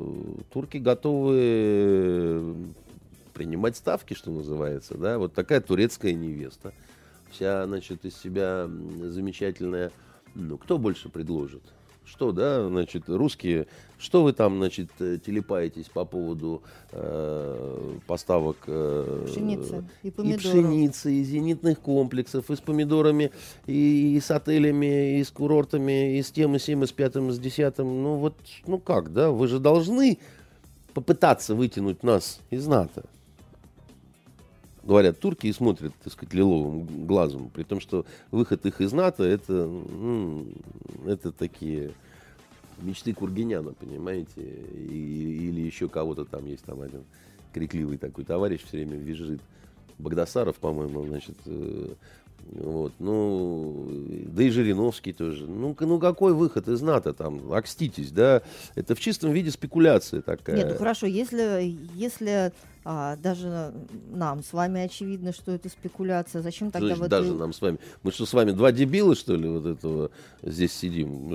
турки 0.51 0.77
готовы 0.77 2.55
принимать 3.33 3.77
ставки, 3.77 4.13
что 4.13 4.29
называется, 4.31 4.97
да, 4.97 5.17
вот 5.17 5.33
такая 5.33 5.61
турецкая 5.61 6.13
невеста, 6.13 6.73
вся, 7.31 7.65
значит, 7.65 8.05
из 8.05 8.15
себя 8.17 8.67
замечательная, 8.67 9.91
ну, 10.35 10.57
кто 10.57 10.77
больше 10.77 11.09
предложит? 11.09 11.63
Что, 12.05 12.31
да, 12.31 12.67
значит, 12.67 13.03
русские, 13.07 13.67
что 13.97 14.23
вы 14.23 14.33
там, 14.33 14.57
значит, 14.57 14.89
э, 14.99 15.17
телепаетесь 15.23 15.85
по 15.85 16.03
поводу 16.03 16.61
э, 16.91 17.97
поставок 18.07 18.57
э, 18.67 19.25
пшеницы 19.27 19.85
и 20.03 20.09
И 20.09 20.37
пшеницы, 20.37 21.13
и 21.13 21.23
зенитных 21.23 21.79
комплексов, 21.79 22.49
и 22.49 22.55
с 22.55 22.59
помидорами, 22.59 23.31
и, 23.67 24.15
и 24.15 24.19
с 24.19 24.31
отелями, 24.31 25.19
и 25.19 25.23
с 25.23 25.29
курортами, 25.29 26.17
и 26.17 26.21
с 26.21 26.31
тем, 26.31 26.55
и 26.55 26.59
с 26.59 26.65
тем, 26.65 26.83
и 26.83 26.87
с 26.87 26.91
пятым, 26.91 27.29
и 27.29 27.33
с 27.33 27.39
десятым. 27.39 28.03
Ну 28.03 28.15
вот, 28.15 28.35
ну 28.65 28.79
как, 28.79 29.13
да, 29.13 29.31
вы 29.31 29.47
же 29.47 29.59
должны 29.59 30.17
попытаться 30.93 31.55
вытянуть 31.55 32.03
нас 32.03 32.41
из 32.49 32.67
НАТО 32.67 33.05
говорят 34.83 35.19
турки 35.19 35.47
и 35.47 35.53
смотрят, 35.53 35.93
так 36.03 36.13
сказать, 36.13 36.33
лиловым 36.33 37.05
глазом, 37.05 37.49
при 37.49 37.63
том, 37.63 37.79
что 37.79 38.05
выход 38.31 38.65
их 38.65 38.81
из 38.81 38.93
НАТО 38.93 39.23
это, 39.23 39.53
ну, 39.53 40.47
это 41.05 41.31
такие 41.31 41.91
мечты 42.81 43.13
Кургиняна, 43.13 43.73
понимаете, 43.73 44.41
и, 44.41 45.47
или 45.49 45.61
еще 45.61 45.87
кого-то 45.87 46.25
там 46.25 46.45
есть 46.45 46.63
там 46.63 46.81
один 46.81 47.03
крикливый 47.53 47.97
такой 47.97 48.23
товарищ 48.23 48.61
все 48.63 48.77
время 48.77 48.97
визжит. 48.97 49.41
Багдасаров, 49.97 50.55
по-моему, 50.55 51.05
значит, 51.05 51.35
э, 51.45 51.93
вот, 52.53 52.93
ну, 52.97 53.87
да 54.27 54.43
и 54.43 54.49
Жириновский 54.49 55.13
тоже. 55.13 55.45
Ну, 55.45 55.75
ну 55.79 55.99
какой 55.99 56.33
выход 56.33 56.67
из 56.67 56.81
НАТО 56.81 57.13
там? 57.13 57.53
Окститесь, 57.53 58.11
да? 58.11 58.41
Это 58.73 58.95
в 58.95 58.99
чистом 58.99 59.31
виде 59.31 59.51
спекуляция 59.51 60.21
такая. 60.21 60.57
Нет, 60.57 60.69
ну 60.69 60.75
хорошо, 60.75 61.05
если, 61.05 61.77
если 61.93 62.51
а, 62.83 63.15
даже 63.15 63.73
нам 64.11 64.43
с 64.43 64.53
вами 64.53 64.81
очевидно, 64.81 65.33
что 65.33 65.51
это 65.51 65.69
спекуляция, 65.69 66.41
зачем 66.41 66.71
тогда 66.71 66.95
вот 66.95 67.09
даже 67.09 67.33
нам 67.33 67.53
с 67.53 67.61
вами? 67.61 67.77
Мы 68.01 68.11
что, 68.11 68.25
с 68.25 68.33
вами 68.33 68.51
два 68.51 68.71
дебила, 68.71 69.15
что 69.15 69.35
ли, 69.35 69.47
вот 69.47 69.65
этого 69.67 70.09
здесь 70.41 70.73
сидим? 70.73 71.29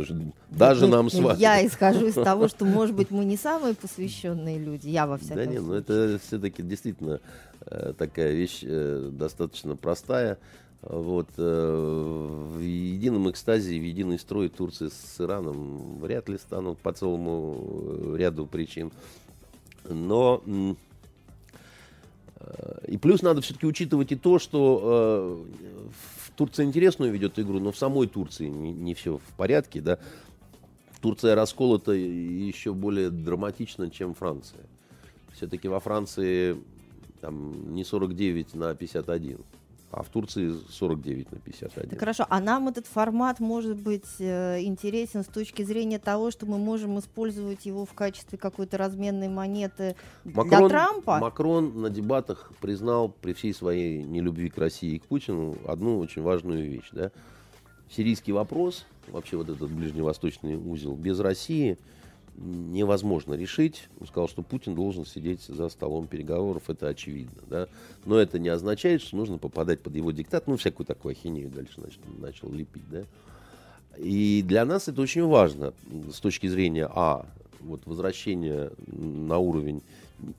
Даже 0.50 0.86
ну, 0.86 0.96
нам 0.96 1.08
с 1.08 1.14
вами. 1.14 1.38
Я 1.38 1.64
исхожу 1.64 2.06
из 2.06 2.14
того, 2.14 2.48
что, 2.48 2.64
может 2.64 2.96
быть, 2.96 3.12
мы 3.12 3.24
не 3.24 3.36
самые 3.36 3.74
посвященные 3.74 4.58
люди, 4.58 4.88
я 4.88 5.06
во 5.06 5.18
всяком 5.18 5.36
Да 5.36 5.46
нет, 5.46 5.62
ну 5.62 5.74
это 5.74 6.18
все-таки 6.26 6.64
действительно 6.64 7.20
э, 7.66 7.92
такая 7.96 8.32
вещь 8.32 8.60
э, 8.62 9.10
достаточно 9.12 9.76
простая. 9.76 10.38
Вот, 10.82 11.28
э, 11.36 12.50
в 12.56 12.60
едином 12.60 13.30
экстазе, 13.30 13.78
в 13.78 13.84
единый 13.84 14.18
строй 14.18 14.48
Турции 14.48 14.88
с 14.88 15.20
Ираном 15.20 15.98
вряд 16.00 16.28
ли 16.28 16.38
станут 16.38 16.78
по 16.78 16.92
целому 16.92 18.14
ряду 18.16 18.46
причин. 18.46 18.90
Но 19.88 20.42
и 22.86 22.98
плюс 22.98 23.22
надо 23.22 23.40
все-таки 23.40 23.66
учитывать 23.66 24.12
и 24.12 24.16
то, 24.16 24.38
что 24.38 25.44
э, 25.48 26.32
Турция 26.36 26.66
интересную 26.66 27.12
ведет 27.12 27.38
игру, 27.38 27.60
но 27.60 27.72
в 27.72 27.78
самой 27.78 28.06
Турции 28.06 28.48
не, 28.48 28.72
не 28.72 28.94
все 28.94 29.18
в 29.18 29.36
порядке, 29.36 29.80
да. 29.80 29.98
Турция 31.00 31.34
расколота 31.34 31.92
еще 31.92 32.72
более 32.74 33.10
драматично, 33.10 33.90
чем 33.90 34.14
Франция. 34.14 34.64
Все-таки 35.34 35.68
во 35.68 35.80
Франции 35.80 36.56
там 37.20 37.74
не 37.74 37.84
49 37.84 38.54
на 38.54 38.74
51 38.74 39.38
а 39.90 40.02
в 40.02 40.08
Турции 40.08 40.52
49 40.70 41.32
на 41.32 41.38
51. 41.38 41.90
Так 41.90 41.98
хорошо, 41.98 42.26
а 42.28 42.40
нам 42.40 42.68
этот 42.68 42.86
формат 42.86 43.40
может 43.40 43.76
быть 43.76 44.06
э, 44.18 44.60
интересен 44.62 45.22
с 45.22 45.26
точки 45.26 45.62
зрения 45.62 45.98
того, 45.98 46.30
что 46.30 46.46
мы 46.46 46.58
можем 46.58 46.98
использовать 46.98 47.66
его 47.66 47.84
в 47.84 47.94
качестве 47.94 48.36
какой-то 48.36 48.78
разменной 48.78 49.28
монеты 49.28 49.96
Макрон, 50.24 50.48
для 50.48 50.68
Трампа? 50.68 51.18
Макрон 51.18 51.80
на 51.80 51.90
дебатах 51.90 52.52
признал 52.60 53.08
при 53.08 53.32
всей 53.32 53.54
своей 53.54 54.02
нелюбви 54.02 54.50
к 54.50 54.58
России 54.58 54.96
и 54.96 54.98
к 54.98 55.04
Путину 55.04 55.56
одну 55.66 55.98
очень 55.98 56.22
важную 56.22 56.68
вещь. 56.68 56.88
Да? 56.92 57.10
Сирийский 57.88 58.32
вопрос, 58.32 58.84
вообще 59.08 59.36
вот 59.36 59.48
этот 59.48 59.70
ближневосточный 59.70 60.56
узел, 60.56 60.94
без 60.94 61.20
России– 61.20 61.78
невозможно 62.38 63.34
решить. 63.34 63.88
Он 64.00 64.06
сказал, 64.06 64.28
что 64.28 64.42
Путин 64.42 64.74
должен 64.74 65.06
сидеть 65.06 65.42
за 65.42 65.68
столом 65.68 66.06
переговоров, 66.06 66.64
это 66.68 66.88
очевидно. 66.88 67.42
Да? 67.48 67.68
Но 68.04 68.18
это 68.18 68.38
не 68.38 68.48
означает, 68.48 69.02
что 69.02 69.16
нужно 69.16 69.38
попадать 69.38 69.80
под 69.80 69.94
его 69.94 70.10
диктат. 70.10 70.46
Ну, 70.46 70.56
всякую 70.56 70.86
такую 70.86 71.12
ахинею 71.12 71.50
дальше 71.50 71.80
начал, 71.80 72.00
начал 72.18 72.52
лепить. 72.52 72.88
Да? 72.90 73.04
И 73.98 74.42
для 74.46 74.64
нас 74.64 74.88
это 74.88 75.00
очень 75.00 75.24
важно 75.24 75.72
с 76.12 76.20
точки 76.20 76.46
зрения, 76.46 76.88
а, 76.92 77.26
вот 77.60 77.80
возвращения 77.86 78.70
на 78.86 79.38
уровень 79.38 79.82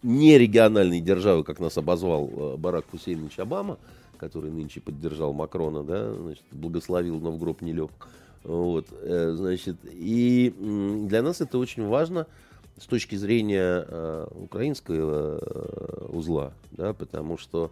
не 0.04 0.38
региональной 0.38 1.02
державы, 1.02 1.43
как 1.43 1.60
нас 1.60 1.78
обозвал 1.78 2.30
э, 2.32 2.58
Барак 2.58 2.86
Хусейнович 2.89 3.39
Обама, 3.39 3.78
который 4.18 4.50
нынче 4.50 4.82
поддержал 4.82 5.34
Макрона, 5.34 5.84
да, 5.84 6.14
значит, 6.14 6.43
благословил, 6.52 7.20
но 7.20 7.32
в 7.32 7.38
гроб 7.38 7.62
не 7.62 7.74
лег. 7.74 7.91
Вот, 8.43 8.88
э, 8.91 9.33
значит, 9.35 9.77
и 9.83 10.53
для 11.07 11.21
нас 11.21 11.41
это 11.41 11.57
очень 11.57 11.85
важно 11.85 12.27
с 12.77 12.85
точки 12.85 13.15
зрения 13.15 13.85
э, 13.88 14.27
украинского 14.35 15.39
э, 15.41 16.05
узла, 16.09 16.53
да, 16.71 16.93
потому 16.93 17.38
что 17.38 17.71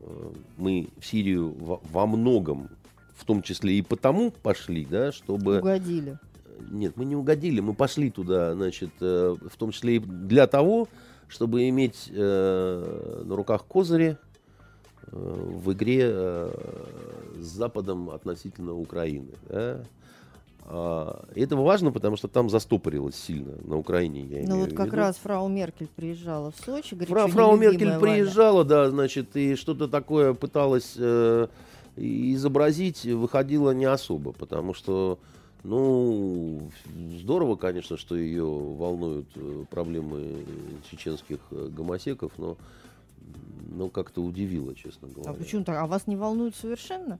э, 0.00 0.30
мы 0.56 0.88
в 0.98 1.06
Сирию 1.06 1.54
во, 1.58 1.80
во 1.90 2.06
многом, 2.06 2.68
в 3.14 3.24
том 3.24 3.42
числе 3.42 3.74
и 3.74 3.82
потому 3.82 4.30
пошли, 4.30 4.84
да, 4.84 5.12
чтобы... 5.12 5.58
Угодили. 5.58 6.18
Нет, 6.70 6.96
мы 6.96 7.04
не 7.04 7.14
угодили, 7.14 7.60
мы 7.60 7.74
пошли 7.74 8.10
туда, 8.10 8.54
значит, 8.54 8.90
э, 9.00 9.36
в 9.40 9.56
том 9.56 9.70
числе 9.70 9.96
и 9.96 9.98
для 10.00 10.46
того, 10.46 10.88
чтобы 11.28 11.68
иметь 11.68 12.10
э, 12.10 13.22
на 13.24 13.36
руках 13.36 13.64
козыри, 13.66 14.16
в 15.12 15.72
игре 15.72 16.50
с 17.38 17.46
Западом 17.46 18.10
относительно 18.10 18.74
Украины. 18.74 19.32
Да? 19.48 19.84
А, 20.70 21.24
и 21.34 21.40
это 21.40 21.56
важно, 21.56 21.90
потому 21.92 22.16
что 22.18 22.28
там 22.28 22.50
застопорилось 22.50 23.16
сильно 23.16 23.54
на 23.64 23.78
Украине. 23.78 24.26
Я 24.42 24.46
ну 24.46 24.60
вот 24.60 24.74
как 24.74 24.88
виду. 24.88 24.96
раз 24.96 25.16
фрау 25.16 25.48
Меркель 25.48 25.88
приезжала 25.96 26.50
в 26.50 26.56
Сочи. 26.62 26.94
Фра, 26.94 27.26
фрау 27.26 27.56
Меркель 27.56 27.98
приезжала, 27.98 28.64
да, 28.64 28.90
значит, 28.90 29.34
и 29.34 29.54
что-то 29.54 29.88
такое 29.88 30.34
пыталась 30.34 30.92
э, 30.98 31.48
изобразить, 31.96 33.04
выходило 33.06 33.70
не 33.70 33.86
особо, 33.86 34.32
потому 34.32 34.74
что, 34.74 35.18
ну, 35.64 36.70
здорово, 37.18 37.56
конечно, 37.56 37.96
что 37.96 38.14
ее 38.14 38.44
волнуют 38.44 39.28
э, 39.36 39.64
проблемы 39.70 40.36
чеченских 40.90 41.38
э, 41.50 41.68
гомосеков, 41.70 42.32
но 42.36 42.58
ну, 43.70 43.90
как-то 43.90 44.22
удивило, 44.22 44.74
честно 44.74 45.08
говоря. 45.08 45.30
А 45.30 45.34
почему 45.34 45.64
так? 45.64 45.76
А 45.76 45.86
вас 45.86 46.06
не 46.06 46.16
волнует 46.16 46.56
совершенно? 46.56 47.18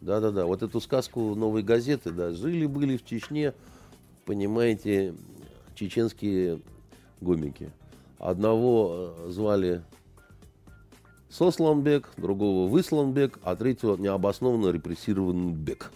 Да-да-да, 0.00 0.46
вот 0.46 0.62
эту 0.62 0.80
сказку 0.80 1.34
новой 1.34 1.62
газеты, 1.62 2.10
да, 2.10 2.30
жили-были 2.30 2.96
в 2.96 3.04
Чечне, 3.04 3.54
понимаете, 4.24 5.14
чеченские 5.74 6.60
гомики. 7.20 7.70
Одного 8.18 9.14
э, 9.18 9.30
звали 9.30 9.82
Сосланбек, 11.28 12.10
другого 12.16 12.68
Высланбек, 12.68 13.38
а 13.42 13.56
третьего 13.56 13.96
необоснованно 13.96 14.70
репрессированный 14.70 15.52
Бек. 15.52 15.92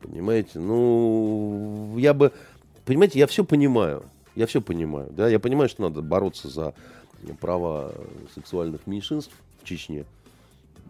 Понимаете? 0.00 0.58
Ну, 0.58 1.96
я 1.98 2.14
бы... 2.14 2.32
Понимаете, 2.84 3.18
я 3.18 3.26
все 3.26 3.44
понимаю. 3.44 4.04
Я 4.34 4.46
все 4.46 4.60
понимаю. 4.60 5.10
Да? 5.12 5.28
Я 5.28 5.38
понимаю, 5.38 5.68
что 5.68 5.82
надо 5.82 6.02
бороться 6.02 6.48
за 6.48 6.74
права 7.40 7.92
сексуальных 8.34 8.86
меньшинств 8.86 9.34
в 9.62 9.64
Чечне, 9.66 10.04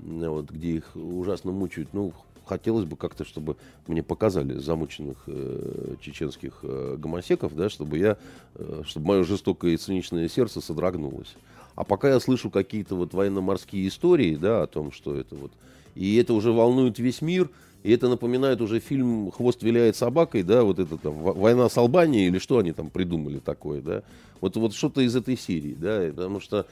вот, 0.03 0.51
где 0.51 0.77
их 0.77 0.95
ужасно 0.95 1.53
мучают. 1.53 1.91
Ну, 1.93 2.13
хотелось 2.51 2.85
бы 2.85 2.97
как-то, 2.97 3.25
чтобы 3.25 3.57
мне 3.87 4.03
показали 4.03 4.59
замученных 4.59 5.19
э, 5.29 5.95
чеченских 6.01 6.61
э, 6.63 6.97
гомосеков, 6.99 7.55
да, 7.55 7.69
чтобы 7.69 7.99
я, 7.99 8.17
э, 8.57 8.83
чтобы 8.85 9.07
мое 9.07 9.23
жестокое 9.23 9.73
и 9.73 9.77
циничное 9.77 10.29
сердце 10.29 10.61
содрогнулось. 10.61 11.35
А 11.77 11.85
пока 11.85 12.09
я 12.09 12.19
слышу 12.19 12.51
какие-то 12.51 12.97
вот 12.97 13.15
военно-морские 13.15 13.87
истории, 13.87 14.35
да, 14.35 14.65
о 14.65 14.67
том, 14.67 14.91
что 14.91 15.15
это 15.15 15.37
вот, 15.37 15.53
и 15.95 16.17
это 16.17 16.35
уже 16.35 16.51
волнует 16.51 16.99
весь 16.99 17.23
мир, 17.23 17.49
и 17.83 17.93
это 17.93 18.09
напоминает 18.09 18.61
уже 18.61 18.81
фильм 18.81 19.31
«Хвост 19.31 19.63
виляет 19.63 19.97
собакой», 19.97 20.43
да, 20.43 20.65
вот 20.65 20.79
это 20.79 20.97
там 20.97 21.15
«Война 21.15 21.69
с 21.69 21.77
Албанией» 21.79 22.27
или 22.27 22.39
что 22.39 22.59
они 22.59 22.73
там 22.73 22.91
придумали 22.91 23.39
такое, 23.39 23.81
да. 23.81 24.03
Вот, 24.41 24.57
вот 24.57 24.75
что-то 24.75 25.01
из 25.01 25.15
этой 25.17 25.37
серии, 25.37 25.75
да, 25.79 26.11
потому 26.15 26.41
что 26.41 26.67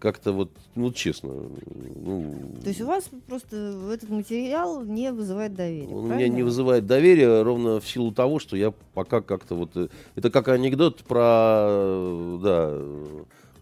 как-то 0.00 0.32
вот, 0.32 0.50
ну, 0.74 0.90
честно. 0.92 1.30
Ну, 1.30 2.34
То 2.62 2.68
есть 2.68 2.80
у 2.80 2.86
вас 2.86 3.10
просто 3.28 3.78
этот 3.92 4.08
материал 4.08 4.82
не 4.82 5.12
вызывает 5.12 5.54
доверия, 5.54 5.94
Он 5.94 6.06
правильно? 6.06 6.14
меня 6.14 6.28
не 6.36 6.42
вызывает 6.42 6.86
доверия 6.86 7.42
ровно 7.42 7.80
в 7.80 7.86
силу 7.86 8.10
того, 8.10 8.38
что 8.38 8.56
я 8.56 8.72
пока 8.94 9.20
как-то 9.20 9.54
вот... 9.54 9.76
Э, 9.76 9.88
это 10.16 10.30
как 10.30 10.48
анекдот 10.48 11.04
про, 11.04 12.38
да, 12.42 12.78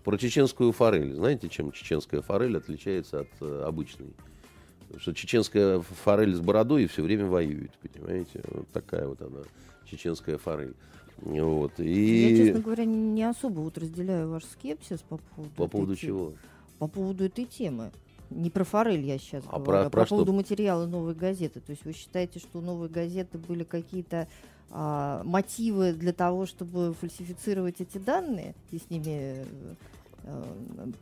про 0.05 0.17
чеченскую 0.17 0.73
форель. 0.73 1.15
Знаете, 1.15 1.49
чем 1.49 1.73
чеченская 1.73 2.23
форель 2.23 2.57
отличается 2.57 3.21
от 3.21 3.29
э, 3.41 3.65
обычной? 3.67 4.07
Что 4.97 5.13
чеченская 5.15 5.81
форель 5.81 6.35
с 6.35 6.41
бородой 6.41 6.87
все 6.87 7.03
время 7.03 7.27
воюет, 7.27 7.71
понимаете? 7.83 8.43
Вот 8.49 8.69
такая 8.69 9.07
вот 9.07 9.21
она, 9.21 9.41
чеченская 9.85 10.39
форель. 10.39 10.75
Вот. 11.19 11.73
И... 11.79 12.31
Я, 12.31 12.37
честно 12.37 12.61
говоря, 12.61 12.85
не 12.85 13.25
особо 13.25 13.61
вот 13.61 13.77
разделяю 13.77 14.31
ваш 14.31 14.45
скепсис 14.45 15.01
по 15.01 15.19
поводу... 15.19 15.55
По 15.57 15.67
поводу 15.67 15.93
этой, 15.93 16.01
чего? 16.01 16.33
По 16.79 16.87
поводу 16.87 17.25
этой 17.25 17.45
темы. 17.45 17.91
Не 18.31 18.51
про 18.51 18.65
форель 18.65 19.05
я 19.05 19.19
сейчас 19.19 19.43
а 19.49 19.59
говорю, 19.59 19.65
про, 19.65 19.81
а 19.87 19.91
про 19.91 20.03
по 20.03 20.09
поводу 20.09 20.33
материала 20.33 20.87
новой 20.87 21.15
газеты. 21.15 21.61
То 21.61 21.73
есть 21.73 21.85
вы 21.85 21.93
считаете, 21.93 22.39
что 22.39 22.59
у 22.59 22.63
новой 22.63 22.89
газеты 22.89 23.39
были 23.39 23.65
какие-то 23.65 24.29
а, 24.71 25.23
мотивы 25.25 25.93
для 25.93 26.13
того, 26.13 26.47
чтобы 26.47 26.95
фальсифицировать 27.01 27.81
эти 27.81 27.99
данные 27.99 28.55
и 28.71 28.79
с 28.79 28.91
ними 28.91 29.47
Э, 29.69 29.75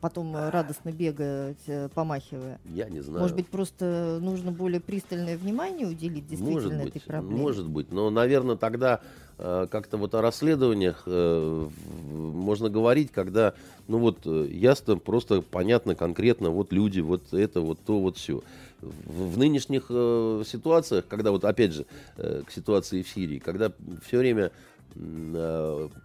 потом 0.00 0.36
радостно 0.36 0.92
бегать, 0.92 1.56
э, 1.66 1.88
помахивая? 1.94 2.58
Я 2.66 2.88
не 2.88 3.00
знаю. 3.00 3.20
Может 3.20 3.36
быть, 3.36 3.48
просто 3.48 4.18
нужно 4.20 4.52
более 4.52 4.80
пристальное 4.80 5.36
внимание 5.36 5.86
уделить 5.86 6.26
действительно 6.26 6.78
может 6.78 6.88
этой 6.88 7.00
проблеме? 7.00 7.40
Может 7.40 7.68
быть, 7.68 7.90
но, 7.92 8.10
наверное, 8.10 8.56
тогда 8.56 9.00
э, 9.38 9.66
как-то 9.70 9.96
вот 9.96 10.14
о 10.14 10.22
расследованиях 10.22 11.02
э, 11.06 11.68
можно 12.12 12.68
говорить, 12.68 13.10
когда, 13.12 13.54
ну 13.88 13.98
вот, 13.98 14.18
э, 14.24 14.48
ясно, 14.50 14.96
просто 14.96 15.42
понятно, 15.42 15.94
конкретно, 15.94 16.50
вот 16.50 16.72
люди, 16.72 17.00
вот 17.00 17.32
это, 17.32 17.60
вот 17.60 17.78
то, 17.84 18.00
вот 18.00 18.16
все. 18.16 18.42
В, 18.80 19.32
в 19.32 19.38
нынешних 19.38 19.86
э, 19.88 20.42
ситуациях, 20.46 21.06
когда 21.08 21.32
вот, 21.32 21.44
опять 21.44 21.72
же, 21.72 21.86
э, 22.16 22.42
к 22.46 22.50
ситуации 22.50 23.02
в 23.02 23.08
Сирии, 23.08 23.38
когда 23.38 23.72
все 24.04 24.18
время 24.18 24.44
Э, 24.46 24.75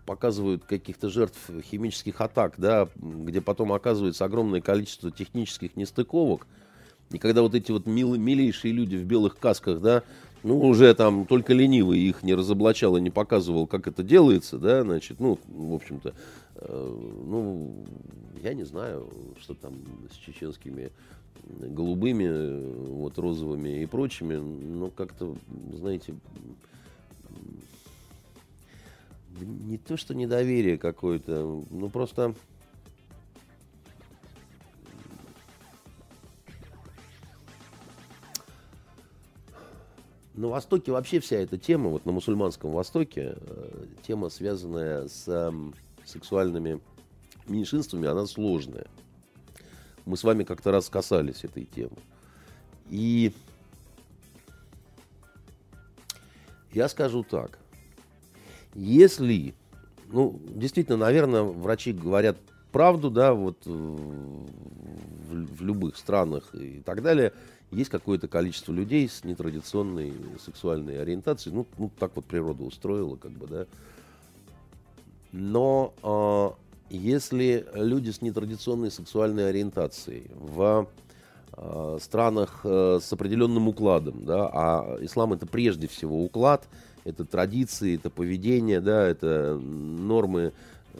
показывают 0.06 0.66
каких-то 0.66 1.10
жертв 1.10 1.38
химических 1.64 2.20
атак, 2.22 2.56
да, 2.58 2.89
где 2.96 3.42
потом 3.42 3.72
оказывается 3.74 4.26
огромное 4.26 4.62
количество 4.62 5.12
технических 5.12 5.76
нестыковок. 5.76 6.48
И 7.12 7.18
когда 7.18 7.42
вот 7.42 7.56
эти 7.56 7.72
вот 7.72 7.86
мил, 7.86 8.16
милейшие 8.16 8.74
люди 8.74 8.96
в 8.96 9.06
белых 9.06 9.38
касках, 9.38 9.82
да, 9.82 10.04
ну, 10.44 10.60
уже 10.60 10.94
там 10.96 11.26
только 11.26 11.54
ленивый 11.54 12.00
их 12.00 12.24
не 12.24 12.34
разоблачал 12.34 12.98
и 12.98 13.02
не 13.02 13.12
показывал, 13.12 13.68
как 13.68 13.88
это 13.88 14.02
делается, 14.02 14.58
да, 14.58 14.82
значит, 14.84 15.20
ну, 15.20 15.38
в 15.48 15.74
общем-то, 15.74 16.14
э, 16.56 17.00
ну, 17.28 17.86
я 18.42 18.54
не 18.54 18.64
знаю, 18.64 19.08
что 19.39 19.54
там 19.54 19.76
с 20.12 20.16
чеченскими 20.16 20.92
голубыми, 21.60 22.89
вот 22.89 23.18
розовыми 23.18 23.84
и 23.84 23.86
прочими, 23.86 24.36
но 24.36 24.89
как-то, 24.89 25.36
знаете, 25.76 26.16
не 29.40 29.78
то, 29.78 29.98
что 29.98 30.14
недоверие 30.14 30.78
какое-то, 30.78 31.64
ну 31.70 31.90
просто... 31.90 32.36
На 40.34 40.48
Востоке 40.48 40.92
вообще 40.92 41.20
вся 41.20 41.36
эта 41.36 41.58
тема, 41.58 41.90
вот 41.90 42.06
на 42.06 42.14
мусульманском 42.14 42.72
Востоке, 42.72 43.36
э, 43.38 43.86
тема, 44.08 44.30
связанная 44.30 45.08
с 45.08 45.26
э, 45.28 45.52
сексуальными 46.06 46.80
меньшинствами, 47.48 48.08
она 48.08 48.26
сложная. 48.26 48.88
Мы 50.06 50.18
с 50.18 50.24
вами 50.24 50.44
как-то 50.44 50.72
раз 50.72 50.90
касались 50.90 51.44
этой 51.44 51.66
темы. 51.66 51.98
И 52.90 53.34
я 56.74 56.88
скажу 56.88 57.24
так. 57.24 57.61
Если, 58.74 59.54
ну, 60.12 60.40
действительно, 60.48 60.98
наверное, 60.98 61.44
врачи 61.44 61.94
говорят 61.94 62.38
правду, 62.72 63.10
да, 63.10 63.34
вот 63.34 63.58
э, 63.66 63.70
в, 63.70 65.46
в 65.58 65.62
любых 65.62 65.98
странах 65.98 66.54
и 66.56 66.82
так 66.86 67.02
далее, 67.02 67.34
есть 67.72 67.90
какое-то 67.90 68.28
количество 68.28 68.74
людей 68.74 69.08
с 69.08 69.24
нетрадиционной 69.24 70.14
сексуальной 70.44 71.02
ориентацией, 71.02 71.56
ну, 71.56 71.68
ну 71.78 71.92
так 71.98 72.12
вот 72.16 72.26
природа 72.26 72.64
устроила, 72.64 73.16
как 73.16 73.32
бы, 73.32 73.48
да. 73.48 73.66
Но 75.32 75.94
э, 76.04 76.96
если 76.96 77.66
люди 77.74 78.12
с 78.12 78.22
нетрадиционной 78.22 78.92
сексуальной 78.92 79.50
ориентацией 79.50 80.30
в 80.36 80.88
э, 81.56 81.98
странах 82.02 82.62
э, 82.66 83.00
с 83.02 83.12
определенным 83.14 83.70
укладом, 83.70 84.26
да, 84.26 84.50
а 84.52 84.98
ислам 85.02 85.32
это 85.32 85.46
прежде 85.46 85.88
всего 85.88 86.24
уклад, 86.24 86.68
это 87.04 87.26
традиции, 87.26 87.95
это 87.95 88.10
поведение, 88.10 88.82
да, 88.82 89.08
это 89.08 89.58
нормы. 89.58 90.54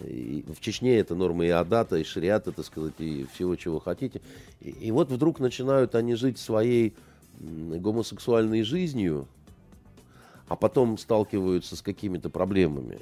И 0.06 0.46
в 0.48 0.62
Чечне 0.62 0.98
это 0.98 1.16
нормы 1.16 1.48
и 1.48 1.50
адата, 1.50 1.98
и 1.98 2.04
шариата, 2.04 2.52
так 2.52 2.66
сказать, 2.66 2.94
и 3.00 3.26
всего, 3.34 3.56
чего 3.56 3.80
хотите. 3.80 4.22
И, 4.62 4.70
и 4.70 4.92
вот 4.92 5.12
вдруг 5.12 5.40
начинают 5.40 5.96
они 5.96 6.16
жить 6.16 6.38
своей 6.38 6.94
гомосексуальной 7.40 8.64
жизнью, 8.64 9.28
а 10.48 10.56
потом 10.56 10.98
сталкиваются 10.98 11.76
с 11.76 11.82
какими-то 11.82 12.30
проблемами. 12.30 13.00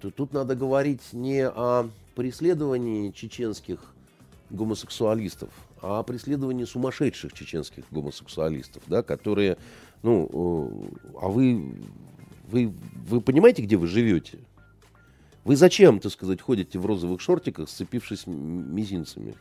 Тут, 0.00 0.14
тут 0.14 0.32
надо 0.32 0.54
говорить 0.54 1.12
не 1.12 1.46
о 1.46 1.88
преследовании 2.14 3.10
чеченских 3.10 3.78
гомосексуалистов, 4.50 5.50
а 5.82 6.00
о 6.00 6.02
преследовании 6.02 6.64
сумасшедших 6.64 7.32
чеченских 7.32 7.84
гомосексуалистов, 7.90 8.82
да, 8.86 9.02
которые 9.02 9.58
ну, 10.02 10.90
а 11.20 11.28
вы, 11.28 11.74
вы, 12.50 12.72
вы 13.08 13.20
понимаете, 13.20 13.62
где 13.62 13.76
вы 13.76 13.86
живете? 13.86 14.38
Вы 15.44 15.56
зачем, 15.56 16.00
так 16.00 16.12
сказать, 16.12 16.40
ходите 16.40 16.78
в 16.78 16.86
розовых 16.86 17.20
шортиках, 17.20 17.68
сцепившись 17.68 18.26
мизинцами? 18.26 19.34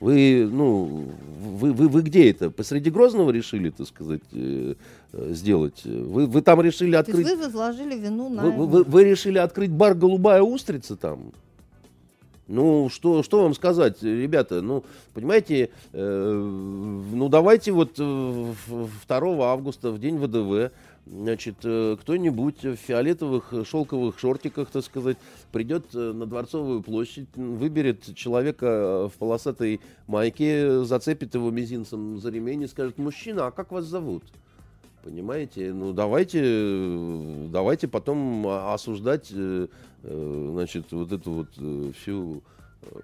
Вы, 0.00 0.48
ну, 0.50 1.08
вы, 1.40 1.72
вы, 1.72 1.88
вы 1.88 2.02
где 2.02 2.30
это? 2.30 2.50
Посреди 2.50 2.90
Грозного 2.90 3.30
решили, 3.30 3.70
так 3.70 3.88
сказать, 3.88 4.20
э, 4.32 4.74
э, 5.12 5.32
сделать? 5.32 5.84
Вы, 5.84 6.26
вы 6.26 6.42
там 6.42 6.60
решили 6.60 6.94
открыть... 6.94 7.24
То 7.24 7.30
есть 7.32 7.36
вы 7.36 7.46
возложили 7.46 7.98
вину 7.98 8.28
на... 8.28 8.42
Вы, 8.44 8.66
вы, 8.66 8.84
вы 8.84 9.04
решили 9.04 9.38
открыть 9.38 9.70
бар 9.70 9.94
«Голубая 9.94 10.42
устрица» 10.42 10.94
там? 10.94 11.32
Ну, 12.48 12.88
что, 12.88 13.22
что 13.22 13.42
вам 13.42 13.54
сказать, 13.54 14.02
ребята? 14.02 14.62
Ну, 14.62 14.82
понимаете, 15.12 15.68
э, 15.92 16.32
ну, 16.32 17.28
давайте 17.28 17.72
вот 17.72 17.96
2 17.96 19.52
августа, 19.52 19.90
в 19.90 20.00
день 20.00 20.16
ВДВ, 20.16 20.72
значит, 21.06 21.56
э, 21.64 21.96
кто-нибудь 22.00 22.64
в 22.64 22.76
фиолетовых 22.76 23.52
шелковых 23.64 24.18
шортиках, 24.18 24.70
так 24.70 24.82
сказать, 24.82 25.18
придет 25.52 25.86
э, 25.94 26.12
на 26.12 26.24
Дворцовую 26.26 26.82
площадь, 26.82 27.28
выберет 27.36 28.14
человека 28.14 28.66
э, 28.66 29.08
в 29.08 29.18
полосатой 29.18 29.80
майке, 30.06 30.84
зацепит 30.84 31.34
его 31.34 31.50
мизинцем 31.50 32.18
за 32.18 32.30
ремень 32.30 32.62
и 32.62 32.66
скажет, 32.66 32.98
мужчина, 32.98 33.46
а 33.46 33.50
как 33.50 33.72
вас 33.72 33.84
зовут? 33.84 34.24
Понимаете? 35.08 35.72
Ну, 35.72 35.94
давайте, 35.94 37.48
давайте 37.50 37.88
потом 37.88 38.46
осуждать, 38.46 39.32
значит, 40.02 40.92
вот 40.92 41.12
эту 41.12 41.30
вот 41.30 41.48
всю 41.96 42.42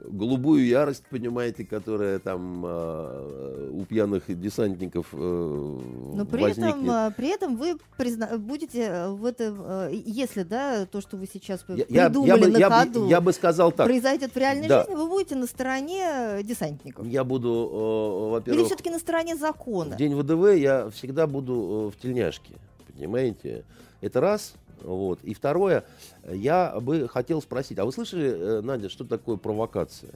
голубую 0.09 0.64
ярость, 0.66 1.05
понимаете, 1.11 1.64
которая 1.64 2.18
там 2.18 2.64
э, 2.64 3.70
у 3.72 3.85
пьяных 3.85 4.25
десантников 4.29 5.09
э, 5.12 5.16
Но 5.16 6.25
при 6.25 6.43
возникнет. 6.43 6.77
этом, 6.77 6.91
а, 6.91 7.11
при 7.11 7.29
этом 7.29 7.57
вы 7.57 7.77
призна... 7.97 8.39
будете 8.39 8.83
э, 8.83 9.09
в 9.11 9.25
это, 9.25 9.55
э, 9.91 9.91
если, 9.93 10.43
да, 10.43 10.87
то, 10.87 11.01
что 11.01 11.16
вы 11.16 11.27
сейчас 11.31 11.64
я, 11.68 12.07
придумали 12.07 12.29
я, 12.29 12.47
я, 12.47 12.49
на 12.49 12.59
я, 12.59 12.70
ходу, 12.70 13.05
я, 13.05 13.11
я 13.11 13.20
бы 13.20 13.33
сказал 13.33 13.72
так, 13.72 13.87
произойдет 13.87 14.33
в 14.33 14.37
реальной 14.37 14.68
да. 14.68 14.83
жизни, 14.83 14.95
вы 14.95 15.09
будете 15.09 15.35
на 15.35 15.47
стороне 15.47 16.41
десантников. 16.43 17.07
Я 17.07 17.25
буду, 17.25 17.49
э, 17.51 18.31
во-первых... 18.31 18.61
Или 18.61 18.66
все-таки 18.66 18.91
на 18.91 18.99
стороне 18.99 19.37
закона? 19.37 19.97
В 19.97 19.99
день 19.99 20.14
ВДВ 20.14 20.57
я 20.57 20.89
всегда 20.91 21.27
буду 21.27 21.91
э, 21.93 21.97
в 21.97 22.01
тельняшке, 22.01 22.55
понимаете? 22.93 23.64
Это 24.01 24.20
раз. 24.20 24.55
Вот. 24.83 25.20
И 25.22 25.35
второе, 25.35 25.85
я 26.29 26.79
бы 26.81 27.09
хотел 27.09 27.41
спросить, 27.43 27.79
а 27.79 27.85
вы 27.85 27.93
слышали, 27.93 28.27
э, 28.27 28.61
Надя, 28.61 28.89
что 28.89 29.05
такое 29.05 29.37
провокация? 29.37 30.14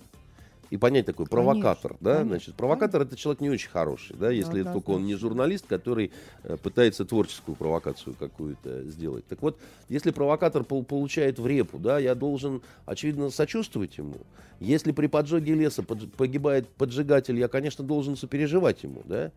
И 0.71 0.77
понять 0.77 1.07
такой 1.07 1.27
провокатор, 1.27 1.93
конечно, 1.93 1.99
да, 2.01 2.15
конечно. 2.17 2.31
значит, 2.31 2.55
провокатор 2.55 3.03
это 3.03 3.17
человек 3.17 3.41
не 3.41 3.49
очень 3.49 3.71
хороший, 3.71 4.15
да, 4.17 4.31
если 4.31 4.63
да, 4.63 4.73
только 4.75 4.89
да, 4.89 4.93
он 4.95 5.07
не 5.07 5.15
журналист, 5.15 5.67
который 5.67 6.13
э, 6.45 6.59
пытается 6.63 7.07
творческую 7.07 7.57
провокацию 7.57 8.15
какую-то 8.15 8.85
сделать. 8.85 9.27
Так 9.27 9.41
вот, 9.41 9.59
если 9.89 10.11
провокатор 10.11 10.65
пол- 10.65 10.85
получает 10.85 11.39
в 11.39 11.47
репу, 11.47 11.79
да, 11.79 11.99
я 11.99 12.15
должен, 12.15 12.61
очевидно, 12.85 13.31
сочувствовать 13.31 13.97
ему. 13.97 14.19
Если 14.61 14.93
при 14.93 15.07
поджоге 15.07 15.55
леса 15.55 15.83
погибает 15.83 16.69
поджигатель, 16.69 17.39
я, 17.39 17.49
конечно, 17.49 17.83
должен 17.83 18.17
сопереживать 18.17 18.83
ему, 18.83 19.03
да, 19.07 19.33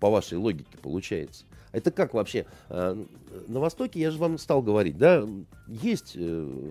по 0.00 0.10
вашей 0.10 0.36
логике 0.38 0.76
получается. 0.82 1.44
Это 1.72 1.90
как 1.90 2.14
вообще? 2.14 2.46
Э, 2.68 3.02
на 3.48 3.60
Востоке, 3.60 4.00
я 4.00 4.10
же 4.10 4.18
вам 4.18 4.38
стал 4.38 4.62
говорить, 4.62 4.98
да, 4.98 5.26
есть 5.66 6.12
э, 6.16 6.70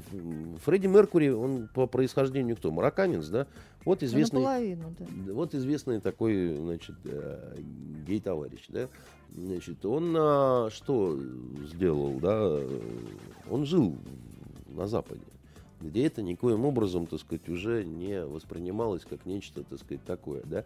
Фредди 0.63 0.87
Меркури, 0.87 1.29
он 1.29 1.67
по 1.73 1.87
происхождению 1.87 2.55
кто? 2.55 2.71
Марокканец, 2.71 3.27
да? 3.27 3.47
Вот 3.83 4.03
известный, 4.03 4.75
да. 4.75 5.33
вот 5.33 5.55
известный 5.55 5.99
такой, 5.99 6.55
значит, 6.55 6.95
э, 7.05 7.57
гей-товарищ, 8.07 8.65
да? 8.69 8.87
Значит, 9.35 9.85
он 9.85 10.13
а, 10.17 10.69
что 10.71 11.17
сделал, 11.71 12.19
да? 12.19 12.59
Он 13.49 13.65
жил 13.65 13.95
на 14.67 14.87
Западе 14.87 15.21
где 15.81 16.05
это 16.05 16.21
никоим 16.21 16.65
образом, 16.65 17.07
так 17.07 17.19
сказать, 17.19 17.49
уже 17.49 17.83
не 17.83 18.23
воспринималось 18.23 19.03
как 19.03 19.25
нечто, 19.25 19.63
так 19.63 19.79
сказать, 19.79 20.03
такое, 20.05 20.41
да. 20.45 20.63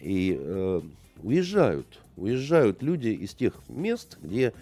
И 0.00 0.36
э, 0.38 0.80
уезжают, 1.22 1.86
уезжают 2.16 2.82
люди 2.82 3.08
из 3.08 3.34
тех 3.34 3.54
мест, 3.68 4.18
где 4.22 4.52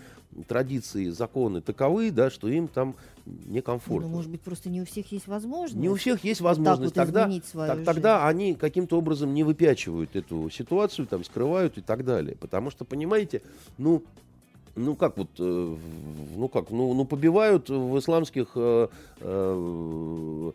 традиции, 0.48 1.10
законы 1.10 1.60
таковы, 1.60 2.10
да, 2.10 2.30
что 2.30 2.48
им 2.48 2.68
там 2.68 2.94
некомфортно. 3.26 4.08
Ну, 4.08 4.16
может 4.16 4.30
быть, 4.30 4.40
просто 4.40 4.68
не 4.68 4.80
у 4.80 4.86
всех 4.86 5.12
есть 5.12 5.26
возможность. 5.26 5.76
Не 5.76 5.88
у 5.88 5.94
всех 5.94 6.24
есть 6.24 6.40
возможность. 6.40 6.94
Вот 6.96 7.06
тогда, 7.06 7.30
так, 7.54 7.84
тогда 7.84 8.26
они 8.26 8.54
каким-то 8.54 8.98
образом 8.98 9.34
не 9.34 9.44
выпячивают 9.44 10.16
эту 10.16 10.48
ситуацию, 10.50 11.06
там, 11.06 11.24
скрывают 11.24 11.78
и 11.78 11.80
так 11.82 12.04
далее. 12.04 12.36
Потому 12.36 12.70
что, 12.70 12.84
понимаете, 12.84 13.42
ну, 13.78 14.02
ну 14.74 14.96
как 14.96 15.18
вот, 15.18 15.28
э, 15.38 15.76
ну 16.36 16.48
как, 16.48 16.70
ну, 16.70 16.94
ну 16.94 17.04
побивают 17.04 17.68
в 17.68 17.98
исламских 17.98 18.52
э, 18.54 18.88
э, 19.20 20.52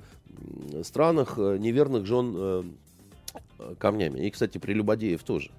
странах 0.84 1.38
неверных 1.38 2.06
жен 2.06 2.34
э, 2.36 2.64
камнями. 3.78 4.26
И, 4.26 4.30
кстати, 4.30 4.58
прелюбодеев 4.58 5.24
тоже. 5.24 5.52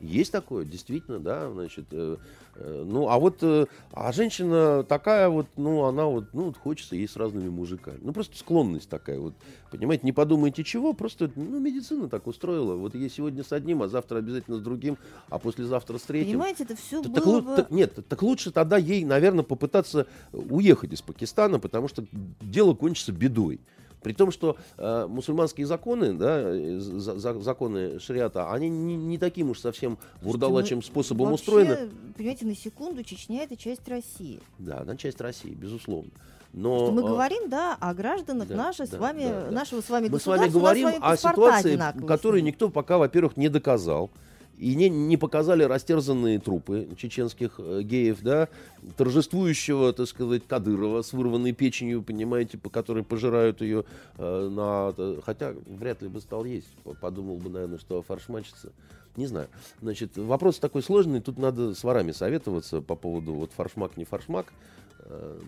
Есть 0.00 0.32
такое, 0.32 0.64
действительно, 0.64 1.18
да, 1.18 1.50
значит, 1.50 1.86
э, 1.90 2.16
э, 2.56 2.84
ну, 2.86 3.08
а 3.08 3.18
вот, 3.18 3.38
э, 3.40 3.66
а 3.92 4.12
женщина 4.12 4.84
такая 4.84 5.30
вот, 5.30 5.46
ну, 5.56 5.84
она 5.84 6.04
вот, 6.04 6.26
ну, 6.34 6.44
вот 6.44 6.58
хочется 6.58 6.96
ей 6.96 7.08
с 7.08 7.16
разными 7.16 7.48
мужиками. 7.48 7.98
Ну, 8.02 8.12
просто 8.12 8.36
склонность 8.36 8.90
такая 8.90 9.18
вот, 9.18 9.32
понимаете, 9.70 10.04
не 10.04 10.12
подумайте 10.12 10.64
чего, 10.64 10.92
просто, 10.92 11.30
ну, 11.34 11.58
медицина 11.58 12.10
так 12.10 12.26
устроила. 12.26 12.74
Вот 12.74 12.94
ей 12.94 13.08
сегодня 13.08 13.42
с 13.42 13.52
одним, 13.52 13.82
а 13.82 13.88
завтра 13.88 14.18
обязательно 14.18 14.58
с 14.58 14.60
другим, 14.60 14.98
а 15.30 15.38
послезавтра 15.38 15.96
с 15.96 16.02
третьим. 16.02 16.32
Понимаете, 16.32 16.64
это 16.64 16.76
все 16.76 17.02
так, 17.02 17.12
было 17.12 17.40
так, 17.40 17.44
бы... 17.44 17.56
так, 17.56 17.70
Нет, 17.70 18.06
так 18.06 18.22
лучше 18.22 18.50
тогда 18.50 18.76
ей, 18.76 19.02
наверное, 19.04 19.44
попытаться 19.44 20.06
уехать 20.32 20.92
из 20.92 21.00
Пакистана, 21.00 21.58
потому 21.58 21.88
что 21.88 22.04
дело 22.42 22.74
кончится 22.74 23.12
бедой. 23.12 23.60
При 24.06 24.12
том, 24.12 24.30
что 24.30 24.56
э, 24.78 25.06
мусульманские 25.08 25.66
законы, 25.66 26.12
да, 26.12 26.40
э, 26.40 26.78
за, 26.78 27.18
за, 27.18 27.40
законы 27.40 27.98
шариата, 27.98 28.52
они 28.52 28.68
не, 28.68 28.94
не 28.94 29.18
таким 29.18 29.50
уж 29.50 29.58
совсем 29.58 29.98
вурдалачим 30.22 30.80
способом 30.80 31.30
вообще, 31.30 31.42
устроены. 31.42 31.90
Понимаете, 32.16 32.46
на 32.46 32.54
секунду 32.54 33.02
Чечня 33.02 33.42
это 33.42 33.56
часть 33.56 33.88
России. 33.88 34.38
Да, 34.60 34.82
она 34.82 34.96
часть 34.96 35.20
России, 35.20 35.54
безусловно. 35.54 36.12
Но, 36.52 36.92
мы 36.92 37.02
а, 37.02 37.04
говорим, 37.04 37.48
да, 37.48 37.76
о 37.80 37.94
гражданах 37.94 38.46
да, 38.46 38.54
нашей 38.54 38.86
да, 38.86 38.96
с 38.96 39.00
вами, 39.00 39.24
да, 39.24 39.46
да. 39.46 39.50
нашего 39.50 39.80
с 39.80 39.90
вами 39.90 40.08
Мы 40.08 40.20
с 40.20 40.26
вами 40.26 40.48
говорим 40.50 40.90
о 41.00 41.16
ситуации, 41.16 41.76
которую 42.06 42.44
никто 42.44 42.68
пока, 42.68 42.98
во-первых, 42.98 43.36
не 43.36 43.48
доказал. 43.48 44.12
И 44.58 44.74
не, 44.74 44.88
не 44.88 45.16
показали 45.16 45.64
растерзанные 45.64 46.38
трупы 46.38 46.88
чеченских 46.96 47.56
э, 47.58 47.82
геев, 47.82 48.18
да, 48.22 48.48
торжествующего, 48.96 49.92
так 49.92 50.08
сказать, 50.08 50.46
Кадырова 50.46 51.02
с 51.02 51.12
вырванной 51.12 51.52
печенью, 51.52 52.02
понимаете, 52.02 52.56
по 52.56 52.70
которой 52.70 53.04
пожирают 53.04 53.60
ее 53.60 53.84
э, 54.16 54.48
на... 54.48 54.94
Хотя 55.22 55.54
вряд 55.66 56.00
ли 56.02 56.08
бы 56.08 56.20
стал 56.20 56.44
есть, 56.44 56.68
подумал 57.00 57.36
бы, 57.36 57.50
наверное, 57.50 57.78
что 57.78 58.02
фаршмачится. 58.02 58.72
Не 59.16 59.26
знаю. 59.26 59.48
Значит, 59.80 60.16
вопрос 60.16 60.58
такой 60.58 60.82
сложный, 60.82 61.20
тут 61.20 61.38
надо 61.38 61.74
с 61.74 61.82
ворами 61.84 62.12
советоваться 62.12 62.80
по 62.80 62.94
поводу 62.94 63.32
вот 63.32 63.52
фаршмак, 63.52 63.96
не 63.96 64.04
фаршмак. 64.04 64.52
Э, 65.00 65.40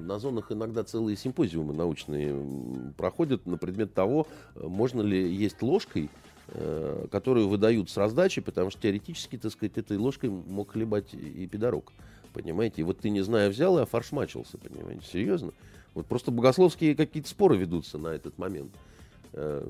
на 0.00 0.18
зонах 0.18 0.50
иногда 0.50 0.82
целые 0.82 1.16
симпозиумы 1.16 1.72
научные 1.72 2.34
проходят 2.96 3.46
на 3.46 3.56
предмет 3.56 3.94
того, 3.94 4.26
э, 4.54 4.66
можно 4.66 5.00
ли 5.00 5.32
есть 5.32 5.62
ложкой 5.62 6.10
Э, 6.52 7.06
которую 7.12 7.46
выдают 7.46 7.90
с 7.90 7.96
раздачи, 7.96 8.40
потому 8.40 8.70
что 8.70 8.82
теоретически, 8.82 9.38
так 9.38 9.52
сказать, 9.52 9.78
этой 9.78 9.96
ложкой 9.96 10.30
мог 10.30 10.72
хлебать 10.72 11.14
и 11.14 11.46
пидорок. 11.46 11.92
Понимаете? 12.32 12.80
И 12.80 12.84
вот 12.84 12.98
ты, 12.98 13.10
не 13.10 13.20
зная, 13.20 13.50
взял 13.50 13.78
и 13.78 13.82
офаршмачился, 13.82 14.58
понимаете? 14.58 15.02
Серьезно? 15.06 15.52
Вот 15.94 16.06
просто 16.06 16.32
богословские 16.32 16.96
какие-то 16.96 17.28
споры 17.28 17.56
ведутся 17.56 17.98
на 17.98 18.08
этот 18.08 18.36
момент. 18.36 18.72
Э, 19.32 19.64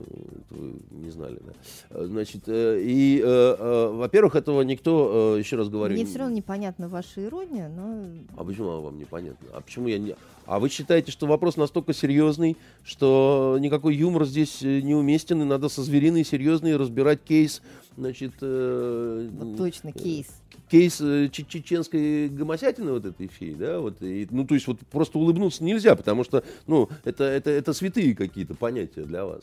вы 0.50 0.74
не 0.90 1.11
знали, 1.11 1.38
да. 1.40 2.04
Значит, 2.06 2.42
э, 2.46 2.80
и, 2.82 3.22
во-первых, 3.22 4.34
этого 4.36 4.62
никто, 4.62 5.36
еще 5.36 5.56
раз 5.56 5.68
говорю... 5.68 5.94
Мне 5.94 6.06
все 6.06 6.18
равно 6.18 6.34
непонятна 6.34 6.88
ваша 6.88 7.24
ирония, 7.24 7.68
но... 7.68 8.06
А 8.36 8.44
почему 8.44 8.80
вам 8.80 8.98
непонятно? 8.98 9.48
А 9.52 9.61
почему 9.61 9.88
я 9.88 9.98
не... 9.98 10.16
А 10.46 10.58
вы 10.58 10.68
считаете, 10.68 11.12
что 11.12 11.26
вопрос 11.26 11.56
настолько 11.56 11.92
серьезный, 11.92 12.56
что 12.82 13.56
никакой 13.61 13.94
юмор 13.94 14.24
здесь 14.24 14.62
неуместен, 14.62 15.42
и 15.42 15.44
надо 15.44 15.68
со 15.68 15.82
звериной 15.82 16.24
серьезной 16.24 16.76
разбирать 16.76 17.22
кейс, 17.22 17.62
значит... 17.96 18.32
Э, 18.40 19.28
вот 19.32 19.56
точно, 19.56 19.92
кейс 19.92 20.39
кейс 20.70 21.01
э, 21.01 21.28
чеченской 21.30 22.28
гомосятины 22.28 22.92
вот 22.92 23.05
этой 23.05 23.26
феи, 23.26 23.55
да, 23.55 23.80
вот, 23.80 24.01
и, 24.03 24.26
ну, 24.30 24.46
то 24.46 24.55
есть 24.55 24.66
вот 24.66 24.78
просто 24.90 25.18
улыбнуться 25.18 25.64
нельзя, 25.64 25.96
потому 25.96 26.24
что, 26.24 26.44
ну, 26.66 26.88
это, 27.05 27.24
это, 27.24 27.51
это 27.51 27.72
святые 27.72 28.14
какие-то 28.14 28.55
понятия 28.55 29.03
для 29.03 29.24
вас. 29.24 29.42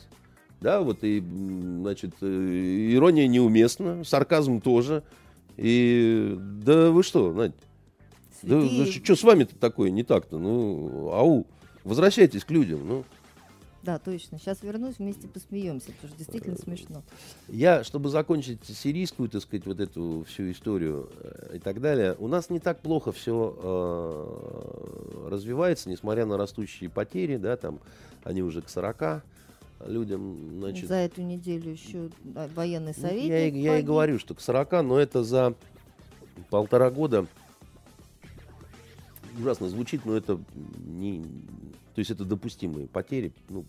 Да, 0.60 0.80
вот, 0.80 0.98
и, 1.02 1.20
значит, 1.20 2.14
э, 2.20 2.90
ирония 2.92 3.28
неуместна, 3.28 4.04
сарказм 4.04 4.60
тоже, 4.60 5.02
и, 5.56 6.34
да 6.38 6.90
вы 6.90 7.02
что, 7.02 7.32
Надь, 7.32 7.52
да, 8.42 8.60
да 8.60 8.86
что 8.86 9.14
с 9.14 9.22
вами-то 9.22 9.54
такое 9.56 9.90
не 9.90 10.04
так-то, 10.04 10.38
ну, 10.38 11.10
ау, 11.12 11.46
возвращайтесь 11.84 12.44
к 12.44 12.50
людям, 12.50 12.86
ну. 12.86 13.04
Да, 13.88 13.98
точно. 13.98 14.38
Сейчас 14.38 14.62
вернусь, 14.62 14.98
вместе 14.98 15.26
посмеемся, 15.28 15.92
потому 15.92 16.08
что 16.10 16.18
действительно 16.18 16.56
э, 16.56 16.62
смешно. 16.62 17.02
Я, 17.48 17.82
чтобы 17.84 18.10
закончить 18.10 18.62
сирийскую, 18.62 19.30
так 19.30 19.40
сказать, 19.40 19.64
вот 19.64 19.80
эту 19.80 20.26
всю 20.28 20.50
историю 20.50 21.08
э, 21.22 21.56
и 21.56 21.58
так 21.58 21.80
далее, 21.80 22.14
у 22.18 22.28
нас 22.28 22.50
не 22.50 22.60
так 22.60 22.80
плохо 22.80 23.12
все 23.12 23.56
э, 23.58 25.28
развивается, 25.30 25.88
несмотря 25.88 26.26
на 26.26 26.36
растущие 26.36 26.90
потери, 26.90 27.38
да, 27.38 27.56
там 27.56 27.80
они 28.24 28.42
уже 28.42 28.60
к 28.60 28.68
40 28.68 29.24
людям, 29.86 30.58
значит... 30.58 30.86
За 30.86 30.96
эту 30.96 31.22
неделю 31.22 31.72
еще 31.72 32.10
военный 32.34 32.92
ну, 32.94 33.02
советник 33.02 33.54
Я, 33.54 33.72
я 33.72 33.78
и 33.78 33.82
говорю, 33.82 34.18
что 34.18 34.34
к 34.34 34.42
40, 34.42 34.82
но 34.82 34.98
это 34.98 35.24
за 35.24 35.54
полтора 36.50 36.90
года 36.90 37.26
ужасно 39.40 39.70
звучит, 39.70 40.04
но 40.04 40.14
это 40.14 40.38
не, 40.84 41.24
то 41.98 42.00
есть 42.00 42.12
это 42.12 42.24
допустимые 42.24 42.86
потери. 42.86 43.32
Ну, 43.48 43.66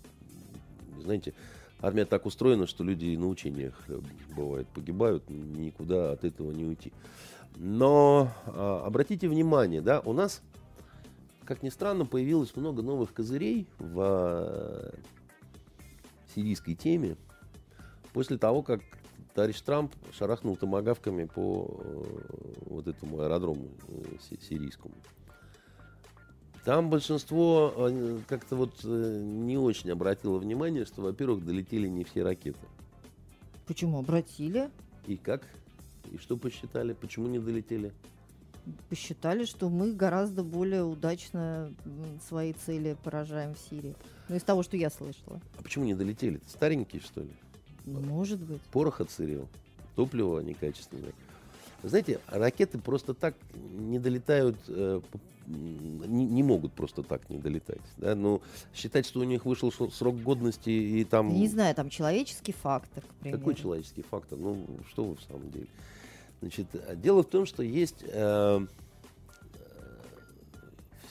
Знаете, 1.02 1.34
армия 1.82 2.06
так 2.06 2.28
устроена, 2.28 2.68
что 2.68 2.84
люди 2.84 3.06
и 3.06 3.18
на 3.18 3.28
учениях, 3.28 3.74
э, 3.88 4.00
бывает, 4.36 4.68
погибают, 4.68 5.28
никуда 5.32 6.12
от 6.12 6.24
этого 6.24 6.52
не 6.52 6.64
уйти. 6.64 6.94
Но 7.56 8.32
а, 8.46 8.84
обратите 8.86 9.28
внимание, 9.28 9.82
да, 9.82 10.02
у 10.02 10.14
нас, 10.14 10.44
как 11.44 11.64
ни 11.64 11.70
странно, 11.70 12.06
появилось 12.06 12.56
много 12.56 12.84
новых 12.84 13.16
козырей 13.16 13.66
в 13.80 14.00
а, 14.00 14.94
сирийской 16.36 16.76
теме 16.76 17.18
после 18.14 18.38
того, 18.38 18.62
как 18.62 18.82
товарищ 19.34 19.60
Трамп 19.62 19.92
шарахнул 20.14 20.56
томогавками 20.56 21.26
по 21.26 21.82
э, 21.84 22.04
вот 22.68 22.88
этому 22.88 23.22
аэродрому 23.22 23.70
э, 23.88 24.36
сирийскому. 24.48 24.94
Там 26.66 26.90
большинство 26.90 27.74
э, 27.76 28.20
как-то 28.28 28.56
вот 28.56 28.84
не 28.84 29.58
очень 29.58 29.92
обратило 29.92 30.38
внимание, 30.38 30.86
что, 30.86 31.02
во-первых, 31.02 31.46
долетели 31.46 31.88
не 31.88 32.04
все 32.04 32.24
ракеты. 32.24 32.60
Почему 33.66 34.00
обратили? 34.00 34.70
И 35.08 35.16
как? 35.16 35.48
И 36.12 36.18
что 36.18 36.38
посчитали? 36.38 36.94
Почему 36.94 37.28
не 37.28 37.40
долетели? 37.40 37.92
Посчитали, 38.90 39.46
что 39.46 39.70
мы 39.70 39.94
гораздо 39.94 40.44
более 40.44 40.84
удачно 40.84 41.74
свои 42.28 42.54
цели 42.54 42.98
поражаем 43.04 43.56
в 43.56 43.60
Сирии. 43.60 43.96
Ну, 44.28 44.36
из 44.36 44.44
того, 44.44 44.64
что 44.64 44.78
я 44.78 44.90
слышала. 44.90 45.42
А 45.58 45.64
почему 45.64 45.86
не 45.86 45.96
долетели? 45.96 46.40
Старенькие, 46.48 47.02
что 47.02 47.22
ли? 47.22 47.32
Может 47.86 48.40
быть. 48.40 48.62
Порох 48.72 49.02
отсырел, 49.02 49.48
топливо 49.96 50.40
некачественное. 50.42 51.14
Знаете, 51.84 52.20
ракеты 52.28 52.78
просто 52.78 53.14
так 53.14 53.36
не 53.54 54.00
долетают, 54.00 54.58
э, 54.68 55.02
не, 55.48 56.26
не 56.26 56.44
могут 56.44 56.74
просто 56.74 57.04
так 57.04 57.30
не 57.30 57.38
долетать. 57.38 57.82
Да? 57.98 58.16
Но 58.16 58.42
считать, 58.74 59.06
что 59.06 59.22
у 59.22 59.24
них 59.24 59.46
вышел 59.46 59.72
срок 59.72 60.22
годности 60.22 60.70
и 60.70 61.04
там... 61.06 61.34
Не 61.34 61.48
знаю, 61.48 61.74
там 61.76 61.90
человеческий 61.90 62.52
фактор, 62.52 63.04
к 63.04 63.14
примеру. 63.22 63.40
Какой 63.40 63.56
человеческий 63.56 64.02
фактор? 64.02 64.38
Ну, 64.38 64.66
что 64.90 65.06
вы 65.06 65.16
в 65.16 65.22
самом 65.22 65.50
деле? 65.52 65.68
Значит, 66.42 66.68
дело 67.02 67.24
в 67.24 67.28
том, 67.28 67.46
что 67.46 67.64
есть 67.64 68.04
э, 68.06 68.66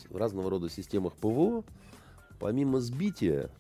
в 0.09 0.17
разного 0.17 0.51
рода 0.51 0.69
системах 0.71 1.15
ПВО, 1.15 1.65
помимо 2.39 2.81
сбития, 2.81 3.51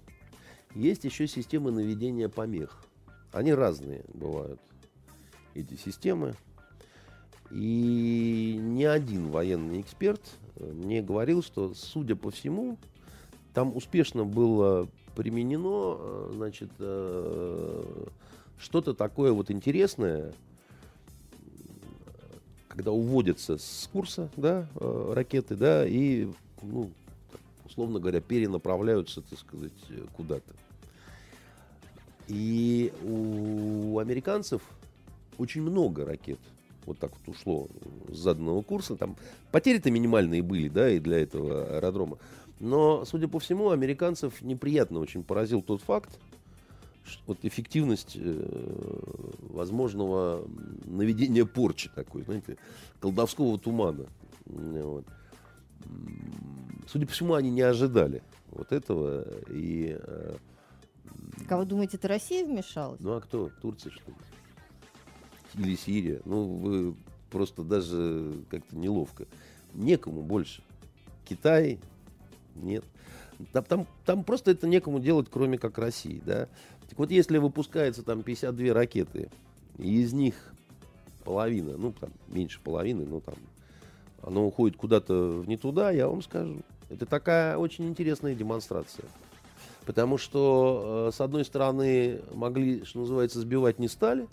есть 0.75 1.05
еще 1.05 1.27
системы 1.27 1.71
наведения 1.71 2.29
помех. 2.29 2.85
Они 3.33 3.53
разные 3.53 4.05
бывают, 4.15 4.61
эти 5.55 5.75
системы. 5.75 6.35
И 7.51 8.59
ни 8.61 8.85
один 8.85 9.29
военный 9.31 9.81
эксперт 9.81 10.21
э, 10.57 10.65
мне 10.65 11.03
говорил, 11.03 11.43
что, 11.43 11.73
судя 11.75 12.15
по 12.15 12.31
всему, 12.31 12.77
там 13.55 13.75
успешно 13.75 14.25
было 14.25 14.89
применено, 15.17 15.97
э, 15.99 16.31
значит, 16.35 16.71
э, 16.79 18.05
что-то 18.59 18.93
такое 18.93 19.33
вот 19.33 19.51
интересное, 19.51 20.35
когда 22.69 22.93
уводятся 22.93 23.57
с 23.57 23.89
курса, 23.93 24.31
да, 24.37 24.69
ракеты, 24.77 25.57
да, 25.57 25.87
и, 25.87 26.29
ну, 26.63 26.91
условно 27.65 27.99
говоря, 27.99 28.21
перенаправляются, 28.21 29.23
так 29.23 29.39
сказать, 29.39 29.73
куда-то. 30.17 30.53
И 32.29 32.93
у 33.05 33.99
американцев 33.99 34.63
очень 35.39 35.63
много 35.63 36.05
ракет 36.05 36.39
вот 36.89 36.99
так 36.99 37.13
вот 37.13 37.35
ушло 37.35 37.69
с 38.09 38.17
заданного 38.17 38.63
курса. 38.63 38.97
Там 38.97 39.17
потери-то 39.53 39.91
минимальные 39.91 40.43
были, 40.43 40.69
да, 40.69 40.91
и 40.91 40.99
для 40.99 41.19
этого 41.19 41.77
аэродрома. 41.77 42.19
Но, 42.61 43.05
судя 43.05 43.29
по 43.29 43.39
всему, 43.39 43.71
американцев 43.71 44.43
неприятно 44.43 44.99
очень 44.99 45.23
поразил 45.23 45.63
тот 45.63 45.83
факт, 45.83 46.19
что 47.05 47.23
вот 47.27 47.39
эффективность 47.43 48.17
э, 48.17 49.01
возможного 49.51 50.45
наведения 50.85 51.45
порчи 51.45 51.91
такой, 51.95 52.23
знаете, 52.23 52.57
колдовского 53.01 53.59
тумана. 53.59 54.07
Вот. 54.47 55.05
Судя 56.89 57.07
по 57.07 57.13
всему, 57.13 57.35
они 57.35 57.51
не 57.51 57.63
ожидали 57.63 58.23
вот 58.51 58.73
этого. 58.73 59.25
И 59.51 59.97
э, 60.01 60.37
так 61.39 61.53
а 61.53 61.59
вы 61.59 61.67
думаете, 61.67 61.97
это 61.97 62.09
Россия 62.09 62.45
вмешалась? 62.45 63.01
Ну 63.01 63.13
а 63.13 63.21
кто? 63.21 63.51
Турция, 63.63 63.93
что 63.93 64.11
ли? 64.11 64.17
Или 65.55 65.77
Сирия? 65.77 66.21
Ну, 66.25 66.57
вы 66.57 66.95
просто 67.31 67.63
даже 67.63 68.35
как-то 68.51 68.77
неловко. 68.77 69.27
Некому 69.75 70.23
больше. 70.23 70.63
Китай 71.29 71.79
нет. 72.55 72.85
Там, 73.53 73.65
там, 73.65 73.87
там 74.05 74.25
просто 74.25 74.51
это 74.51 74.67
некому 74.67 74.99
делать, 74.99 75.29
кроме 75.31 75.59
как 75.59 75.79
России, 75.79 76.21
да. 76.25 76.49
Так 76.89 76.99
вот, 76.99 77.11
если 77.11 77.39
выпускается 77.39 78.03
там 78.03 78.23
52 78.23 78.73
ракеты, 78.73 79.31
и 79.77 80.03
из 80.03 80.13
них 80.13 80.35
половина, 81.25 81.77
ну, 81.77 81.93
там, 81.93 82.11
меньше 82.29 82.61
половины, 82.61 83.05
ну, 83.07 83.21
там, 83.21 83.37
оно 84.23 84.47
уходит 84.47 84.77
куда-то 84.77 85.45
не 85.47 85.57
туда, 85.57 85.91
я 85.91 86.09
вам 86.09 86.23
скажу. 86.23 86.63
Это 86.89 87.07
такая 87.07 87.57
очень 87.57 87.87
интересная 87.87 88.35
демонстрация. 88.35 89.05
Потому 89.85 90.19
что, 90.19 91.09
э, 91.09 91.17
с 91.17 91.21
одной 91.21 91.45
стороны, 91.45 92.21
могли, 92.33 92.85
что 92.85 93.01
называется, 93.01 93.41
сбивать 93.41 93.79
не 93.79 93.89
стали, 93.89 94.27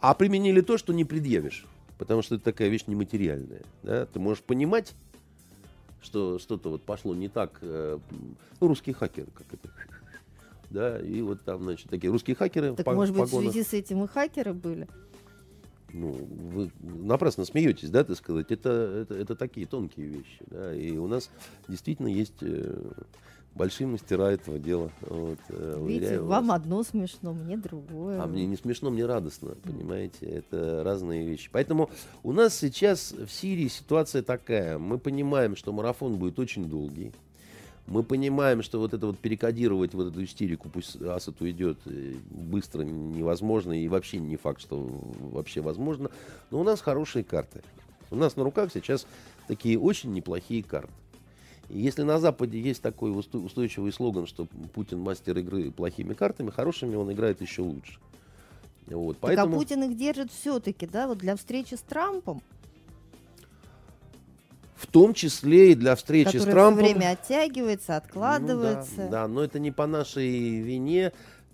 а 0.00 0.14
применили 0.14 0.60
то, 0.60 0.78
что 0.78 0.92
не 0.92 1.04
предъявишь. 1.04 1.66
Потому 1.98 2.22
что 2.22 2.36
это 2.36 2.44
такая 2.44 2.68
вещь 2.68 2.84
нематериальная. 2.86 3.62
Да? 3.82 4.06
Ты 4.06 4.18
можешь 4.18 4.42
понимать, 4.42 4.94
что 6.02 6.38
что-то 6.38 6.70
вот 6.70 6.82
пошло 6.82 7.14
не 7.14 7.28
так. 7.28 7.58
Э, 7.60 7.98
ну, 8.60 8.68
русские 8.68 8.94
хакеры, 8.94 9.28
как 9.34 9.46
это. 9.52 9.68
Да, 10.70 11.00
и 11.00 11.20
вот 11.20 11.42
там, 11.42 11.64
значит, 11.64 11.90
такие 11.90 12.12
русские 12.12 12.36
хакеры. 12.36 12.76
Так, 12.76 12.86
по, 12.86 12.92
может 12.92 13.12
быть, 13.12 13.24
погонах. 13.24 13.50
в 13.50 13.52
связи 13.52 13.68
с 13.68 13.72
этим 13.72 14.04
и 14.04 14.06
хакеры 14.06 14.54
были? 14.54 14.86
Ну, 15.92 16.12
вы 16.12 16.70
напрасно 16.80 17.44
смеетесь, 17.44 17.90
да, 17.90 18.04
так 18.04 18.16
сказать. 18.16 18.52
Это, 18.52 18.70
это, 18.70 19.14
это 19.14 19.34
такие 19.34 19.66
тонкие 19.66 20.06
вещи. 20.06 20.38
Да, 20.46 20.72
и 20.72 20.96
у 20.96 21.08
нас 21.08 21.28
действительно 21.66 22.06
есть 22.06 22.36
э, 22.42 22.92
большие 23.54 23.86
мастера 23.86 24.30
этого 24.30 24.58
дела. 24.58 24.90
Вот, 25.02 25.38
э, 25.48 25.84
Видите, 25.86 26.20
вам 26.20 26.48
вас. 26.48 26.56
одно 26.56 26.82
смешно, 26.82 27.32
мне 27.32 27.56
другое. 27.56 28.22
А 28.22 28.26
мне 28.26 28.46
не 28.46 28.56
смешно, 28.56 28.90
мне 28.90 29.06
радостно, 29.06 29.54
понимаете? 29.62 30.26
Это 30.26 30.82
разные 30.84 31.26
вещи. 31.26 31.48
Поэтому 31.52 31.90
у 32.22 32.32
нас 32.32 32.56
сейчас 32.56 33.12
в 33.12 33.30
Сирии 33.30 33.68
ситуация 33.68 34.22
такая. 34.22 34.78
Мы 34.78 34.98
понимаем, 34.98 35.56
что 35.56 35.72
марафон 35.72 36.16
будет 36.16 36.38
очень 36.38 36.64
долгий. 36.66 37.12
Мы 37.86 38.04
понимаем, 38.04 38.62
что 38.62 38.78
вот 38.78 38.94
это 38.94 39.06
вот 39.08 39.18
перекодировать 39.18 39.94
вот 39.94 40.12
эту 40.12 40.22
истерику, 40.22 40.68
пусть 40.68 41.00
Асад 41.02 41.40
уйдет, 41.40 41.78
э, 41.86 42.14
быстро 42.30 42.82
невозможно, 42.82 43.72
и 43.72 43.88
вообще 43.88 44.18
не 44.18 44.36
факт, 44.36 44.60
что 44.60 44.88
вообще 45.32 45.60
возможно. 45.60 46.10
Но 46.52 46.60
у 46.60 46.64
нас 46.64 46.80
хорошие 46.80 47.24
карты. 47.24 47.62
У 48.10 48.16
нас 48.16 48.36
на 48.36 48.44
руках 48.44 48.70
сейчас 48.72 49.06
такие 49.48 49.78
очень 49.78 50.12
неплохие 50.12 50.62
карты. 50.62 50.92
Если 51.72 52.02
на 52.02 52.18
Западе 52.18 52.60
есть 52.60 52.82
такой 52.82 53.16
устойчивый 53.16 53.92
слоган, 53.92 54.26
что 54.26 54.46
Путин 54.74 55.00
мастер 55.00 55.38
игры 55.38 55.70
плохими 55.70 56.14
картами, 56.14 56.50
хорошими 56.50 56.96
он 56.96 57.12
играет 57.12 57.40
еще 57.40 57.62
лучше. 57.62 57.98
Вот, 58.86 59.14
так 59.14 59.20
поэтому... 59.20 59.56
а 59.56 59.58
Путин 59.58 59.84
их 59.84 59.96
держит 59.96 60.32
все-таки, 60.32 60.86
да, 60.86 61.06
вот 61.06 61.18
для 61.18 61.36
встречи 61.36 61.74
с 61.74 61.80
Трампом? 61.80 62.42
В 64.74 64.86
том 64.86 65.14
числе 65.14 65.72
и 65.72 65.74
для 65.76 65.94
встречи 65.94 66.38
с 66.38 66.44
Трампом. 66.44 66.82
время 66.82 67.10
оттягивается, 67.10 67.96
откладывается. 67.96 68.92
Ну, 68.96 69.02
да, 69.04 69.10
да, 69.10 69.28
но 69.28 69.44
это 69.44 69.60
не 69.60 69.70
по 69.70 69.86
нашей 69.86 70.60
вине. 70.60 71.12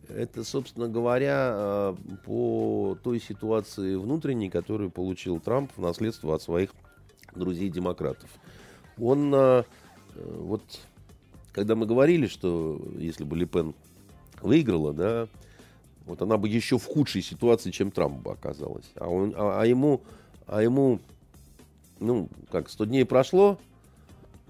Это, 0.08 0.44
собственно 0.44 0.88
говоря, 0.88 1.50
э, 1.52 1.94
по 2.24 2.96
той 3.02 3.20
ситуации 3.20 3.96
внутренней, 3.96 4.48
которую 4.48 4.90
получил 4.90 5.40
Трамп 5.40 5.72
в 5.76 5.80
наследство 5.80 6.34
от 6.36 6.42
своих 6.42 6.70
друзей-демократов. 7.34 8.30
Он 8.98 9.34
Э, 9.34 9.64
вот 10.24 10.62
когда 11.56 11.74
мы 11.74 11.86
говорили, 11.86 12.26
что 12.26 12.78
если 12.98 13.24
бы 13.24 13.34
Лепен 13.34 13.74
выиграла, 14.42 14.92
да, 14.92 15.26
вот 16.04 16.20
она 16.20 16.36
бы 16.36 16.48
еще 16.48 16.78
в 16.78 16.84
худшей 16.84 17.22
ситуации, 17.22 17.70
чем 17.70 17.90
Трамп 17.90 18.22
бы 18.22 18.32
оказалась. 18.32 18.84
А, 18.96 19.08
он, 19.08 19.34
а, 19.34 19.62
а 19.62 19.66
ему, 19.66 20.02
а 20.46 20.62
ему, 20.62 21.00
ну, 21.98 22.28
как, 22.50 22.68
100 22.68 22.84
дней 22.84 23.04
прошло, 23.06 23.58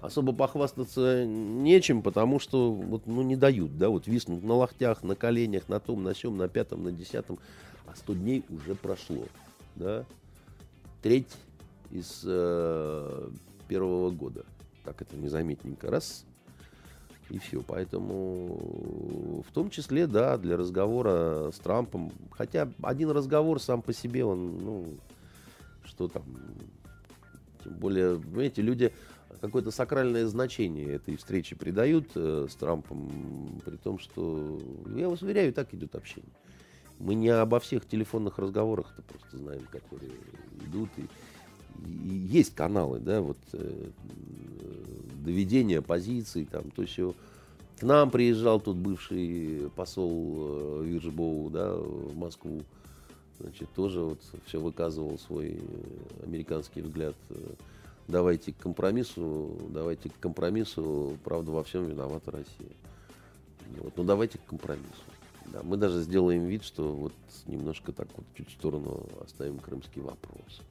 особо 0.01 0.33
похвастаться 0.33 1.25
нечем, 1.25 2.01
потому 2.01 2.39
что 2.41 2.73
вот, 2.73 3.07
ну, 3.07 3.21
не 3.21 3.37
дают, 3.37 3.77
да, 3.77 3.87
вот 3.87 4.05
виснут 4.05 4.43
на 4.43 4.55
локтях, 4.55 5.01
на 5.01 5.15
коленях, 5.15 5.69
на 5.69 5.79
том, 5.79 6.03
на 6.03 6.13
сем, 6.13 6.35
на 6.35 6.49
пятом, 6.49 6.83
на 6.83 6.91
десятом, 6.91 7.39
а 7.85 7.95
100 7.95 8.13
дней 8.15 8.43
уже 8.49 8.75
прошло, 8.75 9.23
да, 9.77 10.03
треть 11.01 11.31
из 11.89 12.21
э, 12.25 13.29
первого 13.69 14.11
года– 14.11 14.43
так 14.87 15.01
это 15.01 15.17
незаметненько. 15.17 15.91
Раз, 15.91 16.25
и 17.29 17.39
все. 17.39 17.61
Поэтому 17.61 19.43
в 19.45 19.51
том 19.51 19.69
числе, 19.69 20.07
да, 20.07 20.37
для 20.37 20.55
разговора 20.55 21.51
с 21.51 21.59
Трампом. 21.59 22.13
Хотя 22.31 22.69
один 22.81 23.11
разговор 23.11 23.59
сам 23.61 23.81
по 23.81 23.91
себе, 23.91 24.23
он, 24.23 24.57
ну, 24.59 24.97
что 25.83 26.07
там, 26.07 26.23
тем 27.65 27.73
более, 27.73 28.17
понимаете, 28.17 28.61
люди 28.61 28.93
какое-то 29.41 29.71
сакральное 29.71 30.25
значение 30.25 30.93
этой 30.93 31.17
встречи 31.17 31.53
придают 31.53 32.07
э, 32.15 32.47
с 32.49 32.55
Трампом, 32.55 33.61
при 33.65 33.75
том, 33.75 33.99
что, 33.99 34.57
я 34.95 35.09
вас 35.09 35.21
уверяю, 35.21 35.51
так 35.51 35.73
идет 35.73 35.95
общение. 35.95 36.31
Мы 36.99 37.13
не 37.13 37.27
обо 37.27 37.59
всех 37.59 37.85
телефонных 37.85 38.39
разговорах-то 38.39 39.01
просто 39.01 39.37
знаем, 39.37 39.67
которые 39.69 40.13
идут. 40.65 40.89
И, 40.97 41.07
есть 41.85 42.53
каналы, 42.55 42.99
да, 42.99 43.21
вот 43.21 43.37
э, 43.53 43.89
доведение 45.23 45.81
позиций, 45.81 46.45
там, 46.45 46.71
то 46.71 46.85
все. 46.85 47.13
К 47.79 47.83
нам 47.83 48.09
приезжал 48.09 48.59
тут 48.59 48.77
бывший 48.77 49.69
посол 49.75 50.35
э, 50.37 50.83
Виржбоу, 50.85 51.49
да, 51.49 51.75
в 51.75 52.15
Москву. 52.15 52.63
Значит, 53.39 53.69
тоже 53.75 54.01
вот 54.01 54.19
все 54.45 54.59
выказывал 54.59 55.19
свой 55.19 55.59
э, 55.59 56.25
американский 56.25 56.81
взгляд. 56.81 57.15
Давайте 58.07 58.53
к 58.53 58.57
компромиссу, 58.57 59.51
давайте 59.69 60.09
к 60.09 60.17
компромиссу, 60.19 61.17
правда, 61.23 61.51
во 61.51 61.63
всем 61.63 61.85
виновата 61.85 62.31
Россия. 62.31 62.75
Вот, 63.81 63.93
ну 63.97 64.03
давайте 64.05 64.37
к 64.37 64.45
компромиссу. 64.45 64.87
Да, 65.47 65.61
мы 65.63 65.77
даже 65.77 66.01
сделаем 66.01 66.45
вид, 66.45 66.63
что 66.63 66.91
вот 66.93 67.13
немножко 67.45 67.91
так 67.91 68.07
вот 68.15 68.25
чуть 68.35 68.49
в 68.49 68.53
сторону 68.53 69.05
оставим 69.23 69.59
крымский 69.59 70.01
вопрос. 70.01 70.61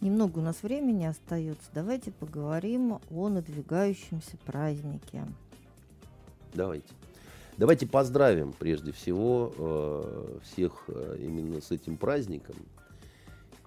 Немного 0.00 0.38
у 0.38 0.42
нас 0.42 0.62
времени 0.62 1.04
остается. 1.04 1.68
Давайте 1.74 2.10
поговорим 2.10 3.00
о 3.10 3.28
надвигающемся 3.28 4.38
празднике. 4.46 5.26
Давайте. 6.54 6.88
Давайте 7.58 7.86
поздравим 7.86 8.54
прежде 8.58 8.92
всего 8.92 9.52
э, 9.54 10.38
всех 10.42 10.84
э, 10.88 11.18
именно 11.20 11.60
с 11.60 11.70
этим 11.70 11.98
праздником. 11.98 12.56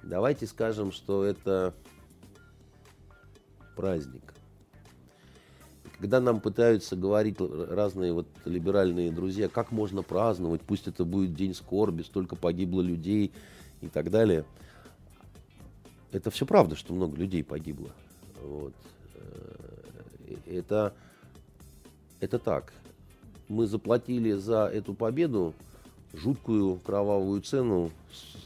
Давайте 0.02 0.48
скажем, 0.48 0.92
что 0.92 1.24
это 1.24 1.76
праздник. 3.76 4.34
Когда 6.00 6.20
нам 6.20 6.42
пытаются 6.42 6.96
говорить 6.96 7.38
разные 7.40 8.12
вот 8.12 8.28
либеральные 8.46 9.12
друзья, 9.12 9.50
как 9.50 9.72
можно 9.72 10.02
праздновать, 10.02 10.62
пусть 10.62 10.88
это 10.88 11.06
будет 11.06 11.36
день 11.36 11.54
скорби, 11.54 12.02
столько 12.02 12.36
погибло 12.36 12.82
людей 12.82 13.32
и 13.82 13.88
так 13.88 14.10
далее– 14.10 14.46
это 16.14 16.30
все 16.32 16.46
правда, 16.46 16.76
что 16.76 16.94
много 16.94 17.18
людей 17.18 17.44
погибло. 17.44 17.90
Вот. 18.42 18.74
Э, 19.16 20.36
это, 20.46 20.94
это 22.20 22.40
так. 22.40 22.74
Мы 23.50 23.68
заплатили 23.68 24.34
за 24.34 24.66
эту 24.66 24.94
победу 24.94 25.54
жуткую 26.14 26.78
кровавую 26.78 27.42
цену 27.42 27.92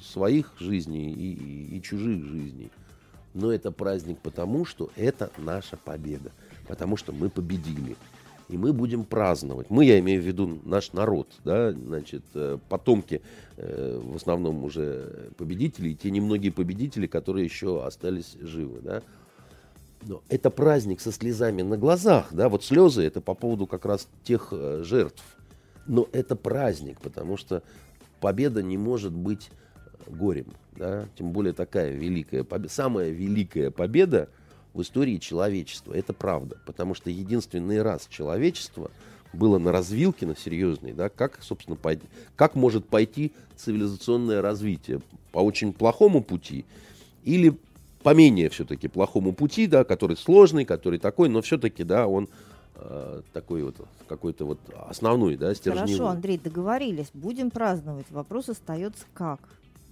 своих 0.01 0.53
жизней 0.59 1.11
и, 1.11 1.34
и, 1.34 1.78
и 1.78 1.82
чужих 1.82 2.24
жизней. 2.26 2.72
Но 3.34 3.51
это 3.51 3.72
праздник 3.72 4.20
потому, 4.20 4.65
что 4.65 4.89
это 4.95 5.32
наша 5.38 5.78
победа. 5.78 6.32
Потому 6.68 6.97
что 6.97 7.11
мы 7.11 7.30
победили 7.30 7.95
и 8.49 8.57
мы 8.57 8.73
будем 8.73 9.03
праздновать. 9.03 9.69
Мы, 9.69 9.85
я 9.85 9.99
имею 9.99 10.21
в 10.21 10.25
виду 10.25 10.59
наш 10.63 10.93
народ, 10.93 11.27
да, 11.43 11.71
значит, 11.71 12.23
э, 12.33 12.57
потомки 12.69 13.21
э, 13.57 14.01
в 14.01 14.15
основном 14.15 14.63
уже 14.63 15.31
победителей, 15.37 15.95
те 15.95 16.11
немногие 16.11 16.51
победители, 16.51 17.07
которые 17.07 17.45
еще 17.45 17.83
остались 17.85 18.37
живы, 18.39 18.79
да. 18.81 19.03
Но 20.03 20.21
это 20.29 20.49
праздник 20.49 21.01
со 21.01 21.11
слезами 21.11 21.61
на 21.61 21.77
глазах, 21.77 22.27
да, 22.31 22.49
вот 22.49 22.63
слезы 22.63 23.03
это 23.03 23.19
по 23.19 23.33
поводу 23.33 23.67
как 23.67 23.85
раз 23.85 24.07
тех 24.23 24.49
э, 24.51 24.81
жертв. 24.83 25.23
Но 25.85 26.07
это 26.11 26.35
праздник, 26.35 26.99
потому 27.01 27.37
что 27.37 27.63
победа 28.19 28.61
не 28.61 28.77
может 28.77 29.13
быть 29.13 29.51
горем, 30.05 30.53
да, 30.75 31.07
тем 31.17 31.31
более 31.31 31.53
такая 31.53 31.91
великая 31.91 32.43
победа. 32.43 32.73
Самая 32.73 33.09
великая 33.09 33.71
победа– 33.71 34.29
в 34.78 34.82
истории 34.84 35.17
человечества. 35.17 35.93
Это 35.93 36.13
правда, 36.13 36.57
потому 36.65 36.93
что 36.93 37.09
единственный 37.09 37.82
раз 37.82 38.07
человечество 38.09 38.91
было 39.34 39.57
на 39.57 39.71
развилке, 39.71 40.25
на 40.25 40.38
серьезной, 40.38 40.93
да, 40.93 41.09
как, 41.09 41.41
собственно, 41.41 41.75
пойти, 41.75 42.07
как 42.36 42.55
может 42.55 42.86
пойти 42.86 43.34
цивилизационное 43.55 44.41
развитие 44.41 45.01
по 45.32 45.39
очень 45.39 45.73
плохому 45.73 46.23
пути 46.23 46.63
или 47.23 47.57
по 48.03 48.13
менее 48.13 48.49
все-таки 48.49 48.88
плохому 48.88 49.34
пути, 49.34 49.67
да, 49.67 49.84
который 49.84 50.15
сложный, 50.15 50.63
который 50.63 50.99
такой, 50.99 51.28
но 51.28 51.41
все-таки, 51.41 51.84
да, 51.84 52.07
он 52.07 52.30
э, 52.75 53.21
такой 53.34 53.63
вот 53.63 53.75
какой-то 54.07 54.45
вот 54.45 54.59
основной, 54.88 55.36
да, 55.36 55.53
стержневой. 55.55 55.88
Хорошо, 55.88 56.07
Андрей, 56.07 56.38
договорились, 56.38 57.09
будем 57.13 57.49
праздновать. 57.49 58.05
Вопрос 58.11 58.47
остается 58.49 59.05
как? 59.13 59.39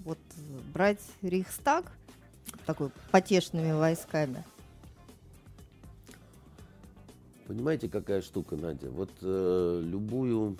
Вот 0.05 0.19
брать 0.73 1.01
Рейхстаг 1.23 1.91
такой 2.67 2.91
потешными 3.11 3.71
войсками– 3.71 4.43
Понимаете, 7.47 7.89
какая 7.89 8.21
штука, 8.21 8.55
Надя? 8.55 8.89
Вот 8.89 9.11
э, 9.21 9.81
любую 9.83 10.57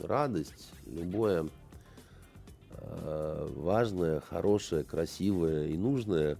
радость, 0.00 0.72
любое 0.86 1.48
э, 2.70 3.52
важное, 3.54 4.20
хорошее, 4.20 4.82
красивое 4.82 5.68
и 5.68 5.76
нужное 5.76 6.36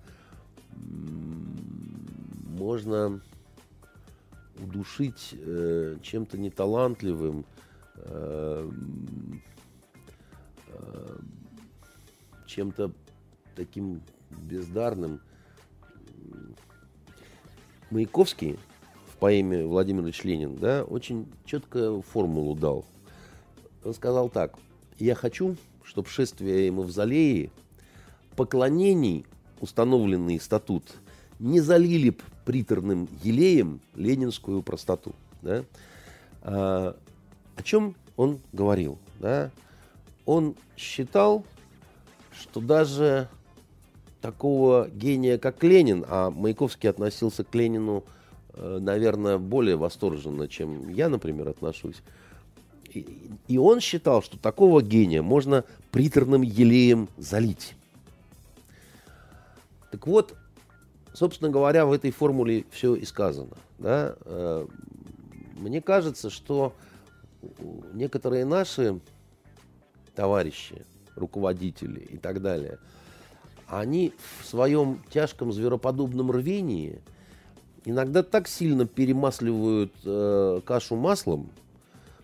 можно 2.59 3.21
удушить 4.59 5.31
э, 5.33 5.97
чем-то 6.03 6.39
неталантливым, 6.39 7.45
э, 7.97 8.71
э, 10.69 11.19
чем-то 12.47 12.91
таким 13.55 14.03
бездарным. 14.31 15.21
Маяковский 17.91 18.59
поэме 19.15 19.65
Владимир 19.65 20.05
Ильич 20.05 20.25
Ленин, 20.25 20.57
да, 20.57 20.85
очень 20.85 21.27
четкую 21.45 22.03
формулу 22.03 22.55
дал. 22.55 22.85
Он 23.85 23.95
сказал 23.95 24.29
так. 24.29 24.55
Я 24.99 25.15
хочу, 25.15 25.57
чтобы 25.83 26.09
шествие 26.09 26.69
и 26.69 26.71
мавзолеи 26.71 27.51
поклонений, 28.37 29.27
установленный 29.61 30.41
статут, 30.41 30.85
не 31.39 31.61
залили 31.61 32.11
б 32.11 32.19
приторным 32.45 33.09
елеем 33.23 33.81
ленинскую 33.95 34.63
простоту. 34.63 35.15
Да? 35.43 35.65
А, 36.43 36.97
о 37.57 37.63
чем 37.63 37.95
он 38.17 38.41
говорил? 38.53 38.99
Да? 39.21 39.51
Он 40.27 40.55
считал, 40.77 41.45
что 42.33 42.61
даже 42.61 43.29
такого 44.21 44.89
гения, 44.89 45.39
как 45.39 45.63
Ленин, 45.63 46.05
а 46.09 46.31
Маяковский 46.31 46.89
относился 46.89 47.45
к 47.45 47.55
Ленину 47.55 48.05
наверное, 48.57 49.39
более 49.39 49.77
восторженно, 49.77 50.49
чем 50.49 50.89
я, 50.89 51.09
например, 51.09 51.49
отношусь. 51.49 52.03
И, 52.93 53.07
и 53.49 53.59
он 53.59 53.81
считал, 53.81 54.23
что 54.23 54.39
такого 54.39 54.83
гения 54.83 55.23
можно 55.23 55.65
приторным 55.91 56.43
елеем 56.43 57.09
залить. 57.17 57.75
Так 59.91 60.07
вот, 60.07 60.35
собственно 61.13 61.51
говоря, 61.51 61.87
в 61.87 61.93
этой 61.93 62.11
формуле 62.11 62.65
все 62.71 62.95
и 62.95 63.05
сказано. 63.05 63.57
Да? 63.79 64.15
Э, 64.25 64.67
мне 65.55 65.81
кажется, 65.81 66.31
что 66.31 66.75
некоторые 67.93 68.45
наши 68.45 69.01
товарищи, 70.15 70.85
руководители 71.17 72.01
и 72.01 72.17
так 72.19 72.41
далее, 72.41 72.79
они 73.67 74.13
в 74.41 74.47
своем 74.47 75.03
тяжком 75.11 75.53
звероподобном 75.53 76.31
рвении– 76.31 77.01
иногда 77.85 78.23
так 78.23 78.49
сильно 78.49 78.87
перемасливают 78.87 79.93
э, 80.05 80.61
кашу 80.65 80.97
маслом, 80.97 81.49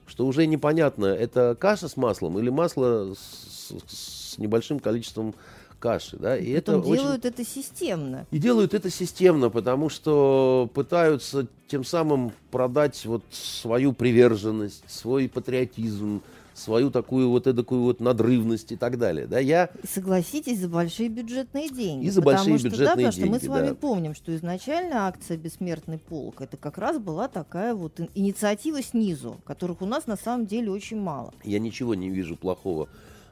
что 0.06 0.26
уже 0.26 0.46
непонятно, 0.46 1.06
это 1.06 1.56
каша 1.58 1.88
с 1.88 1.96
маслом 1.96 2.38
или 2.38 2.50
масло 2.50 3.14
с, 3.14 3.72
с 3.86 4.38
небольшим 4.38 4.80
количеством 4.80 5.34
каши. 5.80 6.16
Да? 6.16 6.36
И 6.36 6.50
это 6.50 6.80
делают 6.80 7.24
очень... 7.24 7.34
это 7.34 7.44
системно. 7.44 8.26
И 8.30 8.38
делают 8.38 8.74
это 8.74 8.90
системно, 8.90 9.50
потому 9.50 9.88
что 9.88 10.68
пытаются 10.74 11.46
тем 11.66 11.84
самым 11.84 12.32
продать 12.50 13.04
вот 13.06 13.24
свою 13.30 13.92
приверженность, 13.92 14.84
свой 14.88 15.28
патриотизм, 15.28 16.22
свою 16.60 16.90
такую 16.90 17.30
вот 17.30 17.46
эдакую 17.46 17.82
вот 17.82 18.00
надрывность 18.00 18.72
и 18.72 18.76
так 18.76 18.98
далее. 18.98 19.26
Да, 19.26 19.38
я... 19.38 19.70
Согласитесь, 19.88 20.58
за 20.58 20.68
большие 20.68 21.08
бюджетные 21.08 21.68
деньги. 21.68 22.06
И 22.06 22.10
за 22.10 22.22
большие 22.22 22.58
что, 22.58 22.68
бюджетные 22.68 22.86
да, 22.86 22.94
потому 22.94 23.12
деньги, 23.12 23.20
что 23.20 23.30
мы 23.30 23.40
с 23.40 23.46
вами 23.48 23.68
да. 23.70 23.74
помним, 23.74 24.14
что 24.14 24.34
изначально 24.36 25.06
акция 25.06 25.36
«Бессмертный 25.36 25.98
полк» 25.98 26.40
это 26.40 26.56
как 26.56 26.78
раз 26.78 26.98
была 26.98 27.28
такая 27.28 27.74
вот 27.74 28.00
инициатива 28.14 28.82
снизу, 28.82 29.40
которых 29.44 29.82
у 29.82 29.86
нас 29.86 30.06
на 30.06 30.16
самом 30.16 30.46
деле 30.46 30.70
очень 30.70 31.00
мало. 31.00 31.32
Я 31.44 31.58
ничего 31.58 31.94
не 31.94 32.10
вижу 32.10 32.36
плохого 32.36 32.88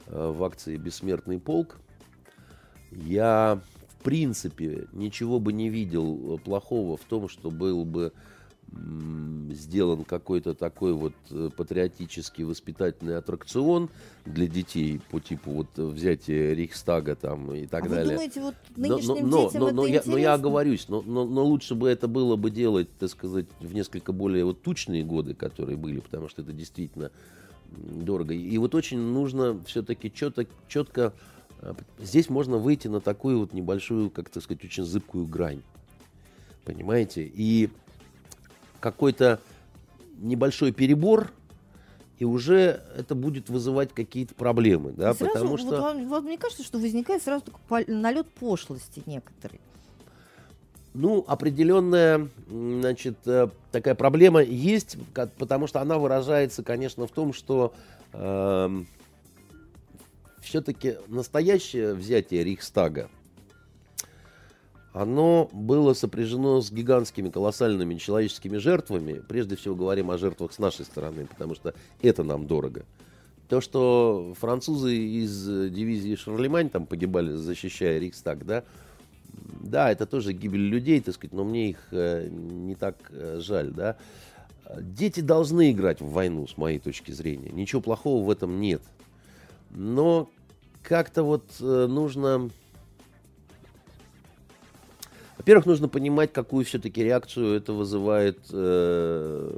э, 0.07 0.33
в 0.33 0.43
акции 0.43 0.77
«Бессмертный 0.77 1.39
полк». 1.39 1.79
Я, 2.91 3.61
в 3.89 4.03
принципе, 4.03 4.87
ничего 4.93 5.39
бы 5.39 5.53
не 5.53 5.69
видел 5.69 6.37
э, 6.37 6.39
плохого 6.39 6.97
в 6.97 7.05
том, 7.05 7.29
что 7.29 7.51
был 7.51 7.85
бы 7.85 8.13
сделан 8.71 10.05
какой-то 10.05 10.55
такой 10.55 10.93
вот 10.93 11.15
э, 11.31 11.51
патриотический 11.57 12.45
воспитательный 12.45 13.17
аттракцион 13.17 13.89
для 14.25 14.47
детей 14.47 15.01
по 15.11 15.21
типу 15.21 15.51
вот 15.51 15.67
взятия 15.77 16.55
Рейхстага 16.55 17.17
там 17.17 17.53
и 17.53 17.67
так 17.67 17.87
а 17.87 17.89
далее. 17.89 18.05
Вы 18.05 18.13
думаете, 18.13 18.41
вот 18.41 18.55
нынешним 18.77 19.29
но, 19.29 19.47
детям 19.47 19.61
но, 19.61 19.67
это 19.69 19.77
но, 19.77 19.89
интересно? 19.89 20.11
я, 20.11 20.15
но 20.15 20.19
я 20.19 20.35
оговорюсь, 20.35 20.89
но, 20.89 21.03
но, 21.03 21.25
но 21.25 21.45
лучше 21.45 21.75
бы 21.75 21.89
это 21.89 22.09
было 22.09 22.37
бы 22.37 22.51
делать, 22.51 22.89
так 22.99 23.11
сказать, 23.11 23.47
в 23.61 23.75
несколько 23.75 24.13
более 24.13 24.45
вот 24.45 24.63
тучные 24.63 25.03
годы, 25.03 25.35
которые 25.35 25.77
были, 25.77 26.01
потому 26.01 26.29
что 26.29 26.43
это 26.43 26.53
действительно 26.53 27.11
дорого. 27.71 28.35
И 28.35 28.59
вот 28.59 28.75
очень 28.75 28.99
нужно 28.99 29.61
все-таки 29.65 30.13
четко, 30.13 30.47
четко 30.69 31.15
э, 31.61 31.75
здесь 31.99 32.29
можно 32.29 32.59
выйти 32.59 32.89
на 32.89 33.01
такую 33.01 33.41
вот 33.41 33.53
небольшую, 33.53 34.11
как 34.11 34.29
так 34.31 34.43
сказать, 34.43 34.65
очень 34.65 34.85
зыбкую 34.85 35.27
грань. 35.27 35.63
Понимаете? 36.65 37.31
И 37.35 37.71
какой-то 38.81 39.41
небольшой 40.19 40.73
перебор, 40.73 41.33
и 42.19 42.25
уже 42.25 42.83
это 42.97 43.15
будет 43.15 43.49
вызывать 43.49 43.93
какие-то 43.93 44.35
проблемы, 44.35 44.93
да, 44.93 45.15
сразу, 45.15 45.33
потому 45.33 45.51
вот 45.51 45.61
что... 45.61 45.81
вам, 45.81 46.09
вам 46.09 46.25
мне 46.25 46.37
кажется, 46.37 46.65
что 46.65 46.79
возникает 46.79 47.23
сразу 47.23 47.45
такой 47.45 47.85
налет 47.87 48.29
пошлости 48.29 49.03
некоторые. 49.07 49.61
Ну, 50.95 51.25
определенная, 51.29 52.29
значит, 52.49 53.19
э, 53.27 53.49
такая 53.71 53.95
проблема 53.95 54.43
есть, 54.43 54.97
потому 55.39 55.69
что 55.69 55.81
она 55.81 55.97
выражается, 55.99 56.65
конечно, 56.65 57.07
в 57.07 57.11
том, 57.13 57.33
что 57.33 57.73
э, 58.13 58.19
эм, 58.21 58.89
все-таки 60.41 60.97
настоящее 61.07 61.95
взятие 61.95 62.43
Рейхстага, 62.43 63.11
оно 64.99 65.49
было 65.53 65.95
сопряжено 65.95 66.61
с 66.61 66.73
гигантскими, 66.73 67.31
колоссальными 67.31 67.95
человеческими 67.95 68.57
жертвами. 68.57 69.23
Прежде 69.29 69.55
всего 69.55 69.77
говорим 69.77 70.11
о 70.11 70.19
жертвах 70.19 70.53
с 70.53 70.59
нашей 70.59 70.85
стороны, 70.85 71.27
потому 71.27 71.55
что 71.55 71.73
это 72.03 72.25
нам 72.25 72.49
дорого. 72.49 72.85
То, 73.49 73.61
что 73.61 74.35
французы 74.41 74.97
из 74.97 75.45
дивизии 75.71 76.17
Шарлемань 76.17 76.69
там 76.69 76.85
погибали, 76.85 77.31
защищая 77.31 78.01
Рейхстаг, 78.01 78.45
да, 78.45 78.65
да, 79.61 79.93
это 79.93 80.05
тоже 80.05 80.33
гибель 80.33 80.69
людей, 80.69 81.01
так 81.01 81.15
сказать, 81.15 81.33
но 81.33 81.45
мне 81.45 81.71
их 81.71 81.79
э, 81.93 82.29
не 82.29 82.75
так 82.75 82.97
э, 83.11 83.39
жаль, 83.41 83.71
да. 83.71 83.97
Дети 84.81 85.21
должны 85.21 85.71
играть 85.71 86.01
в 86.01 86.11
войну, 86.11 86.49
с 86.49 86.57
моей 86.57 86.81
точки 86.81 87.13
зрения. 87.13 87.51
Ничего 87.51 87.81
плохого 87.81 88.27
в 88.27 88.31
этом 88.31 88.61
нет. 88.61 88.83
Но 89.71 90.29
как-то 90.83 91.23
вот 91.23 91.45
э, 91.61 91.87
нужно 91.89 92.51
во-первых, 95.49 95.65
нужно 95.65 95.89
понимать, 95.89 96.31
какую 96.31 96.63
все-таки 96.67 97.03
реакцию 97.03 97.57
это 97.57 97.73
вызывает 97.73 98.39
э, 98.53 99.51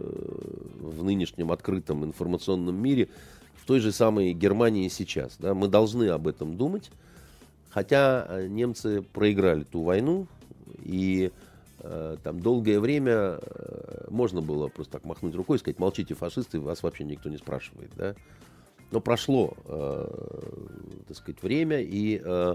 в 0.79 1.03
нынешнем 1.03 1.51
открытом 1.51 2.05
информационном 2.05 2.81
мире, 2.81 3.09
в 3.57 3.67
той 3.67 3.81
же 3.81 3.91
самой 3.91 4.33
Германии 4.33 4.87
сейчас. 4.87 5.37
Да? 5.41 5.53
Мы 5.53 5.67
должны 5.67 6.11
об 6.11 6.29
этом 6.29 6.57
думать, 6.57 6.93
хотя 7.71 8.25
э, 8.29 8.47
немцы 8.47 9.03
проиграли 9.03 9.65
ту 9.65 9.83
войну, 9.83 10.29
и 10.85 11.33
э, 11.81 12.17
там 12.23 12.39
долгое 12.39 12.79
время 12.79 13.41
э, 13.43 14.07
можно 14.11 14.41
было 14.43 14.69
просто 14.69 14.93
так 14.93 15.05
махнуть 15.05 15.35
рукой 15.35 15.57
и 15.57 15.59
сказать, 15.59 15.81
молчите, 15.81 16.15
фашисты, 16.15 16.61
вас 16.61 16.85
вообще 16.85 17.03
никто 17.03 17.29
не 17.29 17.39
спрашивает. 17.39 17.91
Да? 17.97 18.15
Но 18.93 19.01
прошло, 19.01 19.55
э, 19.65 20.09
так 21.09 21.17
сказать, 21.17 21.43
время, 21.43 21.81
и 21.81 22.23
э, 22.25 22.55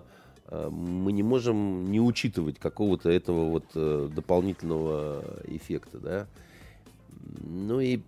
мы 0.52 1.12
не 1.12 1.24
можем 1.24 1.90
не 1.92 2.00
учитывать 2.00 2.60
какого-то 2.60 3.10
этого 3.10 3.50
вот 3.50 3.66
э, 3.74 4.10
дополнительного 4.14 5.24
эффекта, 5.48 5.98
да. 5.98 6.28
Ну 7.44 7.80
и 7.80 8.00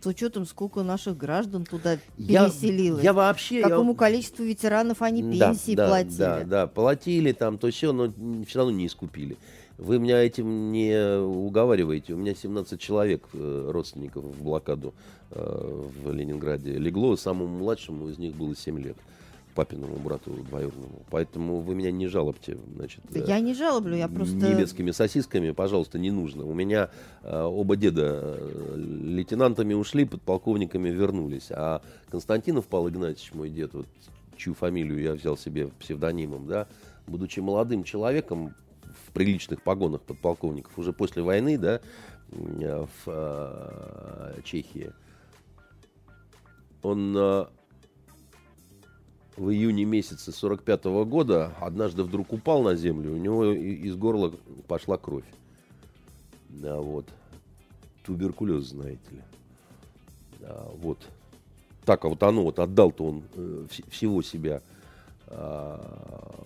с 0.00 0.06
учетом, 0.06 0.46
сколько 0.46 0.82
наших 0.82 1.16
граждан 1.16 1.64
туда 1.64 1.98
я, 2.16 2.46
переселилось. 2.46 3.04
Я 3.04 3.12
вообще... 3.12 3.62
Какому 3.62 3.92
я... 3.92 3.98
количеству 3.98 4.44
ветеранов 4.44 5.00
они 5.00 5.22
пенсии 5.22 5.76
да, 5.76 5.86
платили. 5.86 6.16
Да, 6.16 6.44
да, 6.44 6.66
платили 6.66 7.32
там, 7.32 7.56
то 7.56 7.70
все, 7.70 7.92
но 7.92 8.12
все 8.44 8.58
равно 8.58 8.72
не 8.72 8.86
искупили. 8.86 9.36
Вы 9.78 10.00
меня 10.00 10.18
этим 10.18 10.72
не 10.72 11.20
уговариваете. 11.20 12.14
У 12.14 12.16
меня 12.16 12.34
17 12.34 12.80
человек, 12.80 13.28
э, 13.32 13.70
родственников 13.70 14.24
в 14.24 14.42
блокаду 14.42 14.94
в 15.30 16.12
Ленинграде 16.12 16.72
легло. 16.72 17.16
Самому 17.16 17.58
младшему 17.58 18.08
из 18.08 18.18
них 18.18 18.34
было 18.34 18.54
7 18.54 18.78
лет 18.78 18.96
папиному 19.54 19.96
брату 19.96 20.30
двоюродному. 20.30 21.02
Поэтому 21.10 21.60
вы 21.60 21.74
меня 21.74 21.90
не 21.90 22.08
жалобте. 22.08 22.58
Значит, 22.74 23.00
я 23.14 23.40
не 23.40 23.54
жалоблю, 23.54 23.96
я 23.96 24.08
просто... 24.08 24.36
Немецкими 24.36 24.90
сосисками, 24.90 25.50
пожалуйста, 25.50 25.98
не 25.98 26.10
нужно. 26.10 26.44
У 26.44 26.54
меня 26.54 26.90
э, 27.22 27.42
оба 27.42 27.76
деда 27.76 28.36
э, 28.38 28.74
лейтенантами 28.76 29.74
ушли, 29.74 30.04
подполковниками 30.04 30.88
вернулись. 30.88 31.48
А 31.50 31.82
Константинов 32.10 32.66
Павел 32.66 32.88
Игнатьевич, 32.88 33.32
мой 33.34 33.50
дед, 33.50 33.74
вот, 33.74 33.86
чью 34.36 34.54
фамилию 34.54 35.00
я 35.00 35.14
взял 35.14 35.36
себе 35.36 35.68
псевдонимом, 35.78 36.46
да, 36.46 36.66
будучи 37.06 37.40
молодым 37.40 37.84
человеком 37.84 38.54
в 39.06 39.12
приличных 39.12 39.62
погонах 39.62 40.02
подполковников, 40.02 40.78
уже 40.78 40.92
после 40.92 41.22
войны, 41.22 41.58
да, 41.58 41.80
в 42.30 42.86
э, 43.06 44.40
Чехии, 44.44 44.92
он 46.82 47.14
э, 47.16 47.46
в 49.36 49.50
июне 49.50 49.84
месяце 49.84 50.32
45 50.32 50.86
-го 50.86 51.04
года 51.04 51.54
однажды 51.60 52.02
вдруг 52.02 52.32
упал 52.32 52.62
на 52.62 52.74
землю, 52.74 53.12
у 53.12 53.16
него 53.16 53.52
из 53.52 53.96
горла 53.96 54.32
пошла 54.68 54.98
кровь. 54.98 55.24
Да, 56.48 56.80
вот. 56.80 57.06
Туберкулез, 58.04 58.64
знаете 58.64 59.02
ли. 59.10 59.22
Да, 60.40 60.66
вот. 60.76 60.98
Так, 61.84 62.04
а 62.04 62.08
вот 62.08 62.22
оно, 62.22 62.42
вот 62.42 62.58
отдал-то 62.58 63.04
он 63.04 63.22
э, 63.34 63.66
всего 63.88 64.22
себя 64.22 64.60
э, 65.28 65.78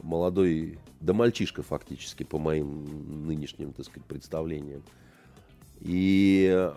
молодой, 0.03 0.79
да 1.01 1.13
мальчишка 1.13 1.63
фактически, 1.63 2.23
по 2.23 2.39
моим 2.39 3.27
нынешним, 3.27 3.73
так 3.73 3.87
сказать, 3.87 4.05
представлениям. 4.05 4.83
И 5.81 6.71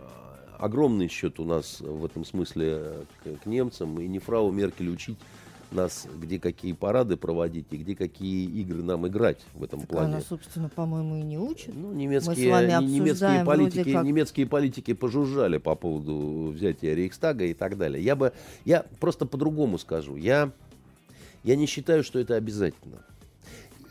огромный 0.58 1.08
счет 1.08 1.40
у 1.40 1.46
нас 1.46 1.80
в 1.80 2.04
этом 2.04 2.26
смысле 2.26 3.06
к, 3.24 3.44
к 3.44 3.46
немцам, 3.46 4.00
и 4.02 4.08
не 4.08 4.20
фрау 4.20 4.52
Меркель 4.52 4.90
учить 4.90 5.18
нас, 5.72 6.08
где 6.20 6.40
какие 6.40 6.74
парады 6.74 7.18
проводить 7.18 7.68
и 7.72 7.78
где 7.78 7.96
какие 7.96 8.46
игры 8.62 8.84
нам 8.84 9.08
играть 9.08 9.40
в 9.54 9.64
этом 9.64 9.82
так 9.82 9.90
плане. 9.90 10.14
Она, 10.16 10.22
собственно, 10.22 10.70
по-моему, 10.70 11.18
и 11.18 11.22
не 11.22 11.38
учит. 11.38 11.74
Ну, 11.76 11.92
немецкие, 11.94 12.52
немецкие, 12.82 13.46
политики, 13.46 13.94
как... 13.94 14.06
немецкие 14.06 14.48
политики 14.48 14.94
пожужжали 14.94 15.58
по 15.58 15.76
поводу 15.76 16.52
взятия 16.56 16.94
Рейхстага 16.94 17.46
и 17.46 17.54
так 17.54 17.78
далее. 17.78 18.04
Я 18.04 18.16
бы, 18.16 18.34
я 18.66 18.86
просто 19.00 19.26
по-другому 19.26 19.78
скажу. 19.78 20.16
Я, 20.16 20.52
я 21.44 21.56
не 21.56 21.66
считаю, 21.66 22.04
что 22.04 22.20
это 22.20 22.36
обязательно. 22.36 23.04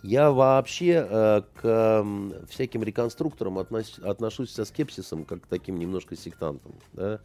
Я 0.02 0.30
вообще 0.30 1.06
э, 1.08 1.42
к 1.54 1.60
э, 1.64 2.44
всяким 2.48 2.84
реконструкторам 2.84 3.58
относ, 3.58 3.98
отношусь 3.98 4.50
со 4.50 4.64
скепсисом, 4.64 5.24
как 5.24 5.42
к 5.42 5.46
таким 5.46 5.78
немножко 5.78 6.16
сектантам. 6.16 6.72
Да? 6.92 7.20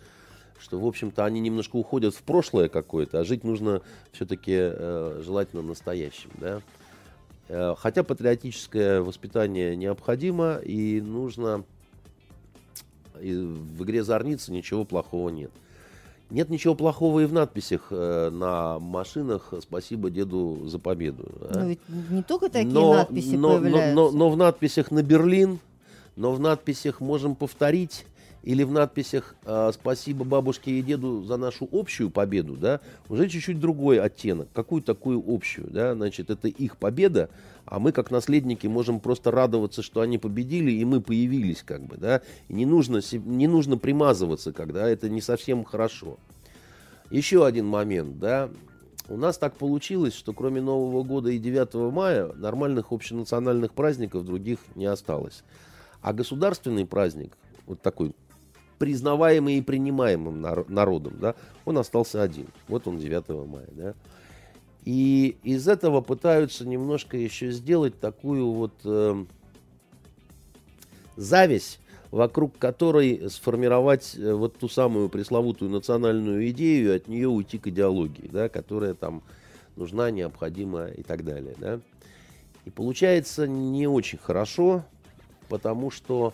Что, 0.60 0.80
в 0.80 0.86
общем-то, 0.86 1.26
они 1.26 1.40
немножко 1.40 1.76
уходят 1.76 2.16
в 2.16 2.24
прошлое 2.24 2.70
какое-то, 2.70 3.20
а 3.20 3.24
жить 3.24 3.44
нужно 3.44 3.82
все-таки 4.12 4.56
э, 4.56 5.22
желательно 5.24 5.62
настоящим, 5.62 6.30
да. 6.40 6.62
Э, 7.50 7.76
хотя 7.78 8.04
патриотическое 8.04 9.02
воспитание 9.02 9.76
необходимо 9.76 10.56
и 10.64 11.02
нужно, 11.02 11.64
и 13.20 13.34
в 13.36 13.84
игре 13.84 14.04
«Зорница» 14.04 14.52
ничего 14.52 14.86
плохого 14.86 15.30
нет. 15.30 15.52
Нет 16.30 16.50
ничего 16.50 16.74
плохого 16.74 17.20
и 17.20 17.26
в 17.26 17.34
надписях 17.34 17.88
э, 17.92 18.30
на 18.32 18.80
машинах 18.80 19.54
«Спасибо 19.62 20.10
деду 20.10 20.64
за 20.66 20.80
победу». 20.80 21.30
Да? 21.52 21.60
Но 21.60 21.68
ведь 21.68 21.80
не 22.10 22.24
только 22.24 22.50
такие 22.50 22.74
но, 22.74 22.94
надписи 22.94 23.36
но, 23.36 23.60
появляются. 23.60 23.94
Но, 23.94 24.10
но, 24.10 24.18
но 24.18 24.30
в 24.32 24.38
надписях 24.38 24.90
на 24.90 25.04
Берлин, 25.04 25.60
но 26.16 26.32
в 26.32 26.40
надписях 26.40 27.02
можем 27.02 27.36
повторить 27.36 28.06
или 28.44 28.64
в 28.64 28.72
надписях 28.72 29.36
э, 29.46 29.72
«Спасибо 29.74 30.26
бабушке 30.26 30.72
и 30.72 30.82
деду 30.82 31.24
за 31.24 31.38
нашу 31.38 31.68
общую 31.72 32.10
победу», 32.10 32.56
да, 32.56 32.82
уже 33.10 33.28
чуть-чуть 33.30 33.60
другой 33.60 34.00
оттенок. 34.00 34.50
Какую 34.54 34.82
такую 34.82 35.24
общую, 35.26 35.70
да, 35.72 35.96
значит, 35.96 36.30
это 36.30 36.50
их 36.50 36.78
победа, 36.78 37.30
а 37.66 37.80
мы, 37.80 37.94
как 37.94 38.12
наследники, 38.12 38.68
можем 38.68 39.00
просто 39.00 39.32
радоваться, 39.32 39.82
что 39.82 40.02
они 40.02 40.18
победили, 40.18 40.72
и 40.72 40.84
мы 40.84 41.02
появились, 41.02 41.64
как 41.64 41.84
бы, 41.86 41.98
да, 41.98 42.22
и 42.50 42.54
не 42.54 42.66
нужно, 42.66 43.00
не 43.14 43.48
нужно 43.48 43.78
примазываться, 43.78 44.52
когда 44.52 44.88
это 44.90 45.10
не 45.10 45.22
совсем 45.22 45.64
хорошо. 45.64 46.18
Еще 47.10 47.46
один 47.46 47.68
момент, 47.68 48.20
да, 48.20 48.50
у 49.08 49.18
нас 49.18 49.38
так 49.38 49.56
получилось, 49.56 50.14
что 50.14 50.34
кроме 50.34 50.62
Нового 50.62 51.04
года 51.04 51.30
и 51.30 51.38
9 51.38 51.94
мая 51.94 52.32
нормальных 52.34 52.92
общенациональных 52.92 53.74
праздников 53.74 54.26
других 54.26 54.60
не 54.76 54.86
осталось. 54.86 55.44
А 56.02 56.12
государственный 56.14 56.86
праздник, 56.86 57.38
вот 57.66 57.82
такой 57.82 58.14
признаваемый 58.84 59.60
и 59.60 59.62
принимаемым 59.62 60.42
народом, 60.68 61.14
да, 61.18 61.36
он 61.64 61.78
остался 61.78 62.22
один. 62.22 62.48
Вот 62.68 62.86
он 62.86 63.00
9 63.00 63.30
мая, 63.48 63.70
да. 63.72 63.94
И 64.84 65.38
из 65.42 65.70
этого 65.70 66.02
пытаются 66.02 66.68
немножко 66.68 67.16
еще 67.16 67.52
сделать 67.52 67.98
такую 67.98 68.52
вот 68.52 68.74
э, 68.84 69.24
зависть 71.16 71.80
вокруг 72.12 72.58
которой 72.58 73.30
сформировать 73.30 74.16
э, 74.18 74.34
вот 74.34 74.58
ту 74.58 74.68
самую 74.68 75.08
пресловутую 75.08 75.72
национальную 75.72 76.50
идею, 76.50 76.94
от 76.94 77.08
нее 77.08 77.30
уйти 77.30 77.58
к 77.58 77.68
идеологии, 77.68 78.28
да, 78.30 78.50
которая 78.50 78.96
там 78.96 79.24
нужна, 79.78 80.12
необходима 80.12 80.88
и 80.88 81.04
так 81.04 81.24
далее. 81.24 81.56
Да. 81.58 81.80
И 82.66 82.70
получается 82.70 83.48
не 83.48 83.88
очень 83.88 84.20
хорошо, 84.20 84.84
потому 85.48 85.90
что, 85.90 86.34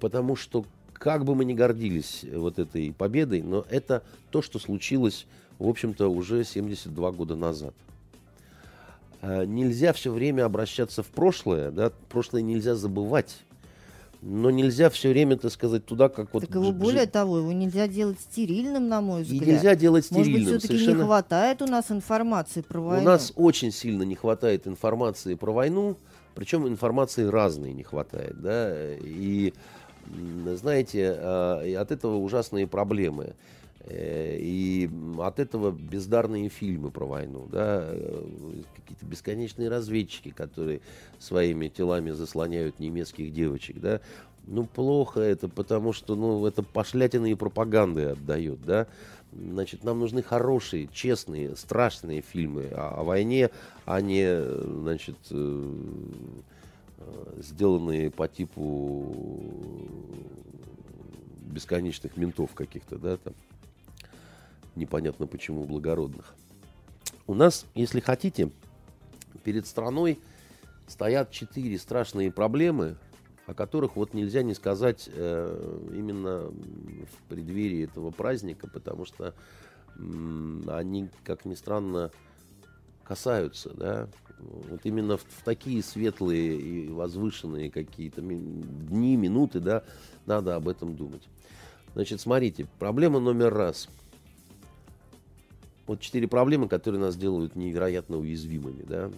потому 0.00 0.36
что 0.36 0.64
как 0.92 1.24
бы 1.24 1.34
мы 1.34 1.44
ни 1.44 1.52
гордились 1.52 2.24
вот 2.32 2.58
этой 2.58 2.92
победой, 2.92 3.42
но 3.42 3.64
это 3.70 4.02
то, 4.30 4.42
что 4.42 4.58
случилось, 4.58 5.26
в 5.58 5.68
общем-то, 5.68 6.08
уже 6.08 6.44
72 6.44 7.12
года 7.12 7.34
назад. 7.34 7.74
А 9.20 9.44
нельзя 9.44 9.92
все 9.92 10.12
время 10.12 10.44
обращаться 10.44 11.02
в 11.02 11.08
прошлое, 11.08 11.70
да, 11.70 11.92
прошлое 12.08 12.42
нельзя 12.42 12.74
забывать. 12.74 13.38
Но 14.24 14.50
нельзя 14.50 14.88
все 14.88 15.08
время, 15.08 15.36
так 15.36 15.50
сказать, 15.50 15.84
туда, 15.84 16.08
как 16.08 16.32
вот... 16.32 16.46
Так 16.46 16.54
его 16.54 16.70
более 16.70 17.06
того, 17.06 17.38
его 17.38 17.50
нельзя 17.50 17.88
делать 17.88 18.20
стерильным, 18.20 18.88
на 18.88 19.00
мой 19.00 19.24
взгляд. 19.24 19.42
И 19.42 19.50
нельзя 19.50 19.74
делать 19.74 20.04
стерильным. 20.06 20.32
Может 20.32 20.52
быть, 20.52 20.60
все-таки 20.60 20.78
совершенно... 20.78 21.00
не 21.00 21.06
хватает 21.06 21.62
у 21.62 21.66
нас 21.66 21.90
информации 21.90 22.60
про 22.60 22.80
войну? 22.80 23.02
У 23.02 23.04
нас 23.04 23.32
очень 23.34 23.72
сильно 23.72 24.04
не 24.04 24.14
хватает 24.14 24.68
информации 24.68 25.34
про 25.34 25.52
войну, 25.52 25.96
причем 26.34 26.66
информации 26.66 27.24
разной 27.24 27.72
не 27.72 27.82
хватает, 27.82 28.40
да, 28.40 28.94
и 29.00 29.52
знаете, 30.56 31.14
а, 31.16 31.62
от 31.80 31.92
этого 31.92 32.16
ужасные 32.16 32.66
проблемы. 32.66 33.34
Э, 33.84 34.36
и 34.38 34.88
от 35.18 35.40
этого 35.40 35.72
бездарные 35.72 36.48
фильмы 36.48 36.92
про 36.92 37.04
войну, 37.04 37.48
да, 37.50 37.88
э, 37.90 38.24
какие-то 38.76 39.04
бесконечные 39.04 39.68
разведчики, 39.68 40.30
которые 40.30 40.82
своими 41.18 41.66
телами 41.66 42.12
заслоняют 42.12 42.78
немецких 42.78 43.32
девочек, 43.32 43.80
да. 43.80 44.00
Ну, 44.46 44.66
плохо 44.66 45.20
это, 45.20 45.48
потому 45.48 45.92
что, 45.92 46.14
ну, 46.14 46.46
это 46.46 46.62
пошлятины 46.62 47.32
и 47.32 47.34
пропаганды 47.34 48.04
отдают, 48.04 48.62
да. 48.64 48.86
Значит, 49.32 49.82
нам 49.82 49.98
нужны 49.98 50.22
хорошие, 50.22 50.88
честные, 50.92 51.56
страшные 51.56 52.20
фильмы 52.20 52.68
о, 52.72 53.00
о 53.00 53.02
войне, 53.02 53.50
а 53.86 54.00
не, 54.02 54.26
значит, 54.44 55.16
э, 55.30 55.74
сделанные 57.38 58.10
по 58.10 58.28
типу 58.28 59.88
бесконечных 61.40 62.16
ментов 62.16 62.54
каких-то, 62.54 62.98
да, 62.98 63.16
там, 63.16 63.34
непонятно 64.74 65.26
почему 65.26 65.64
благородных. 65.64 66.34
У 67.26 67.34
нас, 67.34 67.66
если 67.74 68.00
хотите, 68.00 68.50
перед 69.44 69.66
страной 69.66 70.18
стоят 70.86 71.30
четыре 71.30 71.78
страшные 71.78 72.30
проблемы, 72.30 72.96
о 73.52 73.54
которых 73.54 73.96
вот 73.96 74.14
нельзя 74.14 74.42
не 74.42 74.54
сказать 74.54 75.08
э, 75.12 75.88
именно 75.94 76.48
в 76.48 77.28
преддверии 77.28 77.84
этого 77.84 78.10
праздника, 78.10 78.66
потому 78.66 79.04
что 79.04 79.34
они, 79.96 81.08
как 81.22 81.44
ни 81.44 81.54
странно, 81.54 82.10
касаются, 83.04 83.70
да, 83.74 84.08
вот 84.40 84.80
именно 84.84 85.18
в, 85.18 85.22
в 85.22 85.44
такие 85.44 85.82
светлые 85.82 86.58
и 86.58 86.88
возвышенные 86.88 87.70
какие-то 87.70 88.22
дни, 88.22 89.16
минуты, 89.16 89.60
да, 89.60 89.84
надо 90.24 90.56
об 90.56 90.66
этом 90.66 90.96
думать. 90.96 91.28
Значит, 91.92 92.20
смотрите, 92.20 92.66
проблема 92.78 93.20
номер 93.20 93.52
раз. 93.52 93.88
Вот 95.86 96.00
четыре 96.00 96.26
проблемы, 96.26 96.68
которые 96.68 97.02
нас 97.02 97.16
делают 97.16 97.54
невероятно 97.54 98.16
уязвимыми, 98.16 98.82
да, 98.82 99.10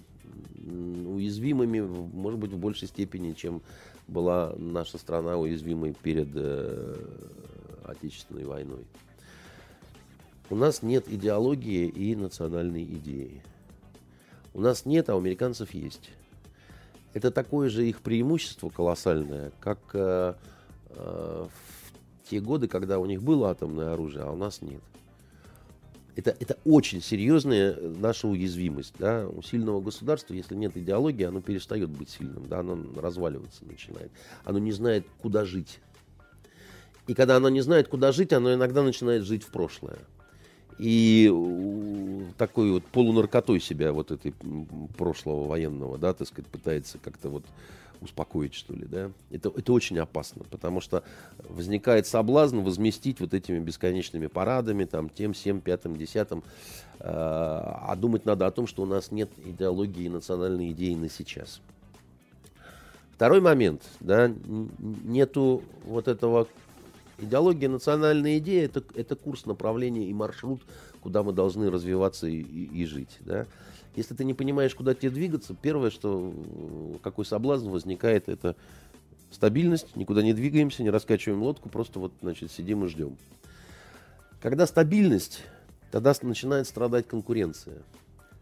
уязвимыми, 0.67 1.81
может 1.81 2.41
быть, 2.41 2.53
в 2.53 2.59
большей 2.59 2.89
степени, 2.89 3.33
чем 3.33 3.63
была 4.07 4.55
наша 4.57 4.99
страна 4.99 5.37
уязвимой 5.37 5.95
перед 5.95 6.29
э, 6.35 6.97
Отечественной 7.85 8.45
войной. 8.45 8.85
У 10.51 10.57
нас 10.57 10.83
нет 10.83 11.09
идеологии 11.09 11.89
и 11.89 12.15
национальной 12.15 12.85
идеи. 12.85 13.43
У 14.53 14.61
нас 14.61 14.85
нет, 14.85 15.09
а 15.09 15.17
у 15.17 15.19
американцев 15.19 15.73
есть. 15.73 16.11
Это 17.15 17.31
такое 17.31 17.69
же 17.71 17.89
их 17.89 18.01
преимущество 18.01 18.69
колоссальное, 18.69 19.53
как 19.61 19.79
э, 19.95 20.35
э, 20.91 21.47
в 21.47 22.29
те 22.29 22.41
годы, 22.41 22.69
когда 22.69 22.99
у 22.99 23.07
них 23.07 23.23
было 23.23 23.51
атомное 23.51 23.93
оружие, 23.93 24.25
а 24.25 24.31
у 24.31 24.37
нас 24.37 24.63
нет. 24.63 24.83
Это, 26.17 26.37
это 26.39 26.59
очень 26.65 27.03
серьезная 27.03 27.77
наша 27.77 28.29
уязвимость. 28.29 28.95
Да? 28.99 29.27
У 29.29 29.43
сильного 29.43 29.81
государства, 29.81 30.35
если 30.35 30.55
нет 30.55 30.77
идеологии, 30.77 31.25
оно 31.25 31.41
перестает 31.41 31.91
быть 31.91 32.11
сильным, 32.11 32.47
да? 32.47 32.61
оно 32.61 32.79
разваливаться 32.97 33.65
начинает. 33.65 34.11
Оно 34.45 34.59
не 34.59 34.73
знает, 34.73 35.07
куда 35.21 35.45
жить. 35.45 35.81
И 37.07 37.15
когда 37.15 37.37
оно 37.37 37.49
не 37.49 37.61
знает, 37.61 37.89
куда 37.89 38.13
жить, 38.13 38.33
оно 38.33 38.55
иногда 38.55 38.83
начинает 38.83 39.25
жить 39.25 39.43
в 39.43 39.49
прошлое 39.49 39.99
и 40.79 41.33
такой 42.37 42.73
вот 42.73 42.85
полунаркотой 42.85 43.61
себя 43.61 43.93
вот 43.93 44.11
этой 44.11 44.35
прошлого 44.97 45.47
военного, 45.47 45.99
да, 45.99 46.13
так 46.15 46.27
сказать, 46.27 46.51
пытается 46.51 46.99
как-то 46.99 47.29
вот 47.29 47.45
успокоить, 48.05 48.55
что 48.55 48.75
ли, 48.75 48.87
да. 48.87 49.11
Это, 49.31 49.51
это 49.55 49.73
очень 49.73 49.99
опасно, 49.99 50.45
потому 50.51 50.81
что 50.81 51.03
возникает 51.49 52.07
соблазн 52.07 52.61
возместить 52.61 53.21
вот 53.21 53.35
этими 53.35 53.59
бесконечными 53.59 54.27
парадами, 54.27 54.85
там, 54.85 55.09
тем, 55.09 55.33
всем, 55.33 55.61
пятым, 55.61 55.97
десятым, 55.97 56.43
э, 57.01 57.05
а 57.07 57.95
думать 57.97 58.25
надо 58.25 58.47
о 58.47 58.51
том, 58.51 58.67
что 58.67 58.83
у 58.83 58.87
нас 58.87 59.11
нет 59.11 59.31
идеологии 59.45 60.05
и 60.05 60.09
национальной 60.09 60.71
идеи 60.71 60.95
на 60.95 61.09
сейчас. 61.09 61.61
Второй 63.13 63.41
момент, 63.41 63.83
да, 64.01 64.33
нету 65.05 65.63
вот 65.85 66.09
этого 66.09 66.49
Идеология, 67.19 67.69
национальная 67.69 68.39
идея 68.39 68.65
это,– 68.65 68.83
это 68.95 69.15
курс 69.15 69.47
направления 69.47 70.09
и 70.09 70.13
маршрут, 70.13 70.63
куда 71.01 71.23
мы 71.23 71.33
должны 71.33 71.71
развиваться 71.71 72.27
и, 72.27 72.41
и, 72.41 72.83
и 72.83 72.85
жить. 72.87 73.19
Да? 73.21 73.47
Если 73.97 74.15
ты 74.15 74.25
не 74.25 74.35
понимаешь, 74.35 74.75
куда 74.75 74.95
тебе 74.95 75.11
двигаться, 75.11 75.55
первое, 75.55 75.91
что 75.91 76.33
какой 77.03 77.25
соблазн 77.25 77.69
возникает, 77.69 78.29
это 78.29 78.57
стабильность, 79.31 79.97
никуда 79.97 80.23
не 80.23 80.33
двигаемся, 80.33 80.83
не 80.83 80.91
раскачиваем 80.91 81.43
лодку, 81.43 81.69
просто 81.69 81.99
вот, 81.99 82.13
значит, 82.21 82.51
сидим 82.51 82.85
и 82.85 82.89
ждем. 82.89 83.17
Когда 84.41 84.67
стабильность, 84.67 85.43
тогда 85.91 86.15
начинает 86.23 86.67
страдать 86.67 87.07
конкуренция. 87.07 87.83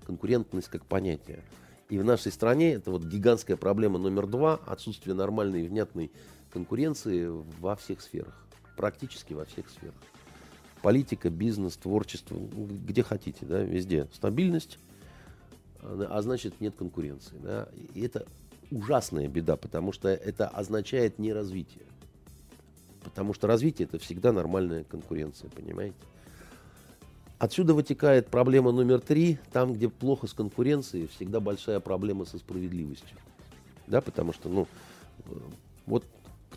Конкурентность 0.06 0.68
как 0.68 0.84
понятие. 0.84 1.40
И 1.88 1.98
в 1.98 2.04
нашей 2.04 2.32
стране 2.32 2.72
это 2.72 2.90
вот 2.90 3.04
гигантская 3.04 3.56
проблема 3.56 3.98
номер 3.98 4.26
два– 4.26 4.60
отсутствие 4.66 5.14
нормальной 5.14 5.64
и 5.64 5.68
внятной 5.68 6.10
конкуренции 6.50 7.28
во 7.60 7.76
всех 7.76 8.00
сферах 8.00 8.42
практически 8.76 9.32
во 9.32 9.44
всех 9.44 9.68
сферах. 9.68 9.94
Политика, 10.82 11.30
бизнес, 11.30 11.76
творчество, 11.76 12.34
ну, 12.34 12.66
где 12.66 13.02
хотите, 13.02 13.46
да, 13.46 13.62
везде. 13.62 14.08
Стабильность, 14.12 14.78
а 15.82 16.22
значит 16.22 16.60
нет 16.60 16.74
конкуренции. 16.76 17.36
Да? 17.42 17.68
И 17.94 18.02
это 18.02 18.26
ужасная 18.70 19.28
беда, 19.28 19.56
потому 19.56 19.92
что 19.92 20.08
это 20.08 20.48
означает 20.48 21.18
не 21.18 21.32
развитие. 21.32 21.84
Потому 23.02 23.34
что 23.34 23.46
развитие 23.46 23.86
это 23.86 23.98
всегда 23.98 24.32
нормальная 24.32 24.84
конкуренция, 24.84 25.50
понимаете? 25.50 25.96
Отсюда 27.38 27.74
вытекает 27.74 28.28
проблема 28.28 28.70
номер 28.70 29.00
три. 29.00 29.38
Там, 29.52 29.72
где 29.72 29.88
плохо 29.88 30.28
с 30.28 30.32
конкуренцией, 30.32 31.08
всегда 31.08 31.40
большая 31.40 31.80
проблема 31.80 32.24
со 32.24 32.38
справедливостью. 32.38 33.18
Да, 33.88 34.00
потому 34.00 34.32
что, 34.32 34.48
ну, 34.48 34.68
вот 35.86 36.04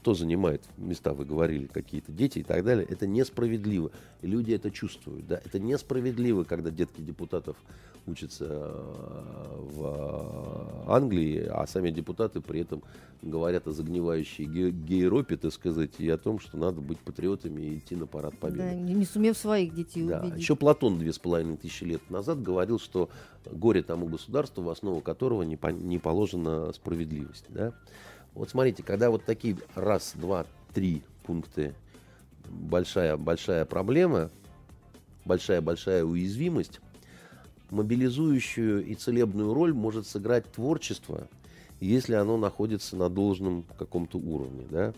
кто 0.06 0.14
занимает 0.14 0.61
места, 0.77 1.15
вы 1.15 1.26
говорили, 1.26 1.65
какие-то 1.65 2.11
дети 2.11 2.38
и 2.38 2.44
так 2.44 2.64
далее, 2.64 2.86
это 2.88 3.07
несправедливо. 3.07 3.90
И 4.22 4.27
люди 4.27 4.52
это 4.52 4.69
чувствуют. 4.69 5.26
Да? 5.26 5.41
Это 5.44 5.57
несправедливо, 5.57 6.44
когда 6.44 6.69
детки 6.69 7.02
депутатов 7.02 7.57
учатся 8.06 8.45
э, 8.48 9.57
в 9.61 10.86
Англии, 10.86 11.44
а 11.49 11.65
сами 11.65 11.90
депутаты 11.90 12.40
при 12.40 12.60
этом 12.60 12.84
говорят 13.23 13.68
о 13.68 13.72
загнивающей 13.72 14.45
гейропе, 14.45 15.38
так 15.38 15.52
сказать, 15.52 15.94
и 15.98 16.07
о 16.07 16.19
том, 16.19 16.38
что 16.38 16.56
надо 16.56 16.82
быть 16.82 16.99
патриотами 16.99 17.64
и 17.64 17.77
идти 17.80 17.95
на 17.95 18.06
парад 18.06 18.38
победы. 18.38 18.60
Да, 18.60 18.76
не 18.76 19.06
сумев 19.06 19.36
своих 19.36 19.73
детей 19.73 20.07
да. 20.07 20.19
убедить. 20.19 20.38
Еще 20.38 20.56
Платон 20.56 20.99
две 20.99 21.14
с 21.14 21.18
половиной 21.18 21.57
тысячи 21.57 21.84
лет 21.84 22.07
назад 22.11 22.44
говорил, 22.44 22.77
что 22.77 23.10
горе 23.52 23.82
тому 23.82 24.06
государству, 24.06 24.61
в 24.61 24.69
основу 24.69 25.02
которого 25.02 25.41
не, 25.41 25.57
по, 25.57 25.69
не 25.69 25.98
положена 25.98 26.72
справедливость. 26.73 27.45
Да? 27.49 27.73
Вот 28.36 28.49
смотрите, 28.49 28.84
когда 28.84 29.10
вот 29.10 29.24
такие 29.24 29.57
раз, 29.76 30.12
два, 30.16 30.45
три 30.74 31.02
пункты, 31.24 31.74
большая, 32.49 33.16
большая 33.16 33.64
проблема, 33.64 34.30
большая-большая 35.24 36.03
уязвимость, 36.03 36.82
мобилизующую 37.72 38.86
и 38.86 38.94
целебную 38.94 39.53
роль 39.53 39.74
может 39.74 40.06
сыграть 40.06 40.52
творчество, 40.52 41.28
если 41.80 42.14
оно 42.14 42.38
находится 42.38 42.98
на 42.98 43.10
должном 43.10 43.64
каком-то 43.80 44.18
уровне, 44.18 44.66
да. 44.70 44.94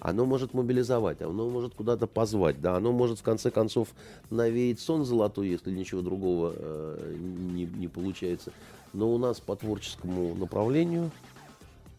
Оно 0.00 0.24
может 0.24 0.54
мобилизовать, 0.54 1.20
оно 1.20 1.48
может 1.50 1.74
куда-то 1.74 2.06
позвать, 2.06 2.60
да, 2.60 2.76
оно 2.76 2.90
может 2.90 3.18
в 3.18 3.22
конце 3.22 3.50
концов 3.50 3.88
навеять 4.30 4.80
сон 4.80 5.04
золотой, 5.04 5.48
если 5.48 5.70
ничего 5.70 6.00
другого 6.00 6.54
э, 6.56 7.16
не, 7.18 7.66
не 7.66 7.86
получается. 7.86 8.50
Но 8.94 9.12
у 9.12 9.18
нас 9.18 9.40
по 9.40 9.54
творческому 9.56 10.34
направлению 10.34 11.10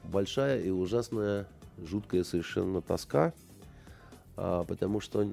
большая 0.03 0.61
и 0.61 0.69
ужасная 0.69 1.47
жуткая 1.77 2.23
совершенно 2.23 2.81
тоска, 2.81 3.33
а, 4.37 4.63
потому 4.63 4.99
что 4.99 5.27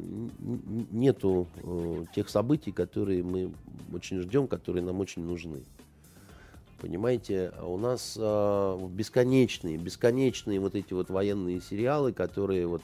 нету 0.90 1.46
э, 1.62 2.04
тех 2.14 2.28
событий, 2.28 2.72
которые 2.72 3.22
мы 3.22 3.52
очень 3.92 4.20
ждем, 4.20 4.48
которые 4.48 4.82
нам 4.82 5.00
очень 5.00 5.24
нужны. 5.24 5.62
Понимаете, 6.80 7.52
а 7.58 7.66
у 7.66 7.76
нас 7.76 8.16
э, 8.18 8.88
бесконечные, 8.90 9.76
бесконечные 9.76 10.60
вот 10.60 10.74
эти 10.74 10.92
вот 10.92 11.10
военные 11.10 11.60
сериалы, 11.60 12.12
которые 12.12 12.66
вот 12.66 12.82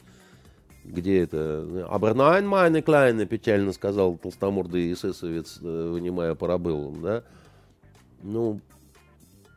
где 0.85 1.23
это 1.23 1.87
«Абернайн 1.91 2.47
майне 2.47 2.83
клайне», 2.83 3.25
печально 3.25 3.73
сказал 3.73 4.17
толстомордый 4.19 4.93
эсэсовец, 4.93 5.59
э, 5.63 5.91
вынимая 5.93 6.35
парабеллум, 6.35 7.03
да? 7.03 7.23
Ну, 8.23 8.61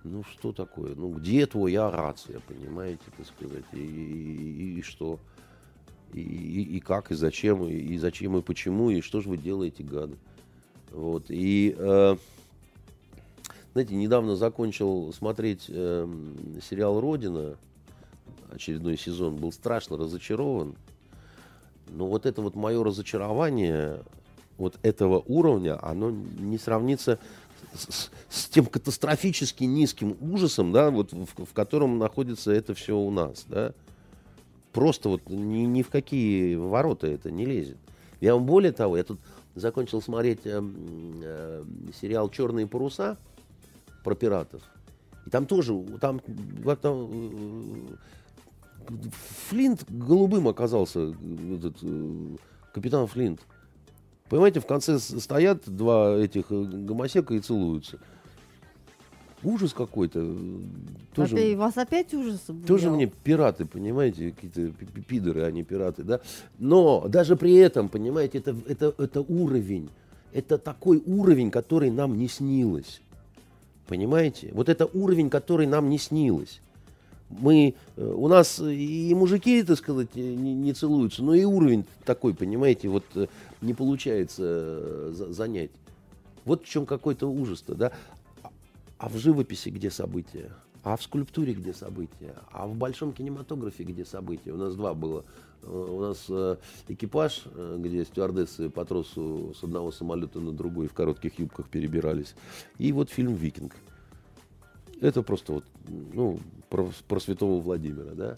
ну 0.07 0.23
что 0.23 0.51
такое? 0.51 0.95
Ну 0.95 1.09
где 1.09 1.45
твоя 1.45 1.91
рация, 1.91 2.39
понимаете, 2.47 3.03
так 3.15 3.25
сказать? 3.27 3.65
И, 3.73 3.77
и, 3.77 4.79
и 4.79 4.81
что? 4.81 5.19
И, 6.13 6.21
и, 6.21 6.77
и 6.77 6.79
как, 6.79 7.11
и 7.11 7.15
зачем, 7.15 7.67
и, 7.67 7.73
и 7.73 7.97
зачем, 7.97 8.37
и 8.37 8.41
почему, 8.41 8.89
и 8.89 9.01
что 9.01 9.21
же 9.21 9.29
вы 9.29 9.37
делаете, 9.37 9.83
гады? 9.83 10.15
Вот, 10.91 11.25
и... 11.29 11.75
Э, 11.77 12.15
знаете, 13.73 13.93
недавно 13.93 14.35
закончил 14.35 15.13
смотреть 15.13 15.65
э, 15.69 16.07
сериал 16.67 16.99
«Родина», 16.99 17.57
очередной 18.51 18.97
сезон, 18.97 19.35
был 19.35 19.51
страшно 19.51 19.97
разочарован. 19.97 20.75
Но 21.89 22.07
вот 22.07 22.25
это 22.25 22.41
вот 22.41 22.55
мое 22.55 22.83
разочарование 22.83 24.01
вот 24.57 24.79
этого 24.81 25.23
уровня, 25.27 25.77
оно 25.85 26.09
не 26.09 26.57
сравнится 26.57 27.19
с, 27.73 28.09
с 28.29 28.45
тем 28.49 28.65
катастрофически 28.65 29.63
низким 29.63 30.17
ужасом, 30.21 30.71
да, 30.71 30.89
вот 30.89 31.13
в, 31.13 31.45
в 31.45 31.53
котором 31.53 31.97
находится 31.97 32.51
это 32.51 32.73
все 32.73 32.97
у 32.97 33.11
нас, 33.11 33.45
да. 33.47 33.73
Просто 34.73 35.09
вот 35.09 35.29
ни, 35.29 35.65
ни 35.65 35.81
в 35.81 35.89
какие 35.89 36.55
ворота 36.55 37.07
это 37.07 37.31
не 37.31 37.45
лезет. 37.45 37.77
Я 38.21 38.35
вам 38.35 38.45
более 38.45 38.71
того, 38.71 38.97
я 38.97 39.03
тут 39.03 39.19
закончил 39.55 40.01
смотреть 40.01 40.41
э, 40.45 40.61
э, 40.61 41.63
сериал 41.99 42.29
«Черные 42.29 42.67
паруса», 42.67 43.17
про 44.07 44.15
пиратов. 44.15 44.61
И 45.25 45.29
там 45.29 45.45
тоже, 45.45 45.77
там, 45.99 46.21
там 46.81 47.09
э, 48.87 48.93
Флинт 49.49 49.83
голубым 49.89 50.47
оказался, 50.47 51.13
этот, 51.53 51.75
э, 51.81 52.35
капитан 52.73 53.05
Флинт. 53.07 53.41
Понимаете, 54.29 54.59
в 54.59 54.65
конце 54.65 54.99
стоят 54.99 55.63
два 55.65 56.17
этих 56.17 56.45
э, 56.51 56.63
гомосека 56.63 57.33
и 57.33 57.39
целуются. 57.39 57.99
Ужас 59.43 59.71
какой-то. 59.71 60.35
Тоже, 61.13 61.35
опять, 61.35 61.57
вас 61.57 61.77
опять 61.77 62.13
ужас 62.13 62.41
обуял? 62.47 62.67
Тоже 62.67 62.89
мне 62.89 63.05
пираты, 63.05 63.65
понимаете, 63.65 64.31
какие-то 64.31 64.73
пидоры, 65.07 65.43
а 65.43 65.51
не 65.51 65.63
пираты, 65.63 66.03
да. 66.03 66.21
Но 66.57 67.07
даже 67.07 67.35
при 67.35 67.53
этом, 67.55 67.87
понимаете, 67.87 68.39
это, 68.39 68.55
это, 68.67 68.93
это 68.97 69.21
уровень. 69.21 69.89
Это 70.33 70.57
такой 70.57 71.01
уровень, 71.05 71.51
который 71.51 71.91
нам 71.91 72.17
не 72.17 72.27
снилось. 72.27 73.01
Понимаете? 73.87 74.51
Вот 74.53 74.69
это 74.69 74.87
уровень, 74.87 75.29
который 75.29 75.67
нам 75.67 75.89
не 75.89 75.99
снилось. 75.99 76.59
Мы, 77.29 77.75
э, 77.95 78.13
у 78.15 78.27
нас 78.27 78.59
и 78.59 79.13
мужики, 79.13 79.61
так 79.63 79.77
сказать, 79.77 80.15
не, 80.15 80.53
не 80.53 80.73
целуются, 80.73 81.23
но 81.23 81.33
и 81.33 81.43
уровень 81.43 81.85
такой, 82.05 82.33
понимаете, 82.33 82.87
вот 82.87 83.03
э, 83.15 83.27
не 83.61 83.73
получается 83.73 84.43
э, 84.43 85.11
занять. 85.29 85.71
Вот 86.45 86.63
в 86.63 86.67
чем 86.67 86.85
какой-то 86.85 87.29
ужас-то, 87.29 87.75
да? 87.75 87.91
А 88.97 89.09
в 89.09 89.17
живописи 89.17 89.69
где 89.69 89.91
события? 89.91 90.51
А 90.83 90.95
в 90.95 91.03
скульптуре 91.03 91.53
где 91.53 91.73
события? 91.73 92.35
А 92.51 92.65
в 92.67 92.75
большом 92.75 93.13
кинематографе 93.13 93.83
где 93.83 94.05
события? 94.05 94.51
У 94.51 94.57
нас 94.57 94.75
два 94.75 94.93
было. 94.93 95.25
У 95.63 95.99
нас 95.99 96.29
экипаж, 96.87 97.43
где 97.77 98.05
стюардессы 98.05 98.69
по 98.69 98.85
тросу 98.85 99.53
с 99.59 99.63
одного 99.63 99.91
самолета 99.91 100.39
на 100.39 100.53
другой 100.53 100.87
в 100.87 100.93
коротких 100.93 101.39
юбках 101.39 101.67
перебирались. 101.67 102.35
И 102.77 102.91
вот 102.93 103.09
фильм 103.09 103.33
«Викинг». 103.33 103.75
Это 105.01 105.21
просто 105.23 105.53
вот, 105.53 105.65
ну, 105.87 106.39
про, 106.69 106.89
про 107.07 107.19
святого 107.19 107.61
Владимира, 107.61 108.13
да? 108.13 108.37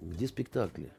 Где 0.00 0.26
спектакли? 0.26 0.90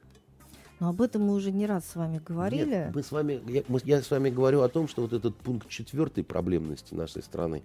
Но 0.86 0.92
об 0.92 1.02
этом 1.02 1.24
мы 1.24 1.34
уже 1.34 1.52
не 1.52 1.66
раз 1.66 1.84
с 1.84 1.96
вами 1.96 2.22
говорили. 2.24 2.70
Нет, 2.70 2.92
мы 2.94 3.02
с 3.02 3.12
вами, 3.12 3.42
я, 3.48 3.64
мы, 3.68 3.82
я 3.86 4.04
с 4.04 4.12
вами 4.12 4.30
говорю 4.30 4.62
о 4.62 4.70
том, 4.70 4.88
что 4.88 5.02
вот 5.02 5.14
этот 5.14 5.36
пункт 5.36 5.68
четвертой 5.68 6.24
проблемности 6.24 6.94
нашей 6.94 7.24
страны, 7.24 7.64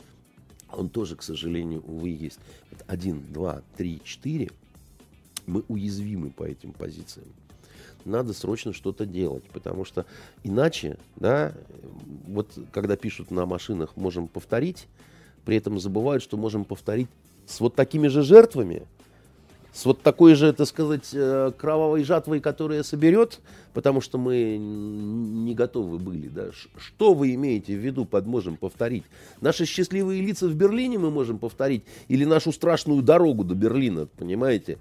он 0.73 0.89
тоже, 0.89 1.17
к 1.17 1.23
сожалению, 1.23 1.85
увы, 1.87 2.09
есть. 2.09 2.39
Один, 2.87 3.23
два, 3.31 3.61
три, 3.77 4.01
четыре. 4.05 4.49
Мы 5.47 5.65
уязвимы 5.69 6.31
по 6.31 6.45
этим 6.45 6.73
позициям. 6.73 7.27
Надо 8.07 8.33
срочно 8.33 8.73
что-то 8.73 9.05
делать, 9.05 9.45
потому 9.53 9.85
что 9.85 10.07
иначе, 10.43 10.97
да, 11.17 11.53
вот 12.27 12.49
когда 12.73 12.97
пишут 12.97 13.31
на 13.31 13.45
машинах, 13.45 13.99
можем 13.99 14.29
повторить, 14.29 14.87
при 15.45 15.57
этом 15.57 15.79
забывают, 15.79 16.23
что 16.23 16.39
можем 16.39 16.65
повторить 16.65 17.09
с 17.45 17.61
вот 17.61 17.75
такими 17.75 18.09
же 18.09 18.23
жертвами, 18.23 18.87
с 19.73 19.85
вот 19.85 20.03
такой 20.03 20.35
же, 20.35 20.53
так 20.53 20.67
сказать, 20.67 21.11
э, 21.13 21.53
кровавой 21.57 22.03
жатвой, 22.05 22.41
которая 22.41 22.83
соберет, 22.83 23.41
потому 23.73 24.01
что 24.01 24.19
мы 24.19 24.57
не 24.59 25.55
готовы 25.55 25.99
были. 25.99 26.29
Да? 26.29 26.51
Что 26.77 27.15
вы 27.15 27.35
имеете 27.35 27.77
в 27.77 27.79
виду 27.79 28.05
под 28.05 28.27
можем 28.27 28.57
повторить? 28.57 29.05
Наши 29.41 29.65
счастливые 29.65 30.23
лица 30.23 30.49
в 30.49 30.55
Берлине 30.55 30.99
мы 30.99 31.11
можем 31.11 31.39
повторить 31.39 31.85
или 32.09 32.25
нашу 32.25 32.53
страшную 32.53 33.03
дорогу 33.03 33.45
до 33.45 33.55
Берлина, 33.55 34.07
понимаете? 34.19 34.79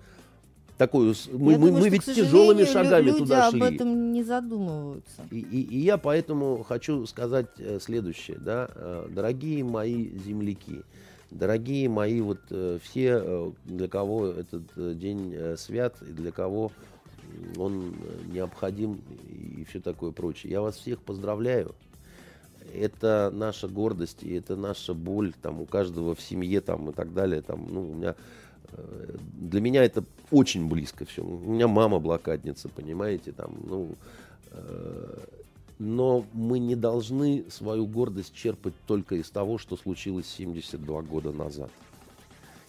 такую... 0.80 1.14
Мы, 1.32 1.58
мы, 1.60 1.72
мы 1.72 1.90
ведь 1.90 2.06
тяжелыми 2.06 2.64
шагами 2.64 3.08
люди 3.08 3.20
туда 3.20 3.52
шли. 3.52 3.62
об 3.62 3.74
этом 3.74 4.14
не 4.14 4.24
задумываются. 4.24 5.22
И, 5.30 5.40
и, 5.40 5.62
и 5.62 5.80
я 5.80 5.98
поэтому 5.98 6.64
хочу 6.68 7.06
сказать 7.06 7.48
э, 7.60 7.80
следующее, 7.82 8.38
да, 8.40 8.70
э, 8.74 9.08
дорогие 9.12 9.64
мои 9.64 10.10
земляки, 10.26 10.82
дорогие 11.32 11.90
мои 11.90 12.22
вот 12.22 12.40
э, 12.50 12.80
все, 12.84 13.54
для 13.66 13.88
кого 13.88 14.28
этот 14.28 14.98
день 14.98 15.58
свят 15.58 15.96
и 16.02 16.12
для 16.12 16.32
кого 16.32 16.72
он 17.58 17.96
необходим 18.32 19.02
и 19.30 19.64
все 19.66 19.80
такое 19.80 20.12
прочее. 20.12 20.52
Я 20.52 20.62
вас 20.62 20.78
всех 20.78 21.00
поздравляю. 21.02 21.76
Это 22.74 23.32
наша 23.34 23.68
гордость 23.68 24.24
и 24.24 24.34
это 24.34 24.56
наша 24.56 24.94
боль, 24.94 25.34
там 25.42 25.62
у 25.62 25.66
каждого 25.66 26.16
в 26.16 26.22
семье 26.22 26.62
там 26.62 26.90
и 26.90 26.94
так 26.94 27.14
далее. 27.14 27.42
Там, 27.42 27.68
ну, 27.70 27.90
у 27.90 27.94
меня 27.94 28.16
для 29.34 29.62
меня 29.62 29.84
это 29.84 30.04
очень 30.32 30.68
близко 30.68 31.06
все. 31.06 31.24
У 31.24 31.52
меня 31.52 31.68
мама 31.68 32.00
блокадница, 32.00 32.70
понимаете, 32.70 33.32
там, 33.32 33.56
ну, 33.66 33.96
э, 34.52 35.18
но 35.80 36.26
мы 36.34 36.60
не 36.60 36.76
должны 36.76 37.46
свою 37.50 37.88
гордость 37.88 38.36
черпать 38.36 38.74
только 38.86 39.16
из 39.16 39.30
того, 39.30 39.58
что 39.58 39.78
случилось 39.78 40.28
72 40.28 41.02
года 41.04 41.32
назад. 41.32 41.72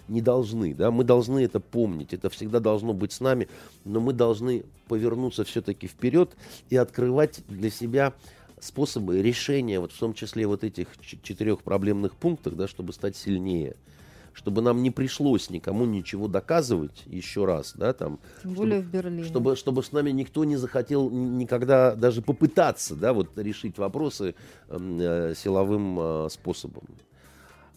Не 0.09 0.23
должны, 0.23 0.75
да, 0.75 0.91
мы 0.91 1.05
должны 1.05 1.41
это 1.41 1.61
помнить, 1.61 2.13
это 2.13 2.31
всегда 2.31 2.61
должно 2.61 2.93
быть 2.95 3.13
с 3.13 3.21
нами, 3.21 3.49
но 3.85 4.01
мы 4.01 4.13
должны 4.13 4.65
повернуться 4.89 5.45
все-таки 5.45 5.87
вперед 5.87 6.37
и 6.69 6.77
открывать 6.77 7.43
для 7.49 7.71
себя 7.71 8.15
способы 8.61 9.23
решения, 9.23 9.81
вот 9.81 9.93
в 9.93 9.99
том 9.99 10.15
числе 10.15 10.47
вот 10.47 10.65
этих 10.65 10.89
четырех 11.23 11.63
проблемных 11.63 12.15
пунктов, 12.15 12.57
да, 12.57 12.69
чтобы 12.69 12.93
стать 12.93 13.17
сильнее– 13.17 13.77
чтобы 14.33 14.63
нам 14.63 14.83
не 14.83 14.91
пришлось 14.91 15.51
никому 15.51 15.85
ничего 15.85 16.29
доказывать 16.29 17.03
еще 17.07 17.45
раз, 17.45 17.75
да, 17.77 17.93
там. 17.93 18.19
Тем 18.43 18.55
более 18.55 18.81
в 18.81 18.87
Берлине. 18.87 19.25
Чтобы, 19.25 19.57
чтобы 19.57 19.83
с 19.83 19.93
нами 19.93 20.11
никто 20.11 20.45
не 20.45 20.57
захотел 20.57 21.11
никогда 21.11 21.95
даже 21.95 22.23
попытаться, 22.23 22.95
да, 22.95 23.13
вот 23.13 23.37
решить 23.37 23.79
вопросы 23.79 24.35
э, 24.69 25.35
силовым 25.37 25.99
э, 25.99 26.29
способом. 26.31 26.85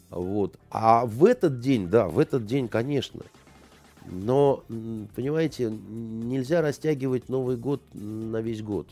Вот. 0.10 0.58
А 0.70 1.06
в 1.06 1.26
этот 1.26 1.60
день, 1.60 1.90
да, 1.90 2.08
в 2.08 2.20
этот 2.20 2.46
день, 2.46 2.68
конечно. 2.68 3.22
Но, 4.06 4.64
понимаете, 5.16 5.70
нельзя 5.70 6.62
растягивать 6.62 7.30
Новый 7.30 7.56
год 7.58 7.82
на 7.94 8.42
весь 8.42 8.62
год. 8.62 8.88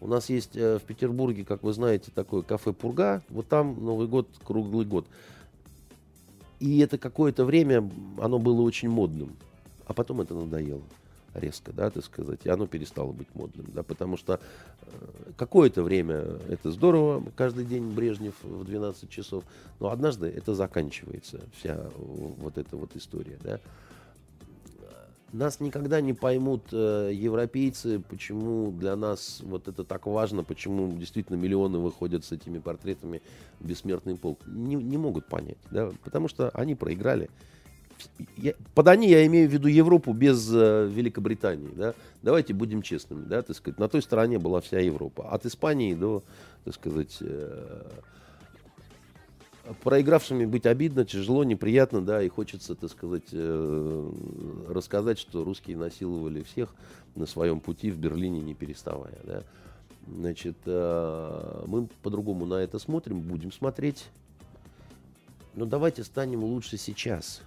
У 0.00 0.08
нас 0.08 0.28
есть 0.30 0.56
э, 0.56 0.78
в 0.78 0.82
Петербурге, 0.82 1.44
как 1.44 1.62
вы 1.62 1.72
знаете, 1.72 2.10
такое 2.12 2.42
кафе 2.42 2.72
«Пурга». 2.72 3.22
Вот 3.28 3.46
там 3.46 3.84
Новый 3.84 4.08
год 4.08 4.26
круглый 4.44 4.84
год. 4.84 5.06
И 6.62 6.78
это 6.78 6.96
какое-то 6.96 7.44
время, 7.44 7.90
оно 8.20 8.38
было 8.38 8.62
очень 8.62 8.88
модным. 8.88 9.36
А 9.84 9.92
потом 9.94 10.20
это 10.20 10.32
надоело 10.34 10.84
резко, 11.34 11.72
да, 11.72 11.90
так 11.90 12.04
сказать, 12.04 12.38
и 12.44 12.48
оно 12.50 12.68
перестало 12.68 13.10
быть 13.10 13.26
модным, 13.34 13.66
да, 13.74 13.82
потому 13.82 14.16
что 14.16 14.34
э, 14.34 14.86
какое-то 15.36 15.82
время 15.82 16.38
это 16.48 16.70
здорово, 16.70 17.24
каждый 17.34 17.64
день 17.64 17.90
Брежнев 17.90 18.34
в 18.44 18.64
12 18.64 19.10
часов, 19.10 19.42
но 19.80 19.90
однажды 19.90 20.28
это 20.28 20.54
заканчивается, 20.54 21.40
вся 21.58 21.84
вот 21.96 22.58
эта 22.58 22.76
вот 22.76 22.94
история, 22.94 23.38
да. 23.42 23.58
Нас 25.32 25.60
никогда 25.60 26.02
не 26.02 26.12
поймут 26.12 26.64
э, 26.72 27.10
европейцы, 27.14 28.00
почему 28.00 28.70
для 28.70 28.96
нас 28.96 29.40
вот 29.42 29.66
это 29.66 29.82
так 29.82 30.06
важно, 30.06 30.44
почему 30.44 30.92
действительно 30.92 31.36
миллионы 31.36 31.78
выходят 31.78 32.22
с 32.24 32.32
этими 32.32 32.58
портретами 32.58 33.22
в 33.58 33.66
бессмертный 33.66 34.16
полк. 34.16 34.40
Не, 34.46 34.74
не 34.74 34.98
могут 34.98 35.26
понять, 35.26 35.56
да, 35.70 35.90
потому 36.04 36.28
что 36.28 36.50
они 36.50 36.74
проиграли. 36.74 37.30
я, 38.36 38.52
под 38.74 38.88
они 38.88 39.08
я 39.08 39.24
имею 39.26 39.48
в 39.48 39.52
виду 39.52 39.68
Европу 39.68 40.12
без 40.12 40.52
э, 40.52 40.86
Великобритании, 40.92 41.70
да, 41.74 41.94
давайте 42.22 42.52
будем 42.52 42.82
честными, 42.82 43.24
да, 43.24 43.40
так 43.40 43.56
сказать, 43.56 43.78
на 43.78 43.88
той 43.88 44.02
стороне 44.02 44.38
была 44.38 44.60
вся 44.60 44.80
Европа, 44.80 45.30
от 45.30 45.46
Испании 45.46 45.94
до, 45.94 46.22
так 46.64 46.74
сказать, 46.74 47.16
э, 47.20 47.90
проигравшими 49.82 50.44
быть 50.44 50.66
обидно, 50.66 51.04
тяжело, 51.04 51.44
неприятно, 51.44 52.04
да, 52.04 52.22
и 52.22 52.28
хочется, 52.28 52.74
так 52.74 52.90
сказать, 52.90 53.28
э, 53.32 54.12
рассказать, 54.68 55.18
что 55.18 55.44
русские 55.44 55.76
насиловали 55.76 56.42
всех 56.42 56.74
на 57.14 57.26
своем 57.26 57.60
пути 57.60 57.90
в 57.90 57.98
Берлине, 57.98 58.40
не 58.40 58.54
переставая, 58.54 59.18
да. 59.24 59.42
Значит, 60.08 60.56
э, 60.66 61.64
мы 61.66 61.86
по-другому 62.02 62.44
на 62.44 62.54
это 62.54 62.78
смотрим, 62.78 63.20
будем 63.20 63.52
смотреть. 63.52 64.06
Но 65.54 65.64
давайте 65.64 66.02
станем 66.02 66.42
лучше 66.42 66.76
сейчас. 66.76 67.42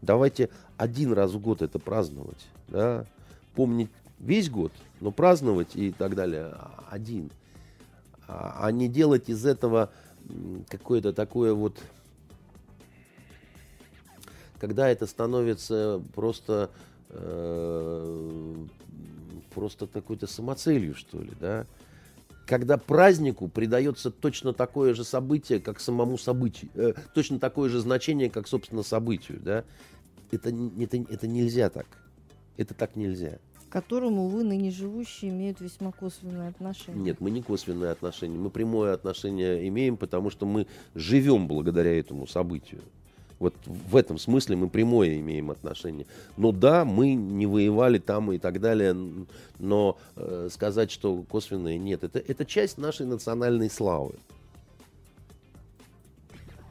Давайте 0.00 0.48
один 0.76 1.12
раз 1.12 1.32
в 1.32 1.40
год 1.40 1.60
это 1.60 1.78
праздновать, 1.78 2.48
да, 2.68 3.04
помнить 3.54 3.90
весь 4.18 4.48
год, 4.48 4.72
но 5.00 5.10
праздновать 5.10 5.76
и 5.76 5.92
так 5.92 6.14
далее 6.14 6.54
один, 6.90 7.30
а, 8.26 8.58
а 8.60 8.72
не 8.72 8.88
делать 8.88 9.28
из 9.28 9.44
этого 9.44 9.90
какое-то 10.68 11.12
такое 11.12 11.54
вот, 11.54 11.78
когда 14.58 14.88
это 14.88 15.06
становится 15.06 16.02
просто, 16.14 16.70
э, 17.10 18.54
просто 19.54 19.86
какой-то 19.86 20.26
самоцелью, 20.26 20.94
что 20.94 21.20
ли, 21.20 21.32
да, 21.40 21.66
когда 22.46 22.76
празднику 22.76 23.48
придается 23.48 24.10
точно 24.10 24.52
такое 24.52 24.94
же 24.94 25.04
событие, 25.04 25.60
как 25.60 25.80
самому 25.80 26.18
событию, 26.18 26.70
э, 26.74 26.94
точно 27.14 27.38
такое 27.38 27.68
же 27.70 27.80
значение, 27.80 28.30
как, 28.30 28.48
собственно, 28.48 28.82
событию, 28.82 29.40
да, 29.40 29.64
это, 30.30 30.50
это, 30.50 30.96
это 30.96 31.26
нельзя 31.26 31.70
так. 31.70 31.86
Это 32.56 32.74
так 32.74 32.96
нельзя 32.96 33.38
которому 33.72 34.28
вы, 34.28 34.44
ныне 34.44 34.70
живущие, 34.70 35.30
имеют 35.30 35.60
весьма 35.60 35.92
косвенное 35.92 36.50
отношение. 36.50 37.02
Нет, 37.02 37.20
мы 37.20 37.30
не 37.30 37.40
косвенное 37.40 37.90
отношение, 37.90 38.38
мы 38.38 38.50
прямое 38.50 38.92
отношение 38.92 39.66
имеем, 39.66 39.96
потому 39.96 40.28
что 40.28 40.44
мы 40.44 40.66
живем 40.94 41.48
благодаря 41.48 41.98
этому 41.98 42.26
событию. 42.26 42.82
Вот 43.38 43.54
в 43.64 43.96
этом 43.96 44.18
смысле 44.18 44.56
мы 44.56 44.68
прямое 44.68 45.18
имеем 45.18 45.50
отношение. 45.50 46.06
Но 46.36 46.52
да, 46.52 46.84
мы 46.84 47.14
не 47.14 47.46
воевали 47.46 47.98
там 47.98 48.30
и 48.32 48.38
так 48.38 48.60
далее, 48.60 48.94
но 49.58 49.98
э, 50.16 50.48
сказать, 50.52 50.90
что 50.90 51.22
косвенное 51.22 51.78
нет, 51.78 52.04
это, 52.04 52.18
это 52.18 52.44
часть 52.44 52.76
нашей 52.76 53.06
национальной 53.06 53.70
славы. 53.70 54.12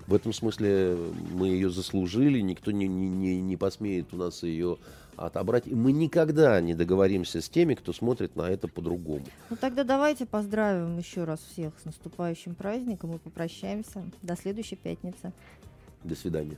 В 0.06 0.14
этом 0.14 0.34
смысле 0.34 0.98
мы 1.34 1.48
ее 1.48 1.72
заслужили, 1.72 2.42
никто 2.42 2.72
не, 2.72 2.88
не, 2.88 3.42
не 3.42 3.58
посмеет 3.58 4.14
у 4.14 4.18
нас 4.18 4.44
ее 4.44 4.78
отобрать. 5.26 5.68
И 5.68 5.76
мы 5.76 5.92
никогда 5.92 6.60
не 6.62 6.74
договоримся 6.74 7.42
с 7.42 7.50
теми, 7.50 7.74
кто 7.76 7.94
смотрит 7.94 8.36
на 8.36 8.50
это 8.50 8.68
по-другому. 8.68 9.26
Ну 9.50 9.56
тогда 9.56 9.84
давайте 9.84 10.26
поздравим 10.26 10.98
еще 10.98 11.24
раз 11.24 11.40
всех 11.52 11.74
с 11.82 11.86
наступающим 11.86 12.56
праздником 12.56 13.16
и 13.16 13.18
попрощаемся. 13.18 14.04
До 14.22 14.36
следующей 14.36 14.76
пятницы. 14.76 15.32
До 16.04 16.16
свидания. 16.16 16.58